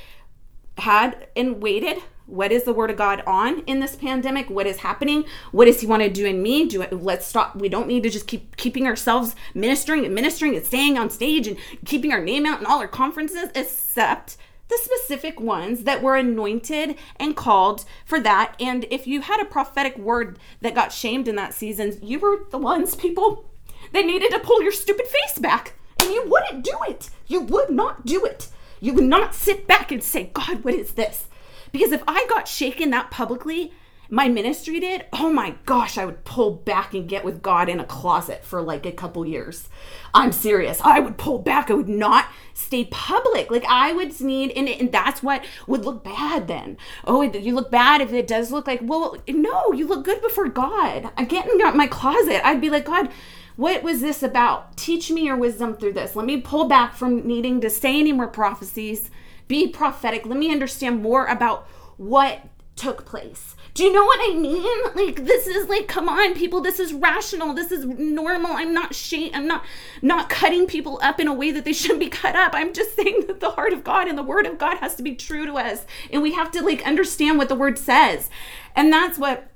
had 0.78 1.28
and 1.36 1.62
waited 1.62 1.98
what 2.26 2.52
is 2.52 2.64
the 2.64 2.72
word 2.72 2.90
of 2.90 2.96
god 2.96 3.22
on 3.26 3.60
in 3.60 3.80
this 3.80 3.96
pandemic? 3.96 4.50
What 4.50 4.66
is 4.66 4.78
happening? 4.78 5.24
What 5.50 5.66
does 5.66 5.80
he 5.80 5.86
want 5.86 6.02
to 6.02 6.10
do 6.10 6.26
in 6.26 6.42
me? 6.42 6.66
Do 6.66 6.82
it 6.82 6.92
let's 6.92 7.26
stop 7.26 7.56
we 7.56 7.68
don't 7.68 7.88
need 7.88 8.02
to 8.04 8.10
just 8.10 8.26
keep 8.26 8.56
keeping 8.56 8.86
ourselves 8.86 9.34
ministering 9.54 10.04
and 10.04 10.14
ministering 10.14 10.56
and 10.56 10.64
staying 10.64 10.98
on 10.98 11.10
stage 11.10 11.46
and 11.46 11.56
keeping 11.84 12.12
our 12.12 12.22
name 12.22 12.46
out 12.46 12.60
in 12.60 12.66
all 12.66 12.78
our 12.78 12.88
conferences 12.88 13.50
except 13.54 14.36
the 14.68 14.78
specific 14.82 15.38
ones 15.38 15.84
that 15.84 16.02
were 16.02 16.16
anointed 16.16 16.96
and 17.16 17.36
called 17.36 17.84
for 18.06 18.18
that. 18.20 18.54
And 18.58 18.86
if 18.90 19.06
you 19.06 19.20
had 19.20 19.40
a 19.40 19.44
prophetic 19.44 19.98
word 19.98 20.38
that 20.62 20.74
got 20.74 20.92
shamed 20.92 21.28
in 21.28 21.36
that 21.36 21.54
season 21.54 21.98
you 22.02 22.18
were 22.18 22.46
the 22.50 22.58
ones 22.58 22.94
people 22.94 23.50
that 23.92 24.06
needed 24.06 24.30
to 24.30 24.38
pull 24.38 24.62
your 24.62 24.72
stupid 24.72 25.06
face 25.06 25.38
back. 25.38 25.74
And 26.00 26.10
you 26.10 26.24
wouldn't 26.26 26.64
do 26.64 26.76
it. 26.88 27.10
You 27.26 27.40
would 27.42 27.70
not 27.70 28.04
do 28.04 28.24
it. 28.24 28.48
You 28.80 28.94
would 28.94 29.04
not 29.04 29.34
sit 29.34 29.66
back 29.66 29.92
and 29.92 30.02
say, 30.02 30.30
God, 30.32 30.64
what 30.64 30.74
is 30.74 30.92
this? 30.92 31.26
Because 31.72 31.92
if 31.92 32.02
I 32.06 32.26
got 32.28 32.46
shaken 32.46 32.90
that 32.90 33.10
publicly, 33.10 33.72
my 34.12 34.28
ministry 34.28 34.78
did, 34.78 35.06
oh 35.14 35.32
my 35.32 35.54
gosh, 35.64 35.96
I 35.96 36.04
would 36.04 36.24
pull 36.24 36.50
back 36.50 36.92
and 36.92 37.08
get 37.08 37.24
with 37.24 37.40
God 37.40 37.70
in 37.70 37.80
a 37.80 37.84
closet 37.84 38.44
for 38.44 38.60
like 38.60 38.84
a 38.84 38.92
couple 38.92 39.24
years. 39.24 39.70
I'm 40.12 40.32
serious. 40.32 40.82
I 40.82 41.00
would 41.00 41.16
pull 41.16 41.38
back. 41.38 41.70
I 41.70 41.74
would 41.74 41.88
not 41.88 42.26
stay 42.52 42.84
public. 42.90 43.50
Like 43.50 43.64
I 43.66 43.94
would 43.94 44.20
need, 44.20 44.50
and, 44.50 44.68
and 44.68 44.92
that's 44.92 45.22
what 45.22 45.46
would 45.66 45.86
look 45.86 46.04
bad 46.04 46.46
then. 46.46 46.76
Oh, 47.06 47.22
you 47.22 47.54
look 47.54 47.70
bad 47.70 48.02
if 48.02 48.12
it 48.12 48.26
does 48.26 48.52
look 48.52 48.66
like, 48.66 48.80
well, 48.82 49.16
no, 49.26 49.72
you 49.72 49.86
look 49.86 50.04
good 50.04 50.20
before 50.20 50.48
God. 50.48 51.10
I 51.16 51.24
get 51.24 51.48
in 51.48 51.56
my 51.74 51.86
closet. 51.86 52.46
I'd 52.46 52.60
be 52.60 52.68
like, 52.68 52.84
God, 52.84 53.08
what 53.56 53.82
was 53.82 54.02
this 54.02 54.22
about? 54.22 54.76
Teach 54.76 55.10
me 55.10 55.24
your 55.24 55.36
wisdom 55.36 55.74
through 55.74 55.94
this. 55.94 56.14
Let 56.14 56.26
me 56.26 56.38
pull 56.38 56.66
back 56.66 56.94
from 56.94 57.26
needing 57.26 57.62
to 57.62 57.70
say 57.70 57.98
any 57.98 58.12
more 58.12 58.28
prophecies, 58.28 59.10
be 59.52 59.68
prophetic. 59.68 60.24
Let 60.24 60.38
me 60.38 60.50
understand 60.50 61.02
more 61.02 61.26
about 61.26 61.68
what 61.98 62.40
took 62.74 63.04
place. 63.04 63.54
Do 63.74 63.84
you 63.84 63.92
know 63.92 64.02
what 64.02 64.18
I 64.22 64.34
mean? 64.34 64.82
Like 64.94 65.26
this 65.26 65.46
is 65.46 65.68
like 65.68 65.88
come 65.88 66.08
on 66.08 66.34
people, 66.34 66.62
this 66.62 66.80
is 66.80 66.94
rational. 66.94 67.52
This 67.52 67.70
is 67.70 67.84
normal. 67.84 68.52
I'm 68.52 68.72
not 68.72 68.94
shame 68.94 69.30
I'm 69.34 69.46
not 69.46 69.62
not 70.00 70.30
cutting 70.30 70.66
people 70.66 70.98
up 71.02 71.20
in 71.20 71.28
a 71.28 71.34
way 71.34 71.50
that 71.50 71.66
they 71.66 71.74
shouldn't 71.74 72.00
be 72.00 72.08
cut 72.08 72.34
up. 72.34 72.52
I'm 72.54 72.72
just 72.72 72.96
saying 72.96 73.24
that 73.26 73.40
the 73.40 73.50
heart 73.50 73.74
of 73.74 73.84
God 73.84 74.08
and 74.08 74.16
the 74.16 74.22
word 74.22 74.46
of 74.46 74.56
God 74.56 74.78
has 74.78 74.94
to 74.94 75.02
be 75.02 75.14
true 75.14 75.44
to 75.44 75.58
us 75.58 75.84
and 76.10 76.22
we 76.22 76.32
have 76.32 76.50
to 76.52 76.62
like 76.62 76.86
understand 76.86 77.36
what 77.36 77.50
the 77.50 77.54
word 77.54 77.78
says. 77.78 78.30
And 78.74 78.90
that's 78.90 79.18
what 79.18 79.48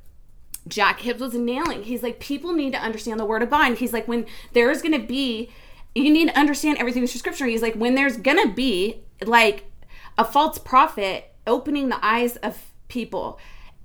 Jack 0.69 1.01
Hibbs 1.01 1.23
was 1.23 1.33
nailing. 1.33 1.85
He's 1.85 2.03
like, 2.03 2.21
people 2.21 2.53
need 2.53 2.75
to 2.75 2.83
understand 2.83 3.19
the 3.19 3.25
word 3.25 3.43
of 3.43 3.49
God. 3.49 3.67
And 3.69 3.79
he's 3.79 3.95
like, 3.95 4.07
when 4.07 4.27
there's 4.53 4.83
going 4.83 5.01
to 5.01 5.07
be, 5.07 5.49
you 5.95 6.13
need 6.13 6.29
to 6.29 6.39
understand 6.39 6.77
everything 6.79 7.07
through 7.07 7.21
scripture. 7.21 7.47
He's 7.47 7.63
like, 7.63 7.77
when 7.77 7.95
there's 7.95 8.17
going 8.17 8.43
to 8.43 8.53
be 8.53 9.01
like 9.25 9.65
a 10.19 10.25
false 10.25 10.59
prophet 10.59 11.33
opening 11.47 11.89
the 11.89 12.05
eyes 12.05 12.37
of 12.37 12.73
people 12.89 13.39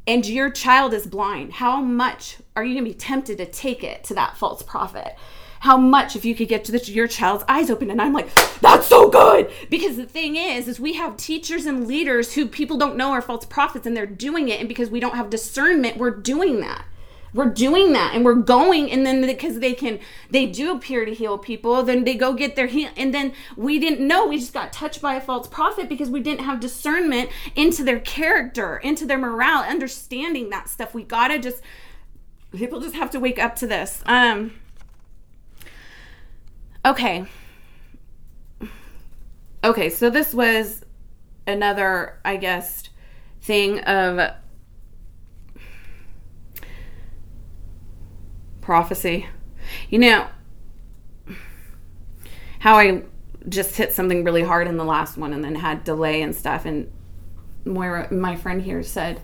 and 0.07 0.25
your 0.25 0.49
child 0.49 0.93
is 0.93 1.05
blind, 1.05 1.53
how 1.53 1.79
much 1.79 2.37
are 2.55 2.63
you 2.63 2.73
going 2.73 2.85
to 2.85 2.91
be 2.91 2.97
tempted 2.97 3.37
to 3.37 3.45
take 3.45 3.83
it 3.83 4.03
to 4.05 4.15
that 4.15 4.35
false 4.35 4.63
prophet? 4.63 5.15
how 5.61 5.77
much 5.77 6.15
if 6.15 6.25
you 6.25 6.33
could 6.33 6.47
get 6.47 6.65
to 6.65 6.71
the, 6.71 6.79
your 6.91 7.07
child's 7.07 7.43
eyes 7.47 7.69
open 7.69 7.89
and 7.91 8.01
i'm 8.01 8.13
like 8.13 8.29
that's 8.61 8.87
so 8.87 9.09
good 9.09 9.49
because 9.69 9.95
the 9.95 10.05
thing 10.05 10.35
is 10.35 10.67
is 10.67 10.79
we 10.79 10.93
have 10.93 11.15
teachers 11.17 11.65
and 11.65 11.87
leaders 11.87 12.33
who 12.33 12.47
people 12.47 12.77
don't 12.77 12.97
know 12.97 13.11
are 13.11 13.21
false 13.21 13.45
prophets 13.45 13.85
and 13.85 13.95
they're 13.95 14.05
doing 14.05 14.49
it 14.49 14.59
and 14.59 14.67
because 14.67 14.89
we 14.89 14.99
don't 14.99 15.15
have 15.15 15.29
discernment 15.29 15.97
we're 15.97 16.09
doing 16.09 16.59
that 16.59 16.83
we're 17.33 17.49
doing 17.49 17.93
that 17.93 18.13
and 18.13 18.25
we're 18.25 18.35
going 18.35 18.91
and 18.91 19.05
then 19.05 19.21
because 19.25 19.59
they 19.59 19.73
can 19.73 19.99
they 20.29 20.45
do 20.45 20.75
appear 20.75 21.05
to 21.05 21.13
heal 21.13 21.37
people 21.37 21.83
then 21.83 22.03
they 22.03 22.15
go 22.15 22.33
get 22.33 22.55
their 22.55 22.67
heal 22.67 22.89
and 22.97 23.13
then 23.13 23.33
we 23.55 23.79
didn't 23.79 24.05
know 24.05 24.27
we 24.27 24.37
just 24.37 24.53
got 24.53 24.73
touched 24.73 25.01
by 25.01 25.15
a 25.15 25.21
false 25.21 25.47
prophet 25.47 25.87
because 25.87 26.09
we 26.09 26.19
didn't 26.19 26.43
have 26.43 26.59
discernment 26.59 27.29
into 27.55 27.83
their 27.83 27.99
character 27.99 28.77
into 28.77 29.05
their 29.05 29.17
morale 29.17 29.63
understanding 29.63 30.49
that 30.49 30.67
stuff 30.67 30.93
we 30.93 31.03
gotta 31.03 31.39
just 31.39 31.61
people 32.53 32.81
just 32.81 32.95
have 32.95 33.09
to 33.09 33.19
wake 33.19 33.39
up 33.39 33.55
to 33.55 33.65
this 33.65 34.03
um 34.05 34.51
Okay. 36.83 37.25
Okay, 39.63 39.89
so 39.89 40.09
this 40.09 40.33
was 40.33 40.83
another, 41.45 42.19
I 42.25 42.37
guess, 42.37 42.89
thing 43.41 43.79
of 43.81 44.33
prophecy. 48.61 49.27
You 49.89 49.99
know, 49.99 50.27
how 52.59 52.77
I 52.77 53.03
just 53.49 53.75
hit 53.75 53.93
something 53.93 54.23
really 54.23 54.43
hard 54.43 54.67
in 54.67 54.77
the 54.77 54.85
last 54.85 55.17
one 55.17 55.33
and 55.33 55.43
then 55.43 55.55
had 55.55 55.83
delay 55.83 56.21
and 56.21 56.35
stuff. 56.35 56.65
And 56.65 56.91
Moira, 57.65 58.11
my 58.13 58.35
friend 58.35 58.61
here 58.61 58.83
said, 58.83 59.19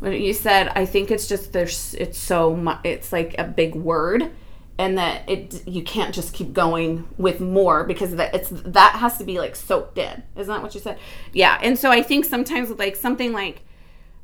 when 0.00 0.12
you 0.20 0.34
said, 0.34 0.68
I 0.74 0.84
think 0.84 1.10
it's 1.10 1.28
just 1.28 1.52
there's, 1.52 1.94
it's 1.94 2.18
so 2.18 2.56
much, 2.56 2.80
it's 2.84 3.12
like 3.12 3.36
a 3.38 3.44
big 3.44 3.74
word 3.74 4.32
and 4.78 4.98
that 4.98 5.28
it 5.28 5.66
you 5.66 5.82
can't 5.82 6.14
just 6.14 6.32
keep 6.32 6.52
going 6.52 7.06
with 7.18 7.40
more 7.40 7.84
because 7.84 8.16
that 8.16 8.34
it's 8.34 8.48
that 8.50 8.96
has 8.96 9.18
to 9.18 9.24
be 9.24 9.38
like 9.38 9.54
soaked 9.54 9.98
in 9.98 10.22
isn't 10.36 10.52
that 10.52 10.62
what 10.62 10.74
you 10.74 10.80
said 10.80 10.98
yeah 11.32 11.58
and 11.62 11.78
so 11.78 11.90
i 11.90 12.02
think 12.02 12.24
sometimes 12.24 12.68
with 12.70 12.78
like 12.78 12.96
something 12.96 13.32
like 13.32 13.62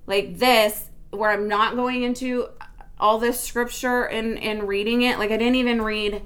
like 0.06 0.38
this 0.38 0.88
where 1.10 1.30
i'm 1.30 1.48
not 1.48 1.76
going 1.76 2.02
into 2.02 2.48
all 3.00 3.18
this 3.18 3.40
scripture 3.40 4.04
and 4.04 4.38
and 4.38 4.68
reading 4.68 5.02
it 5.02 5.18
like 5.18 5.30
i 5.30 5.36
didn't 5.36 5.56
even 5.56 5.82
read 5.82 6.22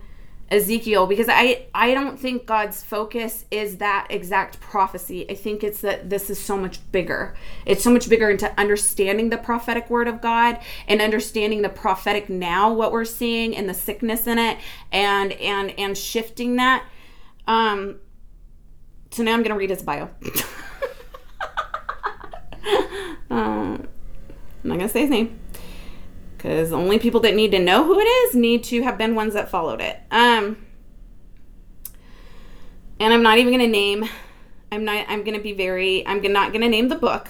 Ezekiel 0.53 1.07
because 1.07 1.29
I 1.31 1.67
I 1.75 1.95
don't 1.95 2.21
think 2.21 2.45
God's 2.45 2.83
focus 2.83 3.47
is 3.51 3.79
that 3.79 4.09
exact 4.11 4.61
prophecy. 4.61 5.25
I 5.31 5.35
think 5.35 5.65
it's 5.65 5.81
that 5.81 6.11
this 6.11 6.29
is 6.29 6.39
so 6.39 6.59
much 6.59 6.79
bigger. 6.93 7.35
It's 7.65 7.83
so 7.83 7.91
much 7.91 8.07
bigger 8.07 8.31
into 8.31 8.53
understanding 8.61 9.31
the 9.31 9.39
prophetic 9.39 9.89
word 9.89 10.09
of 10.09 10.21
God 10.21 10.59
and 10.87 11.01
understanding 11.01 11.63
the 11.63 11.71
prophetic 11.71 12.29
now 12.29 12.71
what 12.71 12.93
we're 12.93 13.07
seeing 13.07 13.57
and 13.57 13.67
the 13.67 13.73
sickness 13.73 14.27
in 14.27 14.39
it 14.39 14.59
and 14.93 15.33
and 15.33 15.71
and 15.79 15.97
shifting 15.97 16.57
that. 16.57 16.85
Um 17.47 18.01
so 19.11 19.23
now 19.23 19.33
I'm 19.33 19.44
to 19.44 19.55
read 19.55 19.71
his 19.71 19.83
bio. 19.83 20.11
um, 23.31 23.88
I'm 24.65 24.71
not 24.71 24.81
to 24.81 24.88
say 24.88 25.03
his 25.03 25.11
name 25.11 25.38
because 26.43 26.73
only 26.73 26.99
people 26.99 27.21
that 27.21 27.37
need 27.37 27.53
to 27.53 27.59
know 27.61 27.85
who 27.85 28.01
it 28.01 28.05
is 28.05 28.35
need 28.35 28.65
to 28.65 28.83
have 28.83 28.99
been 28.99 29.15
ones 29.15 29.35
that 29.35 29.49
followed 29.49 29.81
it. 29.81 30.01
Um, 30.11 30.67
and 32.99 33.15
I'm 33.15 33.23
not 33.23 33.38
even 33.38 33.53
going 33.53 33.65
to 33.65 33.69
name 33.69 34.09
I'm 34.73 34.87
not. 34.87 35.05
I'm 35.07 35.23
gonna 35.23 35.38
be 35.38 35.53
very. 35.53 36.05
I'm 36.07 36.23
not 36.23 36.55
gonna 36.55 36.69
name 36.69 36.88
the 36.88 36.97
book. 36.97 37.29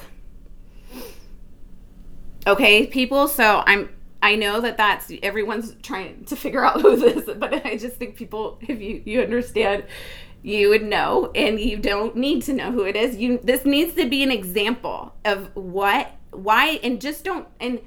Okay, 2.47 2.87
people. 2.87 3.27
So 3.27 3.65
I'm. 3.67 3.89
I 4.23 4.37
know 4.37 4.61
that 4.61 4.77
that's 4.77 5.11
everyone's 5.25 5.75
trying 5.83 6.25
to 6.27 6.37
figure 6.37 6.65
out 6.65 6.81
who 6.83 6.95
this, 6.95 7.27
is, 7.27 7.35
but 7.37 7.67
I 7.67 7.77
just 7.77 7.97
think 7.97 8.15
people, 8.15 8.61
if 8.61 8.81
you 8.81 9.03
you 9.05 9.23
understand, 9.23 9.85
you 10.43 10.69
would 10.69 10.85
know, 10.85 11.33
and 11.35 11.59
you 11.59 11.79
don't 11.79 12.15
need 12.15 12.43
to 12.43 12.53
know 12.53 12.71
who 12.71 12.85
it 12.85 12.95
is. 12.95 13.17
You 13.17 13.41
this 13.43 13.65
needs 13.65 13.95
to 13.95 14.09
be 14.09 14.23
an 14.23 14.31
example 14.31 15.13
of 15.25 15.51
what, 15.57 16.13
why, 16.31 16.79
and 16.85 17.01
just 17.01 17.25
don't 17.25 17.49
and 17.59 17.81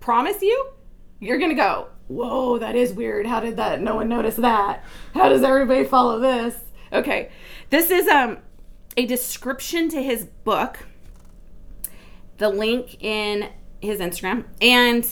promise 0.00 0.42
you, 0.42 0.72
you're 1.20 1.38
gonna 1.38 1.54
go. 1.54 1.88
Whoa, 2.08 2.58
that 2.58 2.74
is 2.74 2.92
weird. 2.92 3.26
How 3.26 3.40
did 3.40 3.56
that? 3.56 3.80
No 3.80 3.96
one 3.96 4.08
notice 4.08 4.36
that. 4.36 4.84
How 5.14 5.28
does 5.28 5.42
everybody 5.42 5.84
follow 5.84 6.18
this? 6.18 6.56
Okay, 6.92 7.30
this 7.70 7.90
is 7.90 8.08
um 8.08 8.38
a 8.96 9.06
description 9.06 9.88
to 9.90 10.02
his 10.02 10.24
book. 10.44 10.86
The 12.38 12.48
link 12.48 13.02
in 13.02 13.50
his 13.80 14.00
Instagram 14.00 14.44
and 14.60 15.08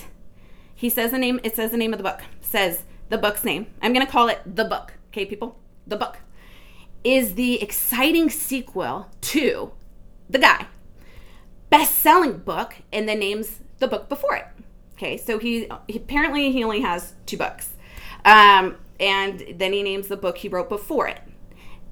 he 0.77 0.91
says 0.91 1.11
the 1.11 1.19
name, 1.19 1.41
it 1.43 1.57
says 1.57 1.71
the 1.71 1.79
name 1.79 1.95
of 1.95 1.99
the 1.99 2.05
book, 2.05 2.21
says 2.41 2.85
the 3.09 3.19
book's 3.19 3.45
name. 3.45 3.67
I'm 3.81 3.93
going 3.93 4.05
to 4.05 4.13
call 4.13 4.29
it 4.29 4.41
The 4.45 4.65
Book. 4.65 4.93
Okay, 5.09 5.25
people? 5.25 5.59
The 5.87 5.97
Book 5.97 6.19
is 7.03 7.35
the 7.35 7.63
exciting 7.63 8.29
sequel 8.29 9.11
to 9.23 9.73
The 10.29 10.39
Guy. 10.39 10.67
Best 11.71 11.97
selling 11.97 12.39
book, 12.39 12.75
and 12.93 13.09
then 13.09 13.19
names 13.21 13.61
the 13.79 13.89
book 13.89 14.09
before 14.09 14.37
it. 14.37 14.47
Okay, 14.97 15.17
so 15.17 15.39
he, 15.39 15.69
he 15.89 15.99
apparently 15.99 16.53
he 16.53 16.65
only 16.65 16.81
has 16.81 17.13
two 17.27 17.37
books. 17.37 17.75
Um, 18.25 18.77
and 18.99 19.45
then 19.55 19.73
he 19.73 19.83
names 19.83 20.09
the 20.09 20.17
book 20.17 20.39
he 20.39 20.49
wrote 20.49 20.69
before 20.69 21.07
it. 21.07 21.21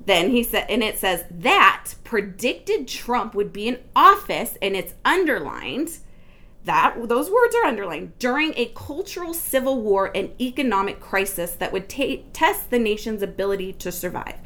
Then 0.05 0.31
he 0.31 0.43
said, 0.43 0.67
and 0.69 0.83
it 0.83 0.99
says 0.99 1.25
that 1.31 1.95
predicted 2.03 2.89
Trump 2.89 3.35
would 3.35 3.53
be 3.53 3.69
in 3.69 3.79
office, 3.95 4.57
and 4.61 4.77
it's 4.77 4.95
underlined 5.05 5.99
that 6.65 6.97
those 7.09 7.31
words 7.31 7.55
are 7.55 7.67
underlined 7.67 8.19
during 8.19 8.55
a 8.57 8.73
cultural 8.75 9.35
civil 9.35 9.83
war 9.83 10.11
and 10.15 10.31
economic 10.41 10.99
crisis 10.99 11.53
that 11.53 11.73
would 11.73 11.91
ta- 11.91 12.23
test 12.33 12.71
the 12.71 12.79
nation's 12.79 13.23
ability 13.23 13.75
to 13.75 13.93
survive. 13.93 14.37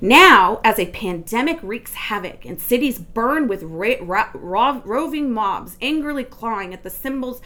Now, 0.00 0.60
as 0.64 0.78
a 0.78 0.90
pandemic 0.90 1.58
wreaks 1.62 1.92
havoc 1.92 2.46
and 2.46 2.60
cities 2.60 2.98
burn 2.98 3.46
with 3.46 3.62
ra- 3.62 3.96
ra- 4.00 4.80
roving 4.84 5.32
mobs 5.32 5.76
angrily 5.82 6.24
clawing 6.24 6.72
at 6.72 6.82
the 6.82 6.90
symbols 6.90 7.42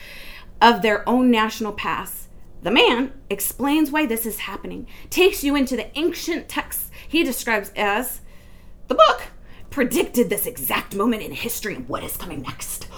of 0.61 0.83
their 0.83 1.09
own 1.09 1.31
national 1.31 1.73
past, 1.73 2.29
the 2.63 2.71
man 2.71 3.13
explains 3.31 3.91
why 3.91 4.07
this 4.07 4.27
is 4.27 4.41
happening, 4.41 4.87
takes 5.09 5.43
you 5.43 5.57
into 5.57 5.77
the 5.77 5.97
ancient 5.99 6.49
texts 6.49 6.91
he 7.09 7.25
describes 7.25 7.73
as 7.75 8.21
the 8.89 8.95
book 8.95 9.23
predicted 9.71 10.29
this 10.29 10.47
exact 10.47 10.95
moment 10.95 11.23
in 11.23 11.33
history 11.33 11.75
and 11.75 11.89
what 11.89 12.05
is 12.05 12.17
coming 12.17 12.43
next. 12.43 12.87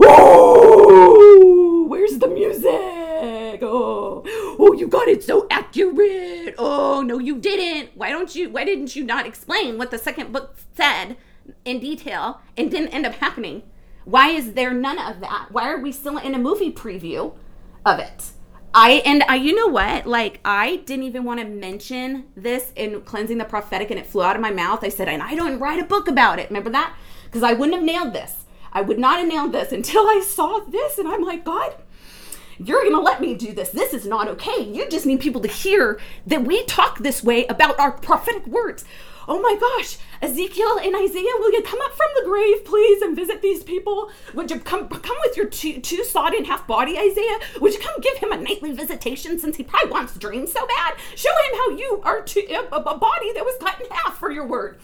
Oh, 0.00 1.86
where's 1.88 2.18
the 2.18 2.28
music? 2.28 3.60
Oh, 3.62 4.22
oh, 4.58 4.74
you 4.74 4.86
got 4.88 5.08
it 5.08 5.22
so 5.24 5.46
accurate. 5.50 6.54
Oh, 6.58 7.02
no, 7.02 7.18
you 7.18 7.38
didn't. 7.38 7.90
Why 7.96 8.10
don't 8.10 8.34
you? 8.34 8.50
Why 8.50 8.64
didn't 8.64 8.96
you 8.96 9.04
not 9.04 9.26
explain 9.26 9.78
what 9.78 9.90
the 9.90 9.98
second 9.98 10.32
book 10.32 10.56
said 10.74 11.16
in 11.64 11.80
detail 11.80 12.40
and 12.56 12.70
didn't 12.70 12.88
end 12.88 13.06
up 13.06 13.14
happening? 13.14 13.62
Why 14.08 14.30
is 14.30 14.54
there 14.54 14.72
none 14.72 14.98
of 14.98 15.20
that? 15.20 15.48
Why 15.50 15.68
are 15.68 15.78
we 15.78 15.92
still 15.92 16.16
in 16.16 16.34
a 16.34 16.38
movie 16.38 16.72
preview 16.72 17.34
of 17.84 17.98
it? 17.98 18.30
I 18.72 19.02
and 19.04 19.22
I, 19.28 19.34
you 19.34 19.54
know 19.54 19.66
what? 19.66 20.06
Like 20.06 20.40
I 20.46 20.76
didn't 20.76 21.04
even 21.04 21.24
want 21.24 21.40
to 21.40 21.46
mention 21.46 22.24
this 22.34 22.72
in 22.74 23.02
cleansing 23.02 23.36
the 23.36 23.44
prophetic, 23.44 23.90
and 23.90 24.00
it 24.00 24.06
flew 24.06 24.22
out 24.22 24.34
of 24.34 24.40
my 24.40 24.50
mouth. 24.50 24.82
I 24.82 24.88
said, 24.88 25.08
and 25.08 25.22
I 25.22 25.34
don't 25.34 25.58
write 25.58 25.78
a 25.78 25.84
book 25.84 26.08
about 26.08 26.38
it. 26.38 26.48
Remember 26.48 26.70
that? 26.70 26.96
Because 27.26 27.42
I 27.42 27.52
wouldn't 27.52 27.74
have 27.74 27.84
nailed 27.84 28.14
this. 28.14 28.46
I 28.72 28.80
would 28.80 28.98
not 28.98 29.18
have 29.18 29.28
nailed 29.28 29.52
this 29.52 29.72
until 29.78 30.06
I 30.06 30.24
saw 30.26 30.60
this, 30.60 30.96
and 30.96 31.06
I'm 31.06 31.22
like, 31.22 31.44
God, 31.44 31.74
you're 32.58 32.84
gonna 32.84 33.02
let 33.02 33.20
me 33.20 33.34
do 33.34 33.52
this. 33.52 33.68
This 33.68 33.92
is 33.92 34.06
not 34.06 34.26
okay. 34.28 34.62
You 34.62 34.88
just 34.88 35.04
need 35.04 35.20
people 35.20 35.42
to 35.42 35.48
hear 35.48 36.00
that 36.26 36.46
we 36.46 36.64
talk 36.64 37.00
this 37.00 37.22
way 37.22 37.44
about 37.44 37.78
our 37.78 37.92
prophetic 37.92 38.46
words. 38.46 38.86
Oh 39.28 39.42
my 39.42 39.54
gosh, 39.60 39.98
Ezekiel 40.20 40.78
and 40.82 40.94
Isaiah, 40.96 41.32
will 41.38 41.52
you 41.52 41.62
come 41.62 41.80
up 41.80 41.92
from 41.92 42.08
the 42.16 42.28
grave, 42.28 42.64
please, 42.64 43.02
and 43.02 43.14
visit 43.14 43.40
these 43.40 43.62
people? 43.62 44.10
Would 44.34 44.50
you 44.50 44.58
come 44.58 44.88
come 44.88 45.16
with 45.24 45.36
your 45.36 45.46
two, 45.46 45.80
two 45.80 46.04
sodden 46.04 46.44
half 46.44 46.66
body, 46.66 46.98
Isaiah? 46.98 47.38
Would 47.60 47.74
you 47.74 47.80
come 47.80 48.00
give 48.00 48.16
him 48.18 48.32
a 48.32 48.36
nightly 48.36 48.72
visitation 48.72 49.38
since 49.38 49.56
he 49.56 49.62
probably 49.62 49.90
wants 49.90 50.16
dreams 50.16 50.52
so 50.52 50.66
bad? 50.66 50.94
Show 51.14 51.30
him 51.30 51.58
how 51.58 51.70
you 51.70 52.00
are 52.04 52.22
to, 52.22 52.40
a, 52.52 52.76
a 52.76 52.98
body 52.98 53.32
that 53.34 53.44
was 53.44 53.56
cut 53.60 53.80
in 53.80 53.86
half 53.90 54.18
for 54.18 54.30
your 54.30 54.46
word. 54.46 54.78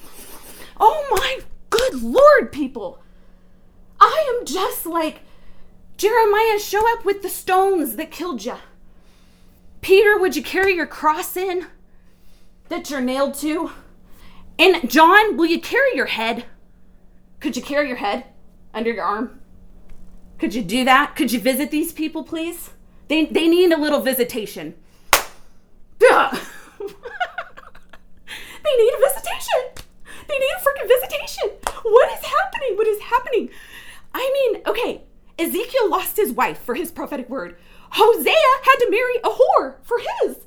Oh 0.78 1.07
my 1.11 1.41
good 1.70 2.03
lord, 2.03 2.53
people. 2.53 3.03
I 4.01 4.37
am 4.39 4.47
just 4.47 4.87
like 4.87 5.20
Jeremiah, 5.97 6.59
show 6.59 6.93
up 6.93 7.05
with 7.05 7.22
the 7.22 7.28
stones 7.28 7.97
that 7.97 8.11
killed 8.11 8.45
you. 8.45 8.57
Peter, 9.80 10.18
would 10.18 10.37
you 10.37 10.43
carry 10.43 10.74
your 10.74 10.87
cross 10.87 11.37
in 11.37 11.66
that 12.68 12.91
you're 12.91 13.01
nailed 13.01 13.35
to? 13.35 13.70
And 14.59 14.88
John, 14.90 15.36
will 15.36 15.46
you 15.46 15.61
carry 15.61 15.94
your 15.94 16.07
head? 16.07 16.44
Could 17.40 17.57
you 17.57 17.62
carry 17.62 17.88
your 17.88 17.96
head 17.96 18.24
under 18.72 18.92
your 18.92 19.05
arm? 19.05 19.40
Could 20.38 20.55
you 20.55 20.62
do 20.62 20.84
that? 20.84 21.16
Could 21.16 21.32
you 21.32 21.40
visit 21.40 21.70
these 21.70 21.92
people, 21.92 22.24
please? 22.24 22.70
They, 23.09 23.26
they 23.26 23.48
need 23.48 23.72
a 23.72 23.80
little 23.80 24.00
visitation. 24.00 24.74
They 28.64 28.82
need 28.82 28.94
a 28.94 28.98
visitation. 28.98 29.84
They 30.26 30.38
need 30.38 30.50
a 30.57 30.61
freaking 30.61 30.88
visitation. 30.88 31.50
What 31.82 32.11
is 32.12 32.24
happening? 32.24 32.76
What 32.76 32.86
is 32.86 33.00
happening? 33.02 33.50
I 34.14 34.30
mean, 34.32 34.62
okay, 34.66 35.02
Ezekiel 35.38 35.90
lost 35.90 36.16
his 36.16 36.32
wife 36.32 36.59
for 36.59 36.74
his 36.74 36.90
prophetic 36.90 37.28
word. 37.28 37.59
Hosea 37.90 38.32
had 38.62 38.76
to 38.76 38.90
marry 38.90 39.16
a 39.22 39.28
whore 39.28 39.74
for 39.82 39.98
his. 39.98 40.38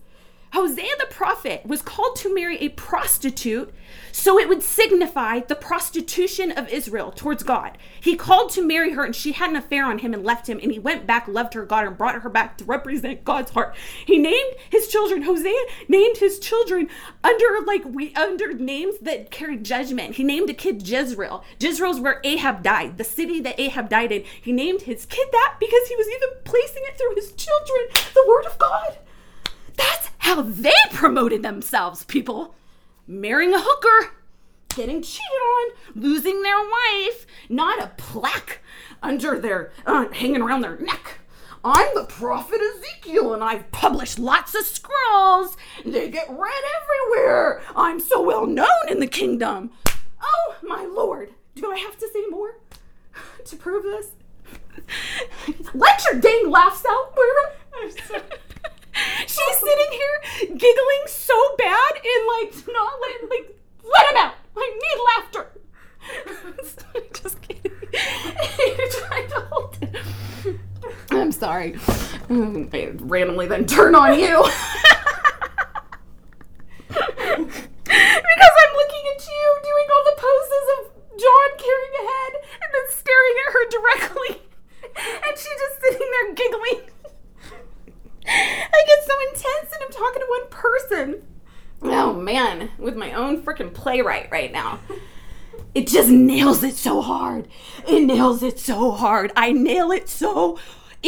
Hosea 0.57 0.95
the 0.97 1.05
prophet 1.13 1.63
was 1.67 1.83
called 1.83 2.15
to 2.15 2.33
marry 2.33 2.57
a 2.57 2.69
prostitute 2.69 3.71
so 4.11 4.39
it 4.39 4.49
would 4.49 4.63
signify 4.63 5.41
the 5.41 5.53
prostitution 5.53 6.51
of 6.51 6.67
Israel 6.69 7.11
towards 7.11 7.43
God. 7.43 7.77
He 8.01 8.15
called 8.15 8.49
to 8.53 8.65
marry 8.65 8.93
her 8.93 9.05
and 9.05 9.15
she 9.15 9.33
had 9.33 9.51
an 9.51 9.55
affair 9.55 9.85
on 9.85 9.99
him 9.99 10.15
and 10.15 10.23
left 10.23 10.49
him 10.49 10.59
and 10.59 10.71
he 10.71 10.79
went 10.79 11.05
back, 11.05 11.27
loved 11.27 11.53
her, 11.53 11.63
God, 11.63 11.85
and 11.85 11.95
brought 11.95 12.23
her 12.23 12.29
back 12.29 12.57
to 12.57 12.65
represent 12.65 13.23
God's 13.23 13.51
heart. 13.51 13.75
He 14.03 14.17
named 14.17 14.55
his 14.71 14.87
children, 14.87 15.21
Hosea 15.21 15.61
named 15.87 16.17
his 16.17 16.39
children 16.39 16.89
under 17.23 17.63
like 17.67 17.85
we 17.85 18.15
under 18.15 18.51
names 18.51 18.97
that 19.03 19.29
carry 19.29 19.57
judgment. 19.57 20.15
He 20.15 20.23
named 20.23 20.49
a 20.49 20.55
kid 20.55 20.87
Jezreel. 20.87 21.43
Jezreel's 21.59 21.99
where 21.99 22.19
Ahab 22.23 22.63
died, 22.63 22.97
the 22.97 23.03
city 23.03 23.39
that 23.41 23.59
Ahab 23.59 23.89
died 23.89 24.11
in. 24.11 24.23
He 24.41 24.53
named 24.53 24.81
his 24.81 25.05
kid 25.05 25.27
that 25.31 25.57
because 25.59 25.87
he 25.87 25.95
was 25.95 26.07
even 26.07 26.29
placing 26.45 26.81
it 26.87 26.97
through 26.97 27.13
his 27.13 27.31
children, 27.33 27.89
the 28.15 28.25
word 28.27 28.47
of 28.47 28.57
God. 28.57 28.97
That's 29.77 30.09
how 30.19 30.41
they 30.41 30.73
promoted 30.91 31.43
themselves, 31.43 32.03
people. 32.05 32.55
Marrying 33.07 33.53
a 33.53 33.59
hooker, 33.61 34.11
getting 34.75 35.01
cheated 35.01 35.23
on, 35.23 35.71
losing 35.95 36.41
their 36.43 36.59
wife, 36.59 37.25
not 37.47 37.81
a 37.81 37.91
plaque 37.97 38.59
under 39.01 39.39
their, 39.39 39.71
uh, 39.85 40.09
hanging 40.09 40.41
around 40.41 40.61
their 40.61 40.77
neck. 40.77 41.19
I'm 41.63 41.87
the 41.95 42.05
prophet 42.05 42.59
Ezekiel 42.61 43.33
and 43.33 43.43
I've 43.43 43.71
published 43.71 44.19
lots 44.19 44.55
of 44.55 44.65
scrolls. 44.65 45.57
They 45.85 46.09
get 46.09 46.29
read 46.29 46.63
everywhere. 46.81 47.61
I'm 47.75 47.99
so 47.99 48.21
well 48.21 48.45
known 48.45 48.89
in 48.89 48.99
the 48.99 49.07
kingdom. 49.07 49.71
Oh, 50.21 50.55
my 50.63 50.85
lord. 50.85 51.33
Do 51.55 51.71
I 51.71 51.77
have 51.77 51.97
to 51.97 52.07
say 52.13 52.25
more 52.29 52.59
to 53.45 53.55
prove 53.55 53.83
this? 53.83 54.11
Let 55.73 56.03
your 56.05 56.21
dang 56.21 56.49
laughs 56.49 56.83
out, 56.89 57.15
Moira. 57.15 57.53
I'm 57.81 57.91
sorry. 58.07 58.21
She's 59.21 59.57
sitting 59.59 59.91
here 59.91 60.47
giggling 60.57 61.03
so 61.07 61.55
bad 61.57 61.91
and 61.95 62.27
like 62.27 62.67
not 62.67 62.93
letting 63.01 63.29
like 63.29 63.57
let 63.83 64.11
him 64.11 64.17
out. 64.17 64.33
I 64.55 64.79
need 64.83 64.99
laughter. 65.05 65.51
Just 67.13 67.41
kidding. 67.41 67.71
You're 67.91 68.89
trying 68.89 69.27
to 69.29 69.39
hold 69.51 69.77
it. 69.81 69.95
I'm 71.11 71.31
sorry. 71.57 71.75
I 72.73 72.91
randomly 72.99 73.47
then 73.47 73.65
turn 73.65 73.95
on 73.95 74.19
you. 74.19 74.27
because 76.87 77.43
I'm 78.63 78.73
looking 78.75 79.03
at 79.15 79.27
you 79.27 79.57
doing 79.63 79.87
all 79.93 80.03
the 80.05 80.17
poses 80.17 80.65
of 80.77 80.81
John 81.17 81.49
carrying 81.57 81.95
a 81.99 82.03
head 82.07 82.31
and 82.61 82.69
then 82.73 82.85
staring 82.89 83.35
at 83.47 83.53
her 83.53 83.63
directly. 83.69 84.41
And 84.97 85.37
she's 85.37 85.45
just 85.45 85.81
sitting 85.81 86.09
there 86.11 86.33
giggling. 86.33 86.81
I 88.27 88.83
get 88.87 89.03
so 89.05 89.13
intense 89.29 89.71
and 89.73 89.83
I'm 89.85 89.91
talking 89.91 90.21
to 90.21 90.27
one 90.27 90.47
person. 90.49 91.23
Oh 91.83 92.13
man, 92.13 92.71
with 92.77 92.95
my 92.95 93.13
own 93.13 93.41
freaking 93.43 93.73
playwright 93.73 94.29
right 94.31 94.51
now. 94.51 94.79
It 95.75 95.87
just 95.87 96.09
nails 96.09 96.63
it 96.63 96.75
so 96.75 97.01
hard. 97.01 97.47
It 97.87 98.01
nails 98.01 98.41
it 98.41 98.57
so 98.59 98.91
hard. 98.91 99.31
I 99.35 99.51
nail 99.51 99.91
it 99.91 100.09
so 100.09 100.57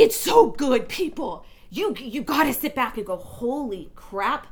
it's 0.02 0.16
so 0.16 0.52
good, 0.52 0.90
people. 0.90 1.46
You 1.70 1.96
you 1.98 2.22
got 2.22 2.46
to 2.46 2.54
sit 2.54 2.76
back 2.76 2.98
and 2.98 3.06
go, 3.06 3.18
"Holy 3.18 3.92
crap. 3.96 4.48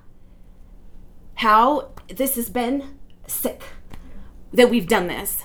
How 1.35 1.89
this 2.07 2.35
has 2.35 2.49
been 2.49 2.99
sick." 3.27 3.63
that 4.53 4.69
we've 4.69 4.87
done 4.87 5.07
this. 5.07 5.43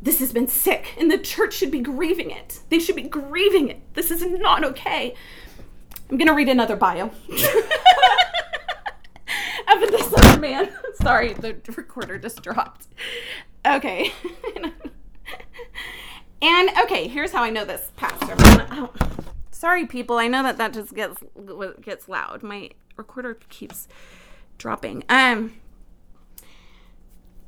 This 0.00 0.20
has 0.20 0.32
been 0.32 0.46
sick, 0.46 0.94
and 0.98 1.10
the 1.10 1.18
church 1.18 1.54
should 1.54 1.70
be 1.70 1.80
grieving 1.80 2.30
it. 2.30 2.60
They 2.68 2.78
should 2.78 2.96
be 2.96 3.02
grieving 3.02 3.68
it. 3.68 3.80
This 3.94 4.10
is 4.10 4.24
not 4.24 4.64
okay. 4.64 5.14
I'm 6.10 6.18
gonna 6.18 6.34
read 6.34 6.48
another 6.48 6.76
bio. 6.76 7.10
Of 9.68 9.90
this 9.90 10.12
other 10.16 10.40
man. 10.40 10.70
Sorry, 11.02 11.32
the 11.34 11.56
recorder 11.76 12.18
just 12.18 12.42
dropped. 12.42 12.86
Okay. 13.66 14.12
and 16.42 16.70
okay, 16.82 17.08
here's 17.08 17.32
how 17.32 17.42
I 17.42 17.50
know 17.50 17.64
this 17.64 17.90
pastor. 17.96 18.36
Sorry, 19.56 19.86
people. 19.86 20.18
I 20.18 20.28
know 20.28 20.42
that 20.42 20.58
that 20.58 20.72
just 20.72 20.94
gets 20.94 21.22
gets 21.80 22.08
loud. 22.08 22.42
My 22.42 22.70
recorder 22.96 23.38
keeps 23.48 23.88
dropping. 24.58 25.04
Um, 25.08 25.54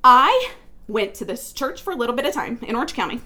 I 0.02 0.50
went 0.86 1.14
to 1.14 1.24
this 1.24 1.52
church 1.52 1.82
for 1.82 1.92
a 1.92 1.96
little 1.96 2.16
bit 2.16 2.24
of 2.24 2.34
time 2.34 2.58
in 2.62 2.74
Orange 2.74 2.94
County. 2.94 3.20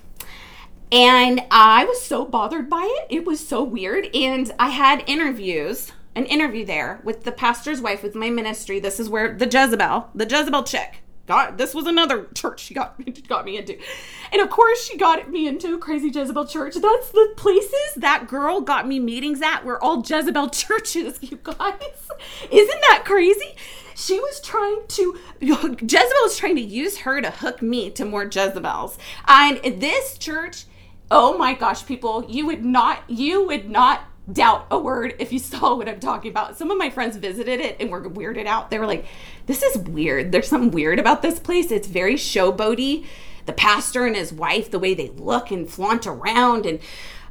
And 0.90 1.42
I 1.50 1.84
was 1.84 2.02
so 2.02 2.24
bothered 2.26 2.68
by 2.68 2.82
it. 2.84 3.06
It 3.08 3.24
was 3.24 3.46
so 3.46 3.62
weird. 3.62 4.14
And 4.14 4.52
I 4.58 4.68
had 4.68 5.04
interviews, 5.06 5.92
an 6.14 6.26
interview 6.26 6.66
there 6.66 7.00
with 7.02 7.24
the 7.24 7.32
pastor's 7.32 7.80
wife 7.80 8.02
with 8.02 8.14
my 8.14 8.28
ministry. 8.28 8.78
This 8.78 9.00
is 9.00 9.08
where 9.08 9.32
the 9.32 9.46
Jezebel, 9.46 10.10
the 10.14 10.28
Jezebel 10.28 10.64
chick, 10.64 11.01
got 11.26 11.56
this 11.56 11.74
was 11.74 11.86
another 11.86 12.26
church 12.34 12.60
she 12.60 12.74
got 12.74 12.96
got 13.28 13.44
me 13.44 13.56
into. 13.56 13.78
And 14.32 14.42
of 14.42 14.50
course 14.50 14.86
she 14.86 14.96
got 14.96 15.30
me 15.30 15.46
into 15.46 15.78
Crazy 15.78 16.08
Jezebel 16.08 16.46
Church. 16.46 16.74
That's 16.74 17.10
the 17.10 17.32
places 17.36 17.94
that 17.96 18.26
girl 18.28 18.60
got 18.60 18.86
me 18.86 18.98
meetings 18.98 19.42
at 19.42 19.64
were 19.64 19.82
all 19.82 20.02
Jezebel 20.06 20.48
churches, 20.50 21.18
you 21.22 21.38
guys. 21.42 22.10
Isn't 22.50 22.80
that 22.88 23.02
crazy? 23.04 23.54
She 23.94 24.18
was 24.18 24.40
trying 24.40 24.86
to 24.88 25.18
Jezebel 25.40 26.22
was 26.22 26.36
trying 26.36 26.56
to 26.56 26.62
use 26.62 26.98
her 26.98 27.20
to 27.20 27.30
hook 27.30 27.62
me 27.62 27.90
to 27.90 28.04
more 28.04 28.24
Jezebels. 28.24 28.98
And 29.28 29.58
this 29.80 30.18
church 30.18 30.64
oh 31.12 31.36
my 31.36 31.52
gosh, 31.52 31.84
people, 31.84 32.24
you 32.26 32.46
would 32.46 32.64
not, 32.64 33.02
you 33.06 33.46
would 33.46 33.68
not 33.68 34.00
doubt 34.32 34.66
a 34.70 34.78
word 34.78 35.14
if 35.18 35.32
you 35.32 35.38
saw 35.38 35.74
what 35.76 35.88
I'm 35.88 36.00
talking 36.00 36.30
about. 36.30 36.58
Some 36.58 36.70
of 36.70 36.78
my 36.78 36.90
friends 36.90 37.16
visited 37.16 37.60
it 37.60 37.76
and 37.80 37.90
were 37.90 38.08
weirded 38.08 38.46
out. 38.46 38.70
They 38.70 38.78
were 38.78 38.86
like, 38.86 39.06
this 39.46 39.62
is 39.62 39.78
weird. 39.78 40.32
There's 40.32 40.48
something 40.48 40.70
weird 40.70 40.98
about 40.98 41.22
this 41.22 41.38
place. 41.38 41.70
It's 41.70 41.88
very 41.88 42.14
showboaty. 42.14 43.06
The 43.46 43.52
pastor 43.52 44.06
and 44.06 44.14
his 44.14 44.32
wife, 44.32 44.70
the 44.70 44.78
way 44.78 44.94
they 44.94 45.08
look 45.10 45.50
and 45.50 45.68
flaunt 45.68 46.06
around 46.06 46.64
and 46.64 46.78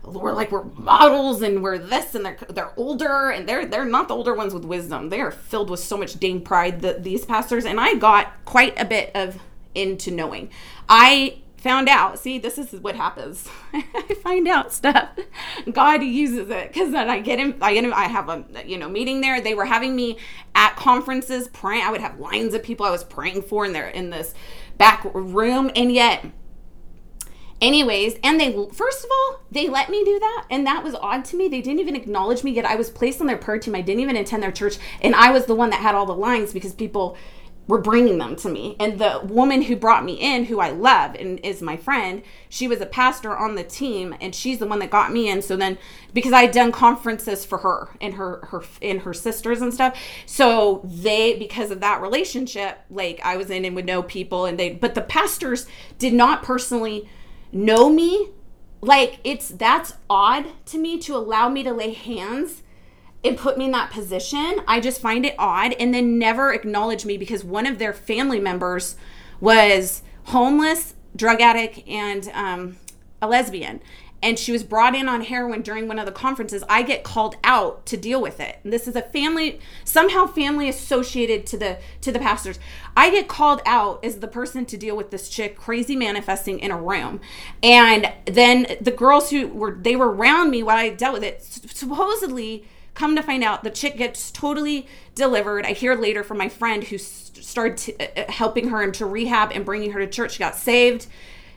we're 0.04 0.34
like 0.34 0.52
we're 0.52 0.64
models 0.64 1.42
and 1.42 1.62
we're 1.62 1.78
this 1.78 2.16
and 2.16 2.26
they're 2.26 2.38
they're 2.50 2.74
older 2.76 3.30
and 3.30 3.48
they're 3.48 3.68
they're 3.68 3.86
not 3.86 4.08
the 4.08 4.16
older 4.16 4.34
ones 4.34 4.54
with 4.54 4.66
wisdom. 4.66 5.10
They 5.10 5.22
are 5.22 5.32
filled 5.32 5.70
with 5.70 5.80
so 5.80 5.96
much 5.96 6.20
dame 6.20 6.42
pride 6.42 6.82
that 6.82 7.04
these 7.04 7.24
pastors 7.24 7.66
and 7.66 7.80
I 7.80 7.96
got 7.96 8.34
quite 8.46 8.80
a 8.80 8.86
bit 8.86 9.12
of 9.16 9.40
into 9.76 10.12
knowing. 10.12 10.50
I 10.90 11.42
found 11.62 11.88
out. 11.88 12.18
See 12.20 12.40
this 12.40 12.58
is 12.58 12.80
what 12.80 12.96
happens. 12.96 13.48
I 13.74 14.16
find 14.22 14.48
out 14.48 14.74
stuff. 14.74 15.10
God 15.72 16.04
uses 16.04 16.50
it 16.50 16.70
because 16.70 16.92
then 16.92 17.10
i 17.10 17.20
get 17.20 17.40
him 17.40 17.56
i 17.62 17.74
get 17.74 17.86
i 17.94 18.06
have 18.06 18.30
a 18.30 18.44
you 18.66 18.78
know 18.78 18.90
meeting 18.90 19.22
there. 19.22 19.40
They 19.40 19.54
were 19.54 19.66
having 19.66 19.96
me 19.96 20.18
at 20.56 20.76
conferences 20.76 21.48
praying. 21.50 21.84
I 21.84 21.92
would 21.92 22.02
have 22.02 22.20
lines 22.20 22.54
of 22.54 22.64
people 22.64 22.86
i 22.86 22.92
was 22.92 23.04
praying 23.04 23.44
for 23.44 23.66
in 23.66 23.74
there 23.74 23.88
in 23.88 24.10
this 24.10 24.34
back 24.78 25.06
room. 25.14 25.72
And 25.76 25.92
yet 25.92 26.26
anyways 27.62 28.16
and 28.24 28.40
they 28.40 28.52
first 28.74 29.04
of 29.04 29.12
all 29.12 29.42
they 29.52 29.70
let 29.70 29.88
me 29.88 30.04
do 30.04 30.18
that 30.18 30.48
and 30.50 30.66
that 30.66 30.84
was 30.84 30.96
odd 30.96 31.24
to 31.26 31.36
me. 31.38 31.48
They 31.48 31.62
didn't 31.62 31.80
even 31.80 31.96
acknowledge 31.96 32.44
me 32.44 32.52
yet 32.52 32.66
i 32.66 32.76
was 32.76 32.90
placed 32.90 33.22
on 33.22 33.28
their 33.28 33.38
prayer 33.38 33.60
team. 33.60 33.76
I 33.76 33.82
didn't 33.82 34.02
even 34.02 34.16
attend 34.16 34.42
their 34.42 34.52
church 34.52 34.78
and 35.02 35.14
i 35.14 35.30
was 35.30 35.46
the 35.46 35.56
one 35.56 35.70
that 35.70 35.80
had 35.82 35.94
all 35.94 36.08
the 36.08 36.16
lines 36.16 36.54
because 36.54 36.74
people 36.74 37.16
were 37.68 37.78
bringing 37.78 38.18
them 38.18 38.36
to 38.36 38.50
me. 38.50 38.76
And 38.80 39.00
the 39.00 39.22
woman 39.24 39.62
who 39.62 39.76
brought 39.76 40.04
me 40.04 40.14
in, 40.14 40.46
who 40.46 40.60
I 40.60 40.72
love 40.72 41.16
and 41.16 41.40
is 41.40 41.62
my 41.62 41.78
friend, 41.78 42.24
she 42.50 42.68
was 42.68 42.82
a 42.82 42.86
pastor 42.86 43.36
on 43.36 43.56
the 43.56 43.64
team 43.64 44.16
and 44.20 44.34
she's 44.34 44.60
the 44.60 44.68
one 44.68 44.80
that 44.80 44.90
got 44.90 45.14
me 45.14 45.30
in. 45.30 45.42
So 45.42 45.56
then 45.56 45.78
because 46.14 46.34
I 46.34 46.42
had 46.42 46.52
done 46.52 46.72
conferences 46.72 47.46
for 47.46 47.60
her 47.60 47.90
and 48.02 48.16
her 48.16 48.46
her 48.48 48.64
and 48.82 49.02
her 49.02 49.14
sisters 49.14 49.62
and 49.62 49.74
stuff. 49.74 49.98
So 50.26 50.82
they 50.84 51.38
because 51.38 51.72
of 51.72 51.80
that 51.82 52.02
relationship, 52.02 52.80
like 52.90 53.22
I 53.24 53.38
was 53.38 53.50
in 53.50 53.64
and 53.64 53.76
would 53.76 53.86
know 53.86 54.04
people 54.04 54.46
and 54.46 54.60
they 54.60 54.74
but 54.74 54.96
the 54.96 55.02
pastors 55.02 55.68
did 55.98 56.14
not 56.14 56.44
personally 56.44 57.10
know 57.52 57.90
me. 57.90 58.30
Like 58.82 59.20
it's 59.24 59.50
that's 59.50 59.94
odd 60.10 60.48
to 60.66 60.78
me 60.78 60.98
to 61.00 61.16
allow 61.16 61.48
me 61.48 61.64
to 61.64 61.72
lay 61.72 61.94
hands 61.94 62.64
it 63.24 63.38
put 63.38 63.58
me 63.58 63.66
in 63.66 63.72
that 63.72 63.92
position. 63.92 64.62
I 64.68 64.80
just 64.80 65.00
find 65.00 65.26
it 65.26 65.36
odd 65.38 65.74
and 65.74 65.94
then 65.94 66.18
never 66.18 66.54
acknowledge 66.54 67.06
me 67.06 67.18
because 67.18 67.44
one 67.44 67.68
of 67.68 67.78
their 67.78 67.94
family 67.94 68.40
members 68.40 68.96
was 69.40 70.02
homeless, 70.26 70.96
drug 71.16 71.42
addict, 71.42 71.88
and 71.88 72.28
um, 72.34 72.78
a 73.22 73.28
lesbian. 73.28 73.82
And 74.24 74.38
she 74.38 74.52
was 74.52 74.64
brought 74.64 74.94
in 74.94 75.10
on 75.10 75.22
heroin 75.22 75.64
during 75.64 75.88
one 75.88 75.98
of 75.98 76.06
the 76.06 76.12
conferences. 76.12 76.64
I 76.70 76.84
get 76.84 77.04
called 77.04 77.38
out 77.44 77.88
to 77.88 77.98
deal 77.98 78.22
with 78.22 78.40
it. 78.40 78.60
And 78.64 78.72
this 78.72 78.88
is 78.88 78.96
a 78.96 79.02
family, 79.02 79.60
somehow 79.84 80.28
family 80.28 80.70
associated 80.70 81.48
to 81.48 81.58
the 81.58 81.80
to 82.02 82.12
the 82.12 82.20
pastors. 82.20 82.60
I 82.96 83.10
get 83.10 83.28
called 83.28 83.62
out 83.66 84.06
as 84.06 84.20
the 84.20 84.28
person 84.28 84.68
to 84.68 84.78
deal 84.78 84.96
with 84.96 85.10
this 85.10 85.28
chick 85.28 85.58
crazy 85.58 85.96
manifesting 85.96 86.60
in 86.60 86.70
a 86.70 86.80
room. 86.80 87.20
And 87.64 88.14
then 88.26 88.78
the 88.80 88.92
girls 88.92 89.32
who 89.32 89.48
were 89.48 89.76
they 89.80 89.96
were 89.96 90.12
around 90.12 90.52
me 90.52 90.62
while 90.62 90.78
I 90.78 90.90
dealt 90.90 91.14
with 91.14 91.24
it 91.24 91.42
supposedly 91.42 92.68
Come 92.94 93.16
to 93.16 93.24
find 93.24 93.44
out, 93.44 93.64
the 93.64 93.72
chick 93.72 93.98
gets 93.98 94.32
totally 94.32 94.88
delivered. 95.16 95.66
I 95.66 95.72
hear 95.72 95.96
later 95.96 96.24
from 96.24 96.38
my 96.38 96.50
friend 96.50 96.84
who 96.84 96.98
started 96.98 97.96
uh, 98.00 98.22
uh, 98.22 98.32
helping 98.32 98.70
her 98.70 98.82
into 98.84 99.06
rehab 99.06 99.52
and 99.54 99.66
bringing 99.66 99.92
her 99.92 100.00
to 100.00 100.08
church. 100.08 100.34
She 100.34 100.40
got 100.40 100.56
saved. 100.56 101.08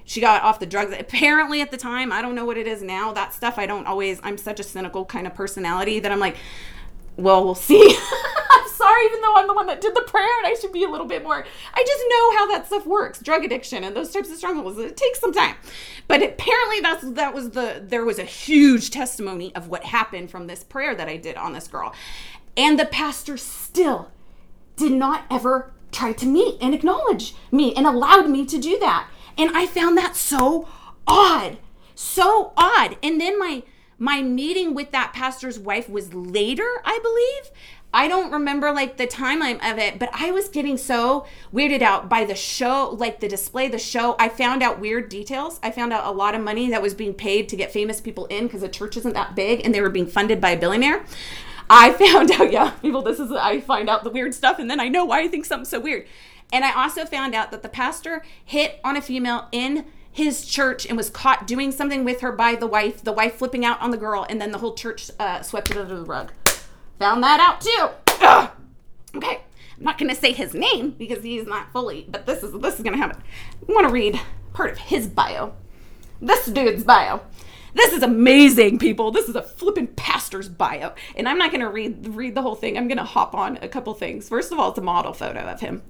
She 0.04 0.20
got 0.20 0.42
off 0.42 0.60
the 0.60 0.66
drugs. 0.66 0.94
Apparently, 0.98 1.60
at 1.60 1.70
the 1.70 1.76
time, 1.76 2.12
I 2.12 2.22
don't 2.22 2.34
know 2.34 2.44
what 2.44 2.56
it 2.56 2.66
is 2.66 2.82
now. 2.82 3.12
That 3.12 3.32
stuff, 3.32 3.58
I 3.58 3.66
don't 3.66 3.86
always, 3.86 4.20
I'm 4.22 4.38
such 4.38 4.60
a 4.60 4.62
cynical 4.62 5.04
kind 5.04 5.26
of 5.26 5.34
personality 5.34 5.98
that 6.00 6.12
I'm 6.12 6.20
like, 6.20 6.36
well, 7.16 7.44
we'll 7.44 7.54
see. 7.54 7.96
Sorry, 8.84 9.06
even 9.06 9.22
though 9.22 9.34
I'm 9.36 9.46
the 9.46 9.54
one 9.54 9.66
that 9.68 9.80
did 9.80 9.94
the 9.94 10.02
prayer 10.02 10.28
and 10.38 10.46
I 10.46 10.54
should 10.60 10.72
be 10.72 10.84
a 10.84 10.90
little 10.90 11.06
bit 11.06 11.22
more. 11.22 11.42
I 11.72 11.84
just 11.86 12.04
know 12.06 12.38
how 12.38 12.46
that 12.48 12.66
stuff 12.66 12.86
works. 12.86 13.18
Drug 13.18 13.42
addiction 13.42 13.82
and 13.82 13.96
those 13.96 14.10
types 14.10 14.30
of 14.30 14.36
struggles. 14.36 14.76
It 14.76 14.94
takes 14.94 15.20
some 15.20 15.32
time. 15.32 15.56
But 16.06 16.22
apparently 16.22 16.80
that's 16.80 17.02
that 17.12 17.32
was 17.32 17.50
the 17.50 17.82
there 17.82 18.04
was 18.04 18.18
a 18.18 18.24
huge 18.24 18.90
testimony 18.90 19.54
of 19.54 19.68
what 19.68 19.84
happened 19.84 20.30
from 20.30 20.48
this 20.48 20.62
prayer 20.62 20.94
that 20.96 21.08
I 21.08 21.16
did 21.16 21.36
on 21.36 21.54
this 21.54 21.66
girl. 21.66 21.94
And 22.58 22.78
the 22.78 22.84
pastor 22.84 23.38
still 23.38 24.10
did 24.76 24.92
not 24.92 25.24
ever 25.30 25.72
try 25.90 26.12
to 26.12 26.26
meet 26.26 26.58
and 26.60 26.74
acknowledge 26.74 27.34
me 27.50 27.74
and 27.74 27.86
allowed 27.86 28.28
me 28.28 28.44
to 28.44 28.58
do 28.58 28.78
that. 28.80 29.08
And 29.38 29.56
I 29.56 29.66
found 29.66 29.96
that 29.96 30.14
so 30.14 30.68
odd. 31.06 31.56
So 31.94 32.52
odd. 32.58 32.98
And 33.02 33.18
then 33.18 33.38
my 33.38 33.62
my 33.96 34.20
meeting 34.20 34.74
with 34.74 34.90
that 34.90 35.14
pastor's 35.14 35.58
wife 35.58 35.88
was 35.88 36.12
later, 36.12 36.82
I 36.84 36.98
believe. 37.02 37.50
I 37.94 38.08
don't 38.08 38.32
remember 38.32 38.72
like 38.72 38.96
the 38.96 39.06
timeline 39.06 39.64
of 39.70 39.78
it, 39.78 40.00
but 40.00 40.10
I 40.12 40.32
was 40.32 40.48
getting 40.48 40.76
so 40.76 41.26
weirded 41.54 41.80
out 41.80 42.08
by 42.08 42.24
the 42.24 42.34
show, 42.34 42.90
like 42.98 43.20
the 43.20 43.28
display, 43.28 43.68
the 43.68 43.78
show. 43.78 44.16
I 44.18 44.28
found 44.28 44.64
out 44.64 44.80
weird 44.80 45.08
details. 45.08 45.60
I 45.62 45.70
found 45.70 45.92
out 45.92 46.04
a 46.04 46.10
lot 46.10 46.34
of 46.34 46.42
money 46.42 46.68
that 46.70 46.82
was 46.82 46.92
being 46.92 47.14
paid 47.14 47.48
to 47.50 47.56
get 47.56 47.72
famous 47.72 48.00
people 48.00 48.26
in 48.26 48.48
because 48.48 48.62
the 48.62 48.68
church 48.68 48.96
isn't 48.96 49.14
that 49.14 49.36
big 49.36 49.64
and 49.64 49.72
they 49.72 49.80
were 49.80 49.90
being 49.90 50.08
funded 50.08 50.40
by 50.40 50.50
a 50.50 50.58
billionaire. 50.58 51.04
I 51.70 51.92
found 52.12 52.32
out, 52.32 52.50
yeah, 52.50 52.70
people, 52.82 53.00
this 53.00 53.20
is, 53.20 53.30
I 53.30 53.60
find 53.60 53.88
out 53.88 54.02
the 54.02 54.10
weird 54.10 54.34
stuff 54.34 54.58
and 54.58 54.68
then 54.68 54.80
I 54.80 54.88
know 54.88 55.04
why 55.04 55.20
I 55.20 55.28
think 55.28 55.44
something's 55.44 55.68
so 55.68 55.78
weird. 55.78 56.04
And 56.52 56.64
I 56.64 56.72
also 56.72 57.04
found 57.04 57.32
out 57.32 57.52
that 57.52 57.62
the 57.62 57.68
pastor 57.68 58.24
hit 58.44 58.80
on 58.82 58.96
a 58.96 59.02
female 59.02 59.46
in 59.52 59.86
his 60.10 60.44
church 60.44 60.84
and 60.84 60.96
was 60.96 61.10
caught 61.10 61.46
doing 61.46 61.70
something 61.70 62.02
with 62.02 62.22
her 62.22 62.32
by 62.32 62.56
the 62.56 62.66
wife, 62.66 63.04
the 63.04 63.12
wife 63.12 63.36
flipping 63.36 63.64
out 63.64 63.80
on 63.80 63.92
the 63.92 63.96
girl, 63.96 64.26
and 64.28 64.40
then 64.40 64.50
the 64.50 64.58
whole 64.58 64.74
church 64.74 65.12
uh, 65.20 65.42
swept 65.42 65.70
it 65.70 65.76
under 65.76 65.96
the 65.96 66.04
rug. 66.04 66.32
Found 67.04 67.22
that 67.22 67.38
out 67.38 67.60
too. 67.60 67.88
Ugh. 68.22 68.50
Okay, 69.14 69.42
I'm 69.76 69.84
not 69.84 69.98
gonna 69.98 70.14
say 70.14 70.32
his 70.32 70.54
name 70.54 70.92
because 70.92 71.22
he's 71.22 71.46
not 71.46 71.70
fully, 71.70 72.06
but 72.08 72.24
this 72.24 72.42
is 72.42 72.58
this 72.62 72.76
is 72.76 72.80
gonna 72.80 72.96
happen. 72.96 73.22
I 73.68 73.72
want 73.74 73.86
to 73.86 73.92
read 73.92 74.18
part 74.54 74.70
of 74.72 74.78
his 74.78 75.06
bio. 75.06 75.52
This 76.22 76.46
dude's 76.46 76.82
bio. 76.82 77.20
This 77.74 77.92
is 77.92 78.02
amazing, 78.02 78.78
people. 78.78 79.10
This 79.10 79.28
is 79.28 79.36
a 79.36 79.42
flippin' 79.42 79.88
pastor's 79.88 80.48
bio, 80.48 80.94
and 81.14 81.28
I'm 81.28 81.36
not 81.36 81.52
gonna 81.52 81.70
read 81.70 82.14
read 82.14 82.34
the 82.34 82.40
whole 82.40 82.54
thing. 82.54 82.78
I'm 82.78 82.88
gonna 82.88 83.04
hop 83.04 83.34
on 83.34 83.58
a 83.60 83.68
couple 83.68 83.92
things. 83.92 84.30
First 84.30 84.50
of 84.50 84.58
all, 84.58 84.70
it's 84.70 84.78
a 84.78 84.82
model 84.82 85.12
photo 85.12 85.40
of 85.40 85.60
him. 85.60 85.82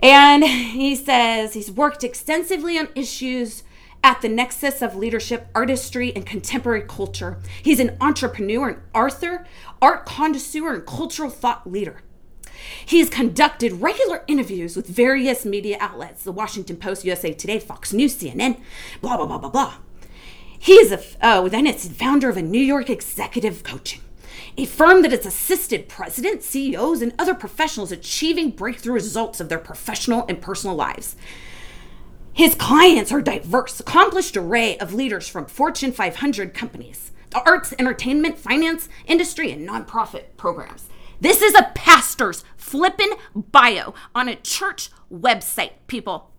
And 0.00 0.42
he 0.44 0.96
says 0.96 1.52
he's 1.52 1.70
worked 1.70 2.02
extensively 2.02 2.78
on 2.78 2.88
issues 2.94 3.64
at 4.06 4.22
the 4.22 4.28
nexus 4.28 4.82
of 4.82 4.94
leadership, 4.94 5.48
artistry, 5.52 6.14
and 6.14 6.24
contemporary 6.24 6.82
culture. 6.82 7.38
He's 7.60 7.80
an 7.80 7.96
entrepreneur 8.00 8.68
and 8.68 8.78
author, 8.94 9.44
art 9.82 10.06
connoisseur, 10.06 10.72
and 10.72 10.86
cultural 10.86 11.28
thought 11.28 11.68
leader. 11.68 12.02
He 12.86 13.00
has 13.00 13.10
conducted 13.10 13.72
regular 13.72 14.22
interviews 14.28 14.76
with 14.76 14.86
various 14.86 15.44
media 15.44 15.76
outlets 15.80 16.22
the 16.22 16.30
Washington 16.30 16.76
Post, 16.76 17.04
USA 17.04 17.32
Today, 17.32 17.58
Fox 17.58 17.92
News, 17.92 18.16
CNN, 18.16 18.60
blah, 19.00 19.16
blah, 19.16 19.26
blah, 19.26 19.38
blah, 19.38 19.50
blah. 19.50 19.74
He 20.56 20.74
is 20.74 20.92
a, 20.92 21.02
oh, 21.20 21.46
uh, 21.46 21.48
then 21.48 21.66
it's 21.66 21.88
founder 21.88 22.28
of 22.28 22.36
a 22.36 22.42
New 22.42 22.62
York 22.62 22.88
executive 22.88 23.64
coaching 23.64 24.02
a 24.58 24.64
firm 24.64 25.02
that 25.02 25.10
has 25.10 25.26
assisted 25.26 25.88
presidents, 25.88 26.46
CEOs, 26.46 27.02
and 27.02 27.12
other 27.18 27.34
professionals 27.34 27.92
achieving 27.92 28.50
breakthrough 28.50 28.94
results 28.94 29.38
of 29.40 29.48
their 29.48 29.58
professional 29.58 30.24
and 30.28 30.40
personal 30.40 30.74
lives. 30.74 31.14
His 32.36 32.54
clients 32.54 33.12
are 33.12 33.22
diverse, 33.22 33.80
accomplished 33.80 34.36
array 34.36 34.76
of 34.76 34.92
leaders 34.92 35.26
from 35.26 35.46
Fortune 35.46 35.90
500 35.90 36.52
companies, 36.52 37.12
the 37.30 37.40
arts, 37.48 37.72
entertainment, 37.78 38.36
finance, 38.36 38.90
industry, 39.06 39.50
and 39.52 39.66
nonprofit 39.66 40.36
programs. 40.36 40.90
This 41.18 41.40
is 41.40 41.54
a 41.54 41.72
pastor's 41.74 42.44
flippin' 42.58 43.14
bio 43.34 43.94
on 44.14 44.28
a 44.28 44.36
church 44.36 44.90
website, 45.10 45.70
people, 45.86 46.30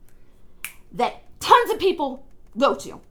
that 0.92 1.24
tons 1.40 1.72
of 1.72 1.80
people 1.80 2.28
go 2.56 2.76
to. 2.76 3.02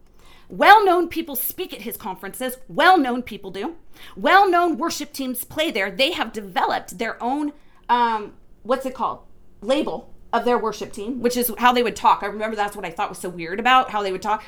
Well 0.49 0.85
known 0.85 1.09
people 1.09 1.35
speak 1.35 1.75
at 1.75 1.83
his 1.83 1.97
conferences. 1.97 2.59
Well 2.69 2.99
known 2.99 3.25
people 3.25 3.51
do. 3.51 3.75
Well 4.15 4.49
known 4.49 4.79
worship 4.79 5.13
teams 5.13 5.43
play 5.43 5.73
there. 5.73 5.91
They 5.91 6.13
have 6.13 6.33
developed 6.33 6.99
their 6.99 7.21
own, 7.21 7.53
um, 7.89 8.35
what's 8.63 8.87
it 8.87 8.95
called? 8.95 9.25
Label 9.61 10.15
of 10.37 10.45
their 10.45 10.59
worship 10.59 10.93
team, 10.93 11.21
which 11.21 11.37
is 11.37 11.53
how 11.59 11.73
they 11.73 11.83
would 11.83 11.97
talk. 11.97 12.23
I 12.23 12.27
remember 12.27 12.57
that's 12.57 12.77
what 12.77 12.85
I 12.85 12.91
thought 12.91 13.09
was 13.09 13.19
so 13.19 13.29
weird 13.29 13.59
about 13.61 13.91
how 13.91 14.03
they 14.03 14.13
would 14.13 14.23
talk. 14.23 14.43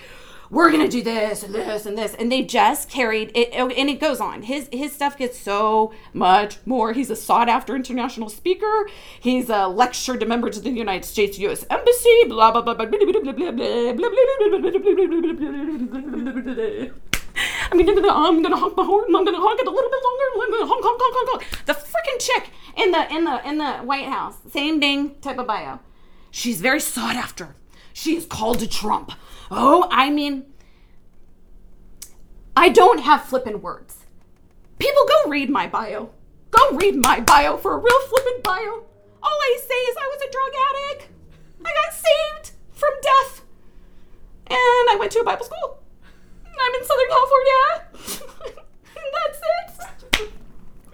We're 0.51 0.70
gonna 0.70 0.89
do 0.89 1.03
this 1.03 1.43
and 1.43 1.55
this 1.55 1.84
and 1.84 1.99
this, 1.99 2.14
and 2.14 2.32
they 2.32 2.43
just 2.43 2.89
carried 2.89 3.32
it, 3.34 3.53
and 3.53 3.70
it 3.70 4.01
goes 4.01 4.18
on. 4.18 4.43
His 4.43 4.68
his 4.72 4.95
stuff 4.95 5.18
gets 5.18 5.39
so 5.39 5.93
much 6.14 6.57
more. 6.64 6.95
He's 6.95 7.11
a 7.11 7.16
sought 7.16 7.51
after 7.51 7.76
international 7.76 8.30
speaker. 8.30 8.89
He's 9.20 9.51
a 9.51 9.68
lectured 9.68 10.20
to 10.20 10.26
members 10.26 10.57
of 10.57 10.64
the 10.64 10.70
United 10.70 11.07
States 11.07 11.39
U.S. 11.39 11.66
Embassy. 11.68 12.24
Blah 12.28 12.53
blah 12.53 12.62
blah 12.62 12.74
blah 12.74 12.86
blah 12.86 12.99
blah 12.99 13.20
blah 13.20 13.32
blah 13.32 13.53
blah 13.53 13.93
blah 13.93 14.11
blah 16.32 16.55
blah. 16.55 17.07
I'm 17.70 17.84
gonna, 17.84 18.08
I'm 18.08 18.42
gonna 18.42 18.56
honk 18.56 18.76
my 18.76 18.84
horn. 18.84 19.14
I'm 19.14 19.24
gonna 19.24 19.40
honk 19.40 19.60
it 19.60 19.66
a 19.66 19.70
little 19.70 19.90
bit 19.90 20.00
longer. 20.02 20.24
I'm 20.42 20.50
gonna 20.50 20.66
honk, 20.66 20.84
honk, 20.84 21.00
honk, 21.00 21.14
honk, 21.16 21.42
honk. 21.42 21.66
The 21.66 21.72
freaking 21.74 22.18
chick 22.20 22.50
in 22.76 22.92
the 22.92 23.14
in 23.14 23.24
the 23.24 23.48
in 23.48 23.58
the 23.58 23.72
White 23.78 24.06
House, 24.06 24.36
same 24.50 24.80
ding 24.80 25.16
type 25.20 25.38
of 25.38 25.46
bio. 25.46 25.80
She's 26.30 26.60
very 26.60 26.80
sought 26.80 27.16
after. 27.16 27.56
She 27.92 28.16
is 28.16 28.26
called 28.26 28.60
to 28.60 28.68
Trump. 28.68 29.12
Oh, 29.50 29.88
I 29.90 30.10
mean, 30.10 30.44
I 32.56 32.68
don't 32.68 33.00
have 33.00 33.24
flippin' 33.24 33.60
words. 33.60 34.04
People 34.78 35.02
go 35.06 35.30
read 35.30 35.50
my 35.50 35.66
bio. 35.66 36.10
Go 36.50 36.76
read 36.76 36.96
my 36.96 37.20
bio 37.20 37.56
for 37.56 37.74
a 37.74 37.78
real 37.78 38.00
flippin' 38.08 38.42
bio. 38.42 38.84
All 39.22 39.38
I 39.42 39.58
say 39.60 39.74
is 39.74 39.96
I 39.96 40.06
was 40.06 40.22
a 40.22 40.30
drug 40.30 40.52
addict. 40.68 41.12
I 41.64 41.72
got 41.72 41.92
saved 41.92 42.56
from 42.72 42.90
death. 43.02 43.42
And 44.46 44.56
I 44.56 44.96
went 44.98 45.12
to 45.12 45.20
a 45.20 45.24
Bible 45.24 45.44
school. 45.44 45.82
I'm 46.61 46.74
in 46.74 46.84
Southern 46.86 47.09
California. 47.09 47.54
That's 49.14 49.40
it. 49.40 50.32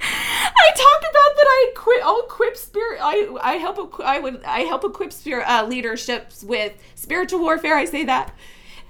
I 0.00 0.70
talk 0.76 1.00
about 1.00 1.36
that 1.36 1.46
I 1.46 1.72
quit. 1.74 2.04
I'll 2.04 2.22
equip 2.24 2.56
spirit. 2.56 3.00
I 3.02 3.28
I 3.40 3.54
help. 3.54 4.00
I 4.00 4.20
would. 4.20 4.44
I 4.44 4.60
help 4.60 4.84
equip 4.84 5.12
spirit 5.12 5.44
uh, 5.48 5.66
leaderships 5.66 6.44
with 6.44 6.74
spiritual 6.94 7.40
warfare. 7.40 7.76
I 7.76 7.84
say 7.84 8.04
that. 8.04 8.34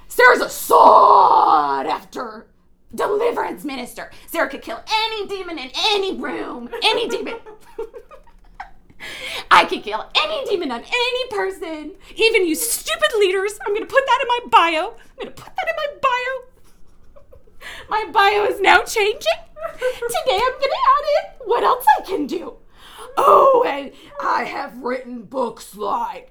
Sarah's 0.08 0.40
a 0.40 0.48
sought 0.48 1.86
after 1.86 2.46
deliverance 2.94 3.64
minister. 3.64 4.10
Sarah 4.26 4.48
could 4.48 4.62
kill 4.62 4.80
any 4.92 5.26
demon 5.26 5.58
in 5.58 5.70
any 5.74 6.16
room. 6.16 6.68
Any 6.82 7.08
demon. 7.08 7.34
I 9.50 9.64
could 9.64 9.82
kill 9.82 10.08
any 10.16 10.44
demon 10.46 10.70
on 10.70 10.80
any 10.80 11.28
person, 11.30 11.92
even 12.16 12.46
you 12.46 12.54
stupid 12.54 13.10
leaders. 13.18 13.58
I'm 13.66 13.74
gonna 13.74 13.86
put 13.86 14.04
that 14.06 14.18
in 14.22 14.28
my 14.28 14.40
bio. 14.50 14.88
I'm 14.90 15.18
gonna 15.18 15.30
put 15.32 15.54
that 15.56 15.68
in 15.68 15.74
my 15.76 15.86
bio. 16.00 16.53
My 17.88 18.06
bio 18.12 18.44
is 18.44 18.60
now 18.60 18.82
changing. 18.82 19.20
Today 19.78 20.40
I'm 20.42 20.60
gonna 20.60 20.82
add 20.94 21.04
in 21.16 21.48
what 21.48 21.62
else 21.62 21.84
I 21.98 22.02
can 22.02 22.26
do. 22.26 22.54
Oh, 23.16 23.64
and 23.66 23.92
I 24.20 24.44
have 24.44 24.78
written 24.78 25.22
books 25.22 25.76
like 25.76 26.30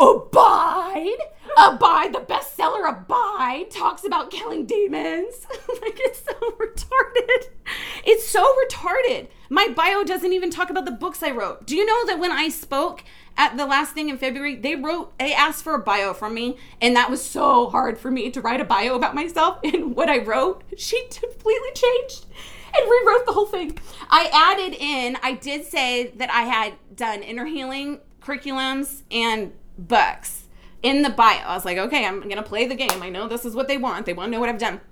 Abide. 0.00 1.18
Abide, 1.58 2.14
the 2.14 2.20
bestseller 2.20 2.88
Abide, 2.88 3.70
talks 3.70 4.04
about 4.04 4.30
killing 4.30 4.64
demons. 4.64 5.46
like 5.82 5.98
it's 6.00 6.24
so 6.24 6.32
retarded. 6.32 7.48
It's 8.04 8.26
so 8.26 8.46
retarded. 8.64 9.28
My 9.50 9.68
bio 9.68 10.04
doesn't 10.04 10.32
even 10.32 10.50
talk 10.50 10.70
about 10.70 10.86
the 10.86 10.90
books 10.90 11.22
I 11.22 11.30
wrote. 11.32 11.66
Do 11.66 11.76
you 11.76 11.84
know 11.84 12.06
that 12.06 12.18
when 12.18 12.32
I 12.32 12.48
spoke 12.48 13.04
at 13.40 13.56
the 13.56 13.64
last 13.64 13.94
thing 13.94 14.10
in 14.10 14.18
February, 14.18 14.54
they 14.54 14.76
wrote, 14.76 15.18
they 15.18 15.32
asked 15.32 15.64
for 15.64 15.74
a 15.74 15.78
bio 15.78 16.12
from 16.12 16.34
me, 16.34 16.58
and 16.78 16.94
that 16.94 17.08
was 17.08 17.24
so 17.24 17.70
hard 17.70 17.96
for 17.96 18.10
me 18.10 18.30
to 18.30 18.40
write 18.42 18.60
a 18.60 18.66
bio 18.66 18.94
about 18.94 19.14
myself. 19.14 19.58
And 19.70 19.96
what 19.96 20.10
I 20.10 20.18
wrote, 20.18 20.62
she 20.76 21.00
completely 21.08 21.70
changed 21.74 22.26
and 22.74 22.90
rewrote 22.90 23.24
the 23.24 23.32
whole 23.32 23.46
thing. 23.46 23.78
I 24.10 24.28
added 24.30 24.76
in, 24.78 25.16
I 25.22 25.32
did 25.32 25.64
say 25.64 26.08
that 26.16 26.30
I 26.30 26.42
had 26.42 26.74
done 26.94 27.22
inner 27.22 27.46
healing 27.46 28.00
curriculums 28.20 29.02
and 29.10 29.52
books 29.78 30.44
in 30.82 31.00
the 31.00 31.10
bio. 31.10 31.38
I 31.38 31.54
was 31.54 31.64
like, 31.64 31.78
okay, 31.78 32.04
I'm 32.04 32.20
gonna 32.28 32.42
play 32.42 32.66
the 32.66 32.74
game. 32.74 33.02
I 33.02 33.08
know 33.08 33.26
this 33.26 33.46
is 33.46 33.54
what 33.54 33.68
they 33.68 33.78
want. 33.78 34.04
They 34.04 34.12
want 34.12 34.28
to 34.28 34.32
know 34.32 34.40
what 34.40 34.50
I've 34.50 34.58
done. 34.58 34.82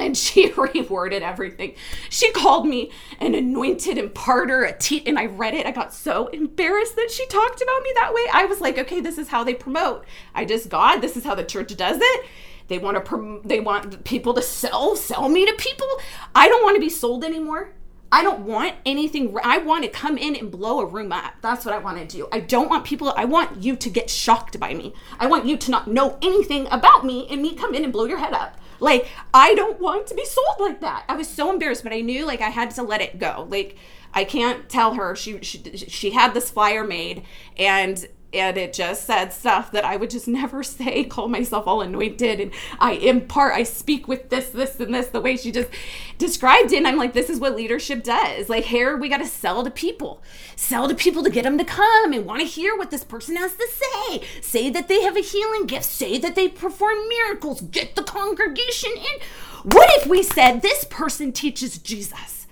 And 0.06 0.16
she 0.16 0.48
reworded 0.50 1.22
everything. 1.22 1.74
She 2.10 2.30
called 2.32 2.66
me 2.66 2.90
an 3.18 3.34
anointed 3.34 3.98
imparter, 3.98 4.62
a 4.62 4.72
te- 4.72 5.04
and 5.06 5.18
I 5.18 5.26
read 5.26 5.54
it. 5.54 5.66
I 5.66 5.72
got 5.72 5.92
so 5.92 6.28
embarrassed 6.28 6.96
that 6.96 7.10
she 7.10 7.26
talked 7.26 7.60
about 7.60 7.82
me 7.82 7.90
that 7.96 8.14
way. 8.14 8.22
I 8.32 8.44
was 8.44 8.60
like, 8.60 8.78
okay, 8.78 9.00
this 9.00 9.18
is 9.18 9.28
how 9.28 9.42
they 9.42 9.54
promote. 9.54 10.04
I 10.34 10.44
just 10.44 10.68
God, 10.68 11.00
this 11.00 11.16
is 11.16 11.24
how 11.24 11.34
the 11.34 11.44
church 11.44 11.76
does 11.76 11.98
it. 12.00 12.26
They 12.68 12.78
want 12.78 12.96
to 12.96 13.00
prom- 13.00 13.42
they 13.44 13.60
want 13.60 14.04
people 14.04 14.34
to 14.34 14.42
sell 14.42 14.96
sell 14.96 15.28
me 15.28 15.46
to 15.46 15.52
people. 15.54 15.88
I 16.34 16.48
don't 16.48 16.62
want 16.62 16.76
to 16.76 16.80
be 16.80 16.88
sold 16.88 17.24
anymore. 17.24 17.72
I 18.12 18.22
don't 18.22 18.40
want 18.40 18.76
anything. 18.84 19.36
I 19.42 19.58
want 19.58 19.84
to 19.84 19.90
come 19.90 20.16
in 20.16 20.36
and 20.36 20.50
blow 20.50 20.80
a 20.80 20.86
room 20.86 21.12
up. 21.12 21.34
That's 21.42 21.64
what 21.64 21.74
I 21.74 21.78
want 21.78 21.98
to 21.98 22.06
do. 22.06 22.28
I 22.30 22.40
don't 22.40 22.70
want 22.70 22.84
people, 22.84 23.12
I 23.16 23.24
want 23.24 23.62
you 23.62 23.74
to 23.76 23.90
get 23.90 24.08
shocked 24.08 24.58
by 24.60 24.74
me. 24.74 24.94
I 25.18 25.26
want 25.26 25.44
you 25.44 25.56
to 25.56 25.70
not 25.70 25.88
know 25.88 26.16
anything 26.22 26.68
about 26.70 27.04
me 27.04 27.26
and 27.28 27.42
me 27.42 27.54
come 27.54 27.74
in 27.74 27.82
and 27.82 27.92
blow 27.92 28.04
your 28.04 28.18
head 28.18 28.32
up. 28.32 28.58
Like, 28.80 29.08
I 29.32 29.54
don't 29.54 29.80
want 29.80 30.06
to 30.08 30.14
be 30.14 30.24
sold 30.24 30.60
like 30.60 30.80
that. 30.80 31.04
I 31.08 31.16
was 31.16 31.28
so 31.28 31.50
embarrassed, 31.50 31.82
but 31.82 31.92
I 31.92 32.00
knew 32.00 32.24
like 32.26 32.40
I 32.40 32.50
had 32.50 32.70
to 32.72 32.82
let 32.82 33.00
it 33.00 33.18
go. 33.18 33.46
Like, 33.50 33.76
I 34.14 34.24
can't 34.24 34.68
tell 34.68 34.94
her 34.94 35.14
she 35.14 35.42
she 35.42 35.62
she 35.76 36.10
had 36.12 36.32
this 36.34 36.50
flyer 36.50 36.84
made 36.84 37.24
and 37.58 38.06
and 38.38 38.56
it 38.56 38.72
just 38.72 39.04
said 39.04 39.32
stuff 39.32 39.72
that 39.72 39.84
I 39.84 39.96
would 39.96 40.10
just 40.10 40.28
never 40.28 40.62
say, 40.62 41.04
call 41.04 41.28
myself 41.28 41.66
all 41.66 41.80
anointed, 41.80 42.40
and 42.40 42.52
I 42.78 42.92
impart, 42.92 43.54
I 43.54 43.62
speak 43.62 44.06
with 44.08 44.28
this, 44.30 44.50
this, 44.50 44.78
and 44.80 44.94
this, 44.94 45.08
the 45.08 45.20
way 45.20 45.36
she 45.36 45.52
just 45.52 45.70
described 46.18 46.72
it. 46.72 46.78
And 46.78 46.86
I'm 46.86 46.96
like, 46.96 47.12
this 47.12 47.30
is 47.30 47.40
what 47.40 47.56
leadership 47.56 48.02
does. 48.02 48.48
Like, 48.48 48.64
here 48.64 48.96
we 48.96 49.08
got 49.08 49.18
to 49.18 49.26
sell 49.26 49.64
to 49.64 49.70
people, 49.70 50.22
sell 50.54 50.88
to 50.88 50.94
people 50.94 51.22
to 51.22 51.30
get 51.30 51.44
them 51.44 51.58
to 51.58 51.64
come 51.64 52.12
and 52.12 52.26
want 52.26 52.40
to 52.40 52.46
hear 52.46 52.76
what 52.76 52.90
this 52.90 53.04
person 53.04 53.36
has 53.36 53.54
to 53.56 53.68
say. 53.68 54.22
Say 54.40 54.70
that 54.70 54.88
they 54.88 55.02
have 55.02 55.16
a 55.16 55.20
healing 55.20 55.66
gift, 55.66 55.84
say 55.84 56.18
that 56.18 56.34
they 56.34 56.48
perform 56.48 57.08
miracles, 57.08 57.60
get 57.60 57.96
the 57.96 58.02
congregation 58.02 58.92
in. 58.92 59.20
What 59.64 59.90
if 60.00 60.06
we 60.06 60.22
said 60.22 60.62
this 60.62 60.84
person 60.84 61.32
teaches 61.32 61.78
Jesus? 61.78 62.46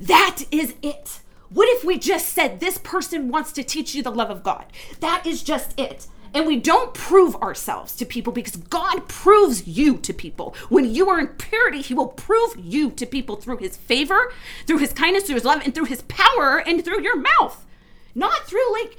That 0.00 0.42
is 0.50 0.74
it. 0.82 1.21
What 1.52 1.68
if 1.68 1.84
we 1.84 1.98
just 1.98 2.28
said 2.28 2.60
this 2.60 2.78
person 2.78 3.28
wants 3.28 3.52
to 3.52 3.62
teach 3.62 3.94
you 3.94 4.02
the 4.02 4.10
love 4.10 4.30
of 4.30 4.42
God? 4.42 4.66
That 5.00 5.26
is 5.26 5.42
just 5.42 5.78
it. 5.78 6.06
And 6.34 6.46
we 6.46 6.58
don't 6.58 6.94
prove 6.94 7.36
ourselves 7.36 7.94
to 7.96 8.06
people 8.06 8.32
because 8.32 8.56
God 8.56 9.06
proves 9.06 9.66
you 9.66 9.98
to 9.98 10.14
people. 10.14 10.56
When 10.70 10.94
you 10.94 11.10
are 11.10 11.20
in 11.20 11.26
purity, 11.28 11.82
He 11.82 11.92
will 11.92 12.08
prove 12.08 12.56
you 12.58 12.90
to 12.92 13.04
people 13.04 13.36
through 13.36 13.58
His 13.58 13.76
favor, 13.76 14.32
through 14.66 14.78
His 14.78 14.94
kindness, 14.94 15.24
through 15.24 15.34
His 15.34 15.44
love, 15.44 15.60
and 15.62 15.74
through 15.74 15.84
His 15.84 16.02
power, 16.02 16.62
and 16.66 16.82
through 16.82 17.02
your 17.02 17.16
mouth. 17.16 17.66
Not 18.14 18.46
through 18.46 18.72
like, 18.72 18.96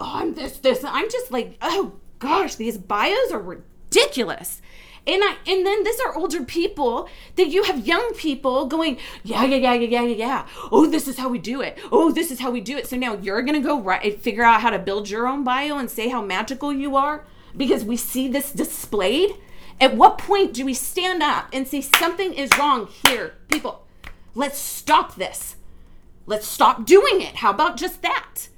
oh, 0.00 0.12
I'm 0.14 0.34
this, 0.34 0.58
this. 0.58 0.82
I'm 0.84 1.08
just 1.08 1.30
like, 1.30 1.56
oh 1.62 1.94
gosh, 2.18 2.56
these 2.56 2.78
bios 2.78 3.30
are 3.30 3.40
ridiculous. 3.40 4.60
And 5.04 5.22
I 5.24 5.36
and 5.48 5.66
then 5.66 5.82
these 5.82 5.98
are 6.00 6.14
older 6.14 6.44
people 6.44 7.08
that 7.34 7.48
you 7.48 7.64
have 7.64 7.86
young 7.86 8.12
people 8.14 8.66
going, 8.66 8.98
yeah, 9.24 9.44
yeah, 9.44 9.56
yeah, 9.56 9.74
yeah, 9.74 10.02
yeah, 10.02 10.14
yeah. 10.14 10.46
Oh, 10.70 10.86
this 10.86 11.08
is 11.08 11.18
how 11.18 11.28
we 11.28 11.38
do 11.38 11.60
it. 11.60 11.76
Oh, 11.90 12.12
this 12.12 12.30
is 12.30 12.38
how 12.38 12.52
we 12.52 12.60
do 12.60 12.76
it. 12.76 12.86
So 12.86 12.96
now 12.96 13.14
you're 13.14 13.42
gonna 13.42 13.60
go 13.60 13.80
right 13.80 14.20
figure 14.20 14.44
out 14.44 14.60
how 14.60 14.70
to 14.70 14.78
build 14.78 15.10
your 15.10 15.26
own 15.26 15.42
bio 15.42 15.76
and 15.78 15.90
say 15.90 16.08
how 16.08 16.22
magical 16.22 16.72
you 16.72 16.94
are 16.94 17.24
because 17.56 17.84
we 17.84 17.96
see 17.96 18.28
this 18.28 18.52
displayed. 18.52 19.30
At 19.80 19.96
what 19.96 20.18
point 20.18 20.54
do 20.54 20.64
we 20.64 20.74
stand 20.74 21.22
up 21.22 21.48
and 21.52 21.66
say 21.66 21.80
something 21.80 22.32
is 22.32 22.56
wrong 22.56 22.88
here, 23.08 23.34
people? 23.48 23.84
Let's 24.34 24.58
stop 24.58 25.16
this. 25.16 25.56
Let's 26.26 26.46
stop 26.46 26.86
doing 26.86 27.20
it. 27.20 27.36
How 27.36 27.50
about 27.50 27.76
just 27.76 28.02
that? 28.02 28.48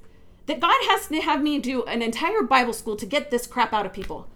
That 0.46 0.60
God 0.60 0.76
has 0.88 1.06
to 1.08 1.20
have 1.22 1.42
me 1.42 1.58
do 1.58 1.84
an 1.84 2.02
entire 2.02 2.42
Bible 2.42 2.74
school 2.74 2.96
to 2.96 3.06
get 3.06 3.30
this 3.30 3.46
crap 3.46 3.72
out 3.72 3.86
of 3.86 3.94
people. 3.94 4.28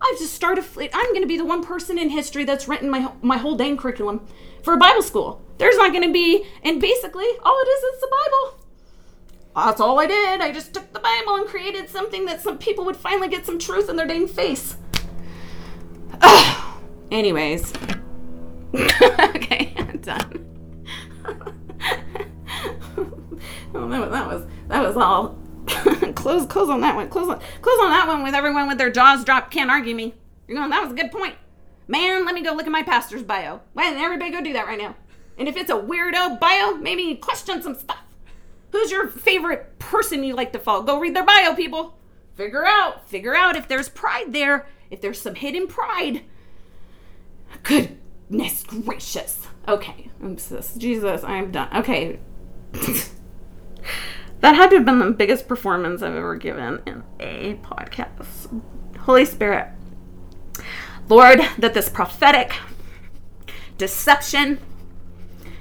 I've 0.00 0.18
just 0.18 0.34
started. 0.34 0.64
I'm 0.92 1.10
going 1.10 1.22
to 1.22 1.26
be 1.26 1.38
the 1.38 1.44
one 1.44 1.64
person 1.64 1.98
in 1.98 2.10
history 2.10 2.44
that's 2.44 2.68
written 2.68 2.90
my 2.90 3.10
my 3.22 3.38
whole 3.38 3.56
dang 3.56 3.76
curriculum 3.76 4.26
for 4.62 4.74
a 4.74 4.76
Bible 4.76 5.02
school. 5.02 5.42
There's 5.58 5.76
not 5.76 5.92
going 5.92 6.06
to 6.06 6.12
be, 6.12 6.44
and 6.62 6.80
basically 6.80 7.26
all 7.42 7.58
it 7.58 7.68
is 7.68 7.94
is 7.94 8.00
the 8.00 8.08
Bible. 8.10 8.60
That's 9.54 9.80
all 9.80 9.98
I 9.98 10.06
did. 10.06 10.42
I 10.42 10.52
just 10.52 10.74
took 10.74 10.92
the 10.92 11.00
Bible 11.00 11.36
and 11.36 11.46
created 11.46 11.88
something 11.88 12.26
that 12.26 12.42
some 12.42 12.58
people 12.58 12.84
would 12.84 12.96
finally 12.96 13.28
get 13.28 13.46
some 13.46 13.58
truth 13.58 13.88
in 13.88 13.96
their 13.96 14.06
dang 14.06 14.28
face. 14.28 14.76
Ugh. 16.20 16.80
Anyways, 17.10 17.72
okay, 18.74 19.74
I'm 19.78 19.98
done. 19.98 20.42
was 23.72 24.10
that 24.10 24.26
was 24.26 24.46
that 24.68 24.82
was 24.82 24.96
all 24.96 25.38
close 26.26 26.46
close 26.46 26.68
on 26.68 26.80
that 26.80 26.96
one. 26.96 27.08
Close 27.08 27.28
on 27.28 27.40
close 27.62 27.78
on 27.80 27.90
that 27.90 28.08
one 28.08 28.24
with 28.24 28.34
everyone 28.34 28.66
with 28.66 28.78
their 28.78 28.90
jaws 28.90 29.24
dropped. 29.24 29.52
Can't 29.52 29.70
argue 29.70 29.94
me. 29.94 30.12
You're 30.48 30.58
going, 30.58 30.70
that 30.70 30.82
was 30.82 30.90
a 30.90 30.96
good 30.96 31.12
point. 31.12 31.36
Man, 31.86 32.24
let 32.24 32.34
me 32.34 32.42
go 32.42 32.52
look 32.52 32.66
at 32.66 32.72
my 32.72 32.82
pastor's 32.82 33.22
bio. 33.22 33.60
Why 33.74 33.90
don't 33.90 34.02
everybody 34.02 34.32
go 34.32 34.42
do 34.42 34.52
that 34.54 34.66
right 34.66 34.78
now? 34.78 34.96
And 35.38 35.46
if 35.46 35.56
it's 35.56 35.70
a 35.70 35.74
weirdo 35.74 36.40
bio, 36.40 36.74
maybe 36.74 37.14
question 37.14 37.62
some 37.62 37.76
stuff. 37.76 38.00
Who's 38.72 38.90
your 38.90 39.06
favorite 39.08 39.78
person 39.78 40.24
you 40.24 40.34
like 40.34 40.52
to 40.52 40.58
follow? 40.58 40.82
Go 40.82 40.98
read 40.98 41.14
their 41.14 41.24
bio, 41.24 41.54
people. 41.54 41.96
Figure 42.34 42.66
out, 42.66 43.08
figure 43.08 43.36
out 43.36 43.54
if 43.54 43.68
there's 43.68 43.88
pride 43.88 44.32
there, 44.32 44.66
if 44.90 45.00
there's 45.00 45.20
some 45.20 45.36
hidden 45.36 45.68
pride. 45.68 46.22
Goodness 47.62 48.64
gracious. 48.64 49.46
Okay, 49.68 50.10
I'm 50.20 50.36
Jesus, 50.76 51.22
I'm 51.22 51.52
done. 51.52 51.68
Okay. 51.76 52.18
that 54.40 54.54
had 54.54 54.70
to 54.70 54.76
have 54.76 54.84
been 54.84 54.98
the 54.98 55.10
biggest 55.10 55.48
performance 55.48 56.02
I've 56.02 56.14
ever 56.14 56.36
given 56.36 56.82
in 56.86 57.02
a 57.20 57.54
podcast. 57.56 58.62
Holy 58.98 59.24
Spirit. 59.24 59.68
Lord, 61.08 61.40
that 61.58 61.74
this 61.74 61.88
prophetic 61.88 62.52
deception 63.78 64.58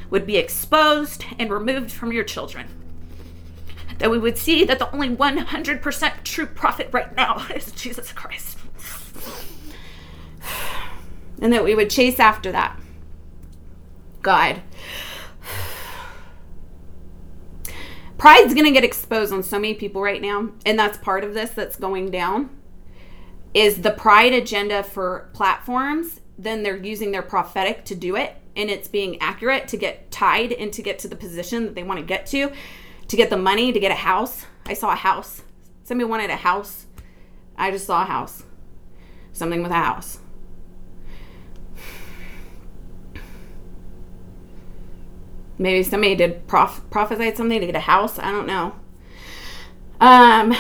would 0.10 0.26
be 0.26 0.38
exposed 0.38 1.26
and 1.38 1.52
removed 1.52 1.92
from 1.92 2.12
your 2.12 2.24
children. 2.24 2.68
That 4.00 4.12
we 4.12 4.20
would 4.20 4.38
see 4.38 4.66
that 4.66 4.80
the 4.80 4.92
only 4.92 5.10
100% 5.10 6.24
true 6.24 6.46
prophet 6.46 6.90
right 6.92 7.16
now 7.16 7.46
is 7.56 7.72
Jesus 7.72 8.12
Christ. 8.12 8.58
And 11.42 11.52
that 11.54 11.64
we 11.64 11.76
would 11.76 11.90
chase 11.90 12.20
after 12.20 12.52
that. 12.52 12.80
God. 14.22 14.62
Pride's 18.18 18.54
going 18.54 18.66
to 18.66 18.72
get 18.72 18.84
exposed 18.84 19.34
on 19.34 19.44
so 19.44 19.60
many 19.60 19.74
people 19.74 20.02
right 20.02 20.22
now, 20.22 20.50
and 20.66 20.80
that's 20.80 20.98
part 20.98 21.24
of 21.24 21.34
this 21.34 21.52
that's 21.52 21.76
going 21.76 22.12
down. 22.12 22.50
Is 23.54 23.82
the 23.82 23.92
pride 23.92 24.34
agenda 24.34 24.84
for 24.84 25.30
platforms, 25.34 26.22
then 26.38 26.64
they're 26.64 26.78
using 26.78 27.12
their 27.12 27.22
prophetic 27.22 27.86
to 27.86 27.96
do 27.96 28.16
it, 28.16 28.36
and 28.56 28.70
it's 28.70 28.88
being 28.88 29.22
accurate 29.22 29.68
to 29.70 29.78
get 29.78 30.12
tied 30.12 30.52
and 30.54 30.72
to 30.74 30.82
get 30.82 31.00
to 31.00 31.08
the 31.08 31.16
position 31.16 31.66
that 31.66 31.76
they 31.76 31.84
want 31.84 32.00
to 32.00 32.06
get 32.06 32.26
to, 32.28 32.52
to 33.08 33.18
get 33.18 33.30
the 33.30 33.38
money, 33.38 33.72
to 33.72 33.80
get 33.80 33.92
a 33.92 33.96
house. 33.96 34.46
I 34.66 34.74
saw 34.74 34.92
a 34.92 34.96
house. 34.96 35.42
Somebody 35.84 36.10
wanted 36.10 36.30
a 36.30 36.38
house. 36.38 36.86
I 37.58 37.72
just 37.72 37.86
saw 37.86 38.02
a 38.02 38.06
house. 38.06 38.44
Something 39.34 39.62
with 39.62 39.72
a 39.72 39.76
house. 39.76 40.20
Maybe 45.58 45.84
somebody 45.84 46.16
did 46.16 46.48
prof- 46.48 46.82
prophesy 46.90 47.36
something 47.36 47.60
to 47.60 47.66
get 47.66 47.76
a 47.76 47.80
house. 47.80 48.20
I 48.20 48.32
don't 48.32 48.48
know. 48.48 48.76
Um, 50.02 50.56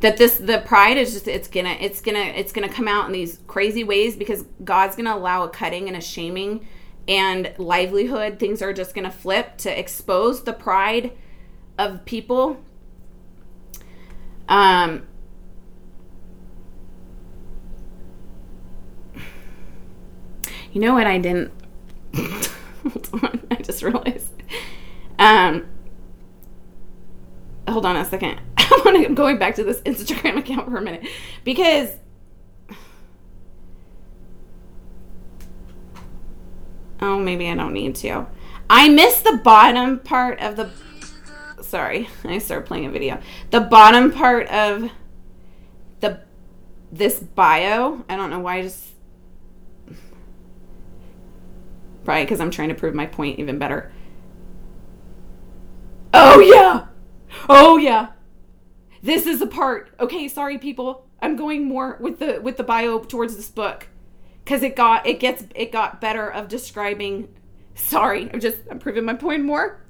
that 0.00 0.16
this 0.16 0.36
the 0.38 0.62
pride 0.64 0.96
is 0.96 1.12
just 1.12 1.26
it's 1.26 1.48
gonna 1.48 1.76
it's 1.80 2.00
gonna 2.00 2.18
it's 2.18 2.52
gonna 2.52 2.68
come 2.68 2.86
out 2.86 3.06
in 3.06 3.12
these 3.12 3.40
crazy 3.46 3.82
ways 3.84 4.16
because 4.16 4.44
God's 4.62 4.94
gonna 4.96 5.14
allow 5.14 5.42
a 5.44 5.48
cutting 5.48 5.88
and 5.88 5.96
a 5.96 6.00
shaming 6.00 6.66
and 7.08 7.52
livelihood. 7.58 8.38
Things 8.38 8.62
are 8.62 8.72
just 8.72 8.94
gonna 8.94 9.10
flip 9.10 9.56
to 9.58 9.78
expose 9.78 10.44
the 10.44 10.52
pride 10.52 11.12
of 11.78 12.04
people. 12.04 12.58
Um, 14.48 15.07
You 20.72 20.80
know 20.80 20.94
what 20.94 21.06
I 21.06 21.18
didn't 21.18 21.52
hold 22.14 23.08
on, 23.22 23.46
I 23.50 23.56
just 23.56 23.82
realized. 23.82 24.30
Um 25.18 25.66
hold 27.68 27.84
on 27.84 27.96
a 27.96 28.04
second. 28.04 28.40
I 28.56 28.82
want 28.84 29.06
to 29.06 29.14
going 29.14 29.38
back 29.38 29.54
to 29.56 29.64
this 29.64 29.80
Instagram 29.82 30.38
account 30.38 30.68
for 30.68 30.76
a 30.78 30.82
minute 30.82 31.06
because 31.44 31.90
Oh, 37.00 37.18
maybe 37.18 37.48
I 37.48 37.54
don't 37.54 37.72
need 37.72 37.94
to. 37.96 38.26
I 38.68 38.88
missed 38.88 39.24
the 39.24 39.40
bottom 39.44 40.00
part 40.00 40.40
of 40.40 40.56
the 40.56 40.70
sorry, 41.62 42.08
I 42.24 42.38
started 42.38 42.66
playing 42.66 42.86
a 42.86 42.90
video. 42.90 43.20
The 43.50 43.60
bottom 43.60 44.10
part 44.12 44.48
of 44.48 44.90
the 46.00 46.20
this 46.90 47.20
bio. 47.20 48.04
I 48.08 48.16
don't 48.16 48.30
know 48.30 48.40
why 48.40 48.56
I 48.56 48.62
just 48.62 48.84
Probably 52.08 52.24
because 52.24 52.40
I'm 52.40 52.50
trying 52.50 52.70
to 52.70 52.74
prove 52.74 52.94
my 52.94 53.04
point 53.04 53.38
even 53.38 53.58
better. 53.58 53.92
Oh, 56.14 56.40
yeah. 56.40 56.86
Oh, 57.50 57.76
yeah. 57.76 58.12
This 59.02 59.26
is 59.26 59.40
the 59.40 59.46
part. 59.46 59.90
Okay, 60.00 60.26
sorry, 60.26 60.56
people. 60.56 61.04
I'm 61.20 61.36
going 61.36 61.68
more 61.68 61.98
with 62.00 62.18
the 62.18 62.40
with 62.40 62.56
the 62.56 62.62
bio 62.62 63.00
towards 63.00 63.36
this 63.36 63.50
book 63.50 63.88
because 64.42 64.62
it 64.62 64.74
got 64.74 65.06
it 65.06 65.20
gets 65.20 65.44
it 65.54 65.70
got 65.70 66.00
better 66.00 66.32
of 66.32 66.48
describing. 66.48 67.28
Sorry, 67.74 68.30
I'm 68.32 68.40
just 68.40 68.60
I'm 68.70 68.78
proving 68.78 69.04
my 69.04 69.12
point 69.12 69.44
more. 69.44 69.84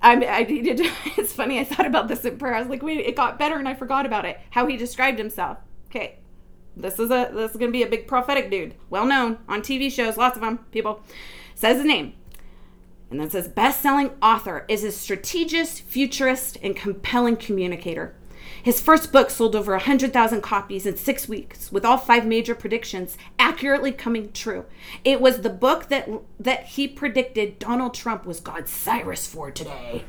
I'm, 0.00 0.22
I 0.22 0.44
needed. 0.44 0.80
It's 1.18 1.34
funny. 1.34 1.60
I 1.60 1.64
thought 1.64 1.84
about 1.84 2.08
this 2.08 2.24
in 2.24 2.38
prayer. 2.38 2.54
I 2.54 2.60
was 2.60 2.70
like, 2.70 2.82
wait, 2.82 3.00
it 3.00 3.16
got 3.16 3.38
better, 3.38 3.56
and 3.56 3.68
I 3.68 3.74
forgot 3.74 4.06
about 4.06 4.24
it. 4.24 4.40
How 4.48 4.66
he 4.66 4.78
described 4.78 5.18
himself. 5.18 5.58
Okay, 5.90 6.20
this 6.78 6.98
is 6.98 7.10
a 7.10 7.30
this 7.32 7.52
is 7.52 7.56
gonna 7.56 7.72
be 7.72 7.82
a 7.82 7.88
big 7.88 8.06
prophetic 8.06 8.50
dude, 8.50 8.74
well 8.88 9.06
known 9.06 9.38
on 9.48 9.62
TV 9.62 9.90
shows, 9.90 10.16
lots 10.16 10.36
of 10.36 10.42
them. 10.42 10.58
People 10.70 11.02
says 11.54 11.78
his 11.78 11.86
name, 11.86 12.14
and 13.10 13.20
then 13.20 13.30
says 13.30 13.48
best-selling 13.48 14.10
author 14.22 14.64
is 14.68 14.84
a 14.84 14.92
strategist, 14.92 15.82
futurist, 15.82 16.56
and 16.62 16.76
compelling 16.76 17.36
communicator. 17.36 18.14
His 18.62 18.80
first 18.80 19.12
book 19.12 19.30
sold 19.30 19.54
over 19.54 19.72
100,000 19.72 20.40
copies 20.40 20.86
in 20.86 20.96
six 20.96 21.28
weeks, 21.28 21.70
with 21.70 21.84
all 21.84 21.96
five 21.96 22.26
major 22.26 22.54
predictions 22.54 23.16
accurately 23.38 23.92
coming 23.92 24.32
true. 24.32 24.64
It 25.04 25.20
was 25.20 25.40
the 25.40 25.50
book 25.50 25.88
that 25.88 26.08
that 26.38 26.66
he 26.66 26.88
predicted 26.88 27.58
Donald 27.58 27.94
Trump 27.94 28.26
was 28.26 28.40
God's 28.40 28.70
Cyrus 28.70 29.26
for 29.26 29.50
today. 29.50 30.04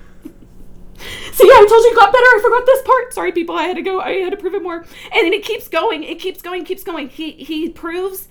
See, 1.39 1.47
I 1.47 1.65
told 1.69 1.83
you 1.85 1.91
it 1.91 1.95
got 1.95 2.11
better. 2.11 2.25
I 2.25 2.39
forgot 2.41 2.65
this 2.65 2.81
part. 2.81 3.13
Sorry, 3.13 3.31
people. 3.31 3.55
I 3.55 3.63
had 3.63 3.77
to 3.77 3.81
go. 3.81 4.01
I 4.01 4.11
had 4.15 4.31
to 4.31 4.37
prove 4.37 4.55
it 4.55 4.61
more. 4.61 4.77
And 4.77 5.25
then 5.25 5.31
it 5.31 5.45
keeps 5.45 5.69
going. 5.69 6.03
It 6.03 6.19
keeps 6.19 6.41
going. 6.41 6.65
Keeps 6.65 6.83
going. 6.83 7.07
He 7.07 7.31
he 7.31 7.69
proves 7.69 8.27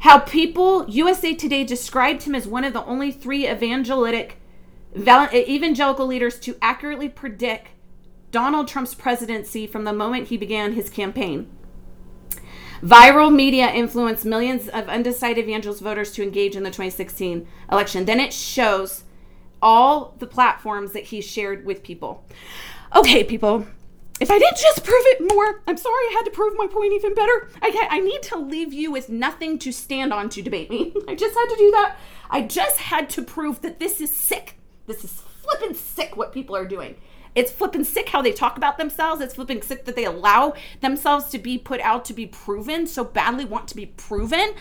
how 0.00 0.18
people 0.18 0.84
USA 0.90 1.34
Today 1.34 1.64
described 1.64 2.24
him 2.24 2.34
as 2.34 2.46
one 2.46 2.64
of 2.64 2.74
the 2.74 2.84
only 2.84 3.10
three 3.10 3.48
evangelic 3.48 4.36
evangelical 4.94 6.06
leaders 6.06 6.38
to 6.40 6.56
accurately 6.60 7.08
predict 7.08 7.68
Donald 8.32 8.68
Trump's 8.68 8.94
presidency 8.94 9.66
from 9.66 9.84
the 9.84 9.92
moment 9.94 10.28
he 10.28 10.36
began 10.36 10.74
his 10.74 10.90
campaign. 10.90 11.50
Viral 12.82 13.34
media 13.34 13.70
influenced 13.70 14.26
millions 14.26 14.68
of 14.68 14.88
undecided 14.88 15.44
evangelist 15.44 15.80
voters 15.80 16.12
to 16.12 16.22
engage 16.22 16.54
in 16.54 16.64
the 16.64 16.70
2016 16.70 17.48
election. 17.72 18.04
Then 18.04 18.20
it 18.20 18.34
shows 18.34 19.04
all 19.62 20.14
the 20.18 20.26
platforms 20.26 20.92
that 20.92 21.04
he 21.04 21.20
shared 21.20 21.64
with 21.64 21.82
people. 21.82 22.24
Okay, 22.94 23.24
people, 23.24 23.66
if 24.20 24.30
I 24.30 24.38
didn't 24.38 24.56
just 24.56 24.82
prove 24.82 25.04
it 25.06 25.32
more, 25.32 25.62
I'm 25.66 25.76
sorry 25.76 25.94
I 25.94 26.14
had 26.16 26.24
to 26.24 26.30
prove 26.32 26.54
my 26.56 26.66
point 26.66 26.92
even 26.92 27.14
better. 27.14 27.48
I, 27.62 27.88
I 27.90 28.00
need 28.00 28.22
to 28.24 28.38
leave 28.38 28.72
you 28.72 28.90
with 28.90 29.08
nothing 29.08 29.58
to 29.60 29.70
stand 29.70 30.12
on 30.12 30.28
to 30.30 30.42
debate 30.42 30.70
me. 30.70 30.92
I 31.08 31.14
just 31.14 31.36
had 31.36 31.46
to 31.46 31.56
do 31.56 31.70
that. 31.72 31.96
I 32.30 32.42
just 32.42 32.78
had 32.78 33.08
to 33.10 33.22
prove 33.22 33.62
that 33.62 33.78
this 33.78 34.00
is 34.00 34.12
sick. 34.28 34.58
This 34.86 35.04
is 35.04 35.22
flippin' 35.42 35.76
sick 35.76 36.16
what 36.16 36.32
people 36.32 36.56
are 36.56 36.66
doing. 36.66 36.96
It's 37.34 37.52
flipping 37.52 37.84
sick 37.84 38.08
how 38.08 38.20
they 38.20 38.32
talk 38.32 38.56
about 38.56 38.78
themselves. 38.78 39.20
It's 39.20 39.34
flipping 39.34 39.62
sick 39.62 39.84
that 39.84 39.94
they 39.94 40.04
allow 40.04 40.54
themselves 40.80 41.26
to 41.26 41.38
be 41.38 41.56
put 41.56 41.80
out 41.80 42.04
to 42.06 42.12
be 42.12 42.26
proven, 42.26 42.86
so 42.86 43.04
badly 43.04 43.44
want 43.44 43.68
to 43.68 43.76
be 43.76 43.86
proven. 43.86 44.54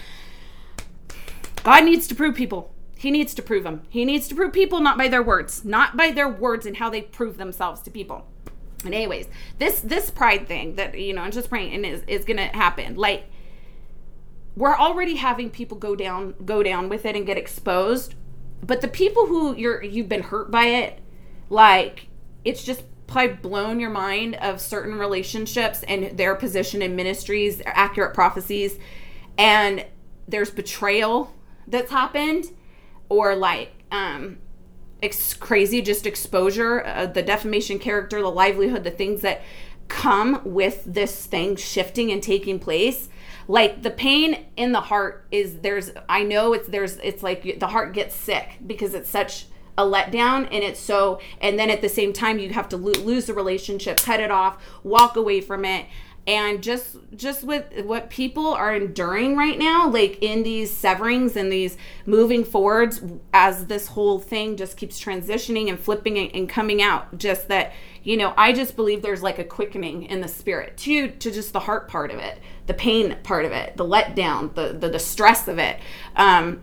God 1.63 1.85
needs 1.85 2.07
to 2.09 2.15
prove 2.15 2.35
people. 2.35 2.73
He 2.97 3.11
needs 3.11 3.33
to 3.35 3.41
prove 3.41 3.63
them. 3.63 3.83
He 3.89 4.05
needs 4.05 4.27
to 4.27 4.35
prove 4.35 4.53
people 4.53 4.79
not 4.79 4.97
by 4.97 5.07
their 5.07 5.21
words, 5.21 5.63
not 5.63 5.95
by 5.95 6.11
their 6.11 6.27
words 6.27 6.65
and 6.65 6.77
how 6.77 6.89
they 6.89 7.01
prove 7.01 7.37
themselves 7.37 7.81
to 7.81 7.91
people. 7.91 8.25
And 8.83 8.93
anyways, 8.93 9.27
this 9.59 9.81
this 9.81 10.09
pride 10.09 10.47
thing 10.47 10.75
that 10.75 10.97
you 10.97 11.13
know, 11.13 11.21
I'm 11.21 11.31
just 11.31 11.49
praying 11.49 11.73
and 11.73 11.85
is 11.85 12.03
is 12.07 12.25
gonna 12.25 12.47
happen. 12.47 12.95
Like 12.95 13.25
we're 14.55 14.75
already 14.75 15.15
having 15.15 15.49
people 15.49 15.77
go 15.77 15.95
down 15.95 16.35
go 16.45 16.63
down 16.63 16.89
with 16.89 17.05
it 17.05 17.15
and 17.15 17.25
get 17.25 17.37
exposed. 17.37 18.15
But 18.65 18.81
the 18.81 18.87
people 18.87 19.27
who 19.27 19.55
you're 19.55 19.83
you've 19.83 20.09
been 20.09 20.23
hurt 20.23 20.51
by 20.51 20.65
it, 20.65 20.99
like 21.49 22.07
it's 22.43 22.63
just 22.63 22.83
probably 23.07 23.35
blown 23.35 23.79
your 23.79 23.89
mind 23.89 24.35
of 24.35 24.59
certain 24.59 24.95
relationships 24.95 25.83
and 25.87 26.17
their 26.17 26.35
position 26.35 26.81
in 26.81 26.95
ministries, 26.95 27.61
accurate 27.65 28.13
prophecies, 28.13 28.77
and 29.37 29.85
there's 30.27 30.51
betrayal 30.51 31.33
that's 31.67 31.91
happened 31.91 32.45
or 33.09 33.35
like 33.35 33.71
um 33.91 34.37
ex- 35.01 35.33
crazy 35.33 35.81
just 35.81 36.05
exposure 36.05 36.85
uh, 36.85 37.05
the 37.05 37.21
defamation 37.21 37.79
character 37.79 38.21
the 38.21 38.31
livelihood 38.31 38.83
the 38.83 38.91
things 38.91 39.21
that 39.21 39.41
come 39.87 40.41
with 40.43 40.83
this 40.85 41.25
thing 41.25 41.55
shifting 41.55 42.11
and 42.11 42.21
taking 42.21 42.59
place. 42.59 43.09
Like 43.47 43.83
the 43.83 43.91
pain 43.91 44.45
in 44.57 44.73
the 44.73 44.81
heart 44.81 45.25
is 45.31 45.59
there's 45.59 45.91
i 46.09 46.21
know 46.23 46.51
it's 46.51 46.67
there's 46.67 46.97
it's 46.97 47.23
like 47.23 47.59
the 47.59 47.67
heart 47.67 47.93
gets 47.93 48.13
sick 48.13 48.57
because 48.65 48.93
it's 48.93 49.09
such 49.09 49.45
a 49.77 49.83
letdown 49.83 50.47
and 50.51 50.63
it's 50.63 50.79
so 50.79 51.21
and 51.39 51.57
then 51.57 51.69
at 51.69 51.81
the 51.81 51.87
same 51.87 52.11
time 52.11 52.39
you 52.39 52.49
have 52.49 52.67
to 52.67 52.75
lo- 52.75 52.91
lose 53.03 53.25
the 53.25 53.33
relationship 53.33 54.01
cut 54.01 54.19
it 54.19 54.31
off 54.31 54.61
walk 54.83 55.15
away 55.15 55.39
from 55.39 55.63
it 55.63 55.85
and 56.27 56.61
just 56.61 56.97
just 57.15 57.43
with 57.43 57.63
what 57.85 58.09
people 58.09 58.47
are 58.47 58.75
enduring 58.75 59.35
right 59.37 59.57
now 59.57 59.89
like 59.89 60.21
in 60.21 60.43
these 60.43 60.69
severings 60.69 61.37
and 61.37 61.51
these 61.51 61.77
moving 62.05 62.43
forwards 62.43 63.01
as 63.33 63.67
this 63.67 63.87
whole 63.87 64.19
thing 64.19 64.57
just 64.57 64.75
keeps 64.75 65.01
transitioning 65.01 65.69
and 65.69 65.79
flipping 65.79 66.17
and, 66.17 66.49
coming 66.49 66.81
out 66.81 67.17
just 67.17 67.47
that 67.47 67.71
you 68.03 68.17
know 68.17 68.33
i 68.37 68.51
just 68.51 68.75
believe 68.75 69.01
there's 69.01 69.23
like 69.23 69.39
a 69.39 69.43
quickening 69.43 70.03
in 70.03 70.19
the 70.19 70.27
spirit 70.27 70.75
to 70.77 71.09
to 71.11 71.31
just 71.31 71.53
the 71.53 71.59
heart 71.61 71.87
part 71.87 72.11
of 72.11 72.19
it 72.19 72.39
the 72.67 72.73
pain 72.73 73.17
part 73.23 73.45
of 73.45 73.51
it 73.51 73.75
the 73.77 73.85
letdown 73.85 74.53
the 74.55 74.73
the, 74.77 74.89
the 74.89 74.99
stress 74.99 75.47
of 75.47 75.57
it. 75.57 75.79
Um 76.15 76.61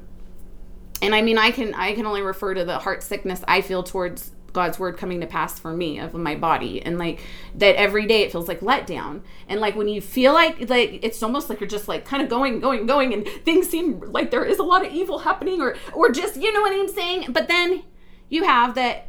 and 1.03 1.15
i 1.15 1.21
mean 1.23 1.39
i 1.39 1.51
can 1.51 1.75
i 1.75 1.93
can 1.93 2.07
only 2.07 2.23
refer 2.23 2.55
to 2.55 2.65
the 2.65 2.79
heart 2.79 3.03
sickness 3.03 3.43
i 3.49 3.61
feel 3.61 3.83
towards 3.83 4.31
God's 4.55 4.79
word 4.79 4.97
coming 4.97 5.21
to 5.21 5.27
pass 5.27 5.59
for 5.59 5.75
me 5.75 5.99
of 5.99 6.15
my 6.15 6.35
body. 6.35 6.81
And 6.81 6.97
like 6.97 7.21
that 7.57 7.77
every 7.77 8.07
day 8.07 8.23
it 8.23 8.33
feels 8.33 8.49
like 8.49 8.63
let 8.63 8.87
down 8.87 9.23
and 9.49 9.61
like 9.61 9.77
when 9.77 9.89
you 9.89 10.01
feel 10.01 10.33
like 10.33 10.71
like 10.71 11.01
it's 11.03 11.23
almost 11.23 11.51
like 11.51 11.61
you're 11.61 11.69
just 11.69 11.89
like 11.89 12.07
kind 12.07 12.23
of 12.23 12.31
going 12.31 12.61
going 12.61 12.87
going 12.87 13.13
and 13.13 13.27
things 13.45 13.69
seem 13.69 14.01
like 14.01 14.31
there 14.31 14.45
is 14.45 14.59
a 14.59 14.63
lot 14.63 14.87
of 14.87 14.93
evil 14.93 15.19
happening 15.19 15.61
or 15.61 15.77
or 15.93 16.11
just 16.11 16.37
you 16.37 16.51
know 16.53 16.63
what 16.63 16.73
I'm 16.73 16.89
saying? 16.89 17.33
But 17.33 17.49
then 17.49 17.83
you 18.31 18.45
have 18.45 18.75
that 18.77 19.09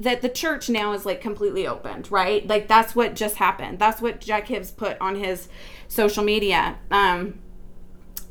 that 0.00 0.22
the 0.22 0.28
church 0.28 0.70
now 0.70 0.92
is 0.92 1.04
like 1.04 1.20
completely 1.20 1.66
opened 1.66 2.10
right? 2.10 2.46
Like 2.46 2.68
that's 2.68 2.94
what 2.94 3.14
just 3.14 3.36
happened. 3.36 3.78
That's 3.78 4.00
what 4.00 4.20
Jack 4.20 4.46
Hibbs 4.46 4.70
put 4.70 4.96
on 5.00 5.16
his 5.16 5.48
social 5.88 6.24
media 6.24 6.78
um 6.90 7.40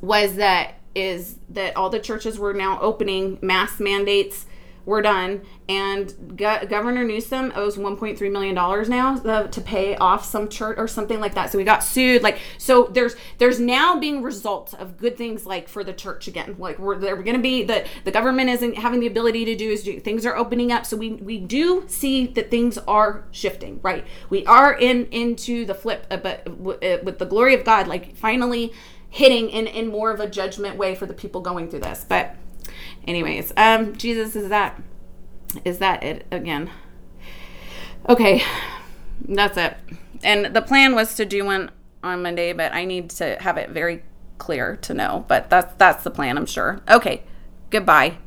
was 0.02 0.36
that 0.36 0.76
is 0.96 1.40
that 1.50 1.76
all 1.76 1.90
the 1.90 2.00
churches 2.00 2.40
were 2.40 2.54
now 2.54 2.80
opening 2.80 3.38
mass 3.42 3.80
mandates 3.80 4.46
were 4.86 5.02
done. 5.02 5.42
And 5.70 6.38
Go- 6.38 6.66
governor 6.68 7.04
newsom 7.04 7.54
owes 7.56 7.78
1.3 7.78 8.32
million 8.32 8.54
dollars 8.56 8.90
now 8.90 9.16
uh, 9.18 9.48
to 9.48 9.62
pay 9.62 9.96
off 9.96 10.26
some 10.26 10.50
church 10.50 10.78
or 10.78 10.88
something 10.88 11.20
like 11.20 11.36
that. 11.36 11.52
So 11.52 11.58
we 11.58 11.64
got 11.64 11.84
sued 11.84 12.22
like 12.22 12.40
so 12.58 12.90
there's 12.92 13.16
there's 13.38 13.60
now 13.60 14.00
being 14.00 14.22
results 14.22 14.74
of 14.74 14.98
good 14.98 15.18
things 15.18 15.46
like 15.46 15.70
for 15.70 15.84
the 15.84 15.94
church 15.94 16.28
again. 16.28 16.56
Like 16.60 16.80
we're 16.80 16.98
they're 16.98 17.16
going 17.16 17.38
to 17.38 17.42
be 17.42 17.64
the 17.64 17.86
the 18.04 18.12
government 18.12 18.50
isn't 18.50 18.76
having 18.78 19.00
the 19.00 19.08
ability 19.08 19.46
to 19.46 19.56
do 19.56 19.70
is 19.70 19.84
do 19.84 20.00
things 20.00 20.26
are 20.26 20.36
opening 20.36 20.72
up. 20.72 20.86
So 20.86 20.98
we 20.98 21.14
we 21.14 21.40
do 21.40 21.86
see 21.88 22.28
that 22.28 22.52
things 22.52 22.78
are 22.80 23.26
shifting 23.32 23.80
right? 23.84 24.06
We 24.30 24.46
are 24.46 24.74
in 24.74 25.06
into 25.12 25.66
the 25.66 25.76
flip 25.76 26.08
uh, 26.12 26.18
but 26.18 26.48
uh, 26.48 26.98
with 27.04 27.20
the 27.20 27.26
glory 27.26 27.54
of 27.54 27.64
god 27.64 27.88
like 27.88 28.16
finally 28.16 28.74
hitting 29.10 29.50
in 29.50 29.68
in 29.68 29.88
more 29.88 30.12
of 30.12 30.20
a 30.20 30.28
judgment 30.28 30.76
way 30.76 30.96
for 30.96 31.06
the 31.06 31.14
people 31.14 31.40
going 31.40 31.70
through 31.70 31.80
this. 31.82 32.06
But 32.08 32.36
anyways 33.08 33.52
um 33.58 33.96
jesus 33.96 34.36
is 34.36 34.50
that 34.50 34.82
is 35.64 35.78
that 35.80 36.02
it 36.04 36.26
again? 36.32 36.70
Okay 38.10 38.44
that's 39.28 39.56
it. 39.58 39.78
And 40.24 40.54
the 40.56 40.62
plan 40.62 40.96
was 40.96 41.16
to 41.16 41.26
do 41.26 41.46
one 41.46 41.72
on 42.04 42.22
monday 42.22 42.54
but 42.54 42.74
i 42.74 42.86
need 42.86 43.10
to 43.12 43.38
have 43.40 43.58
it 43.58 43.70
very 43.70 44.04
clear 44.38 44.76
to 44.78 44.94
know 44.94 45.24
but 45.28 45.50
that's 45.50 45.74
that's 45.76 46.04
the 46.04 46.12
plan 46.12 46.38
i'm 46.38 46.46
sure. 46.46 46.82
Okay 46.90 47.24
goodbye 47.70 48.18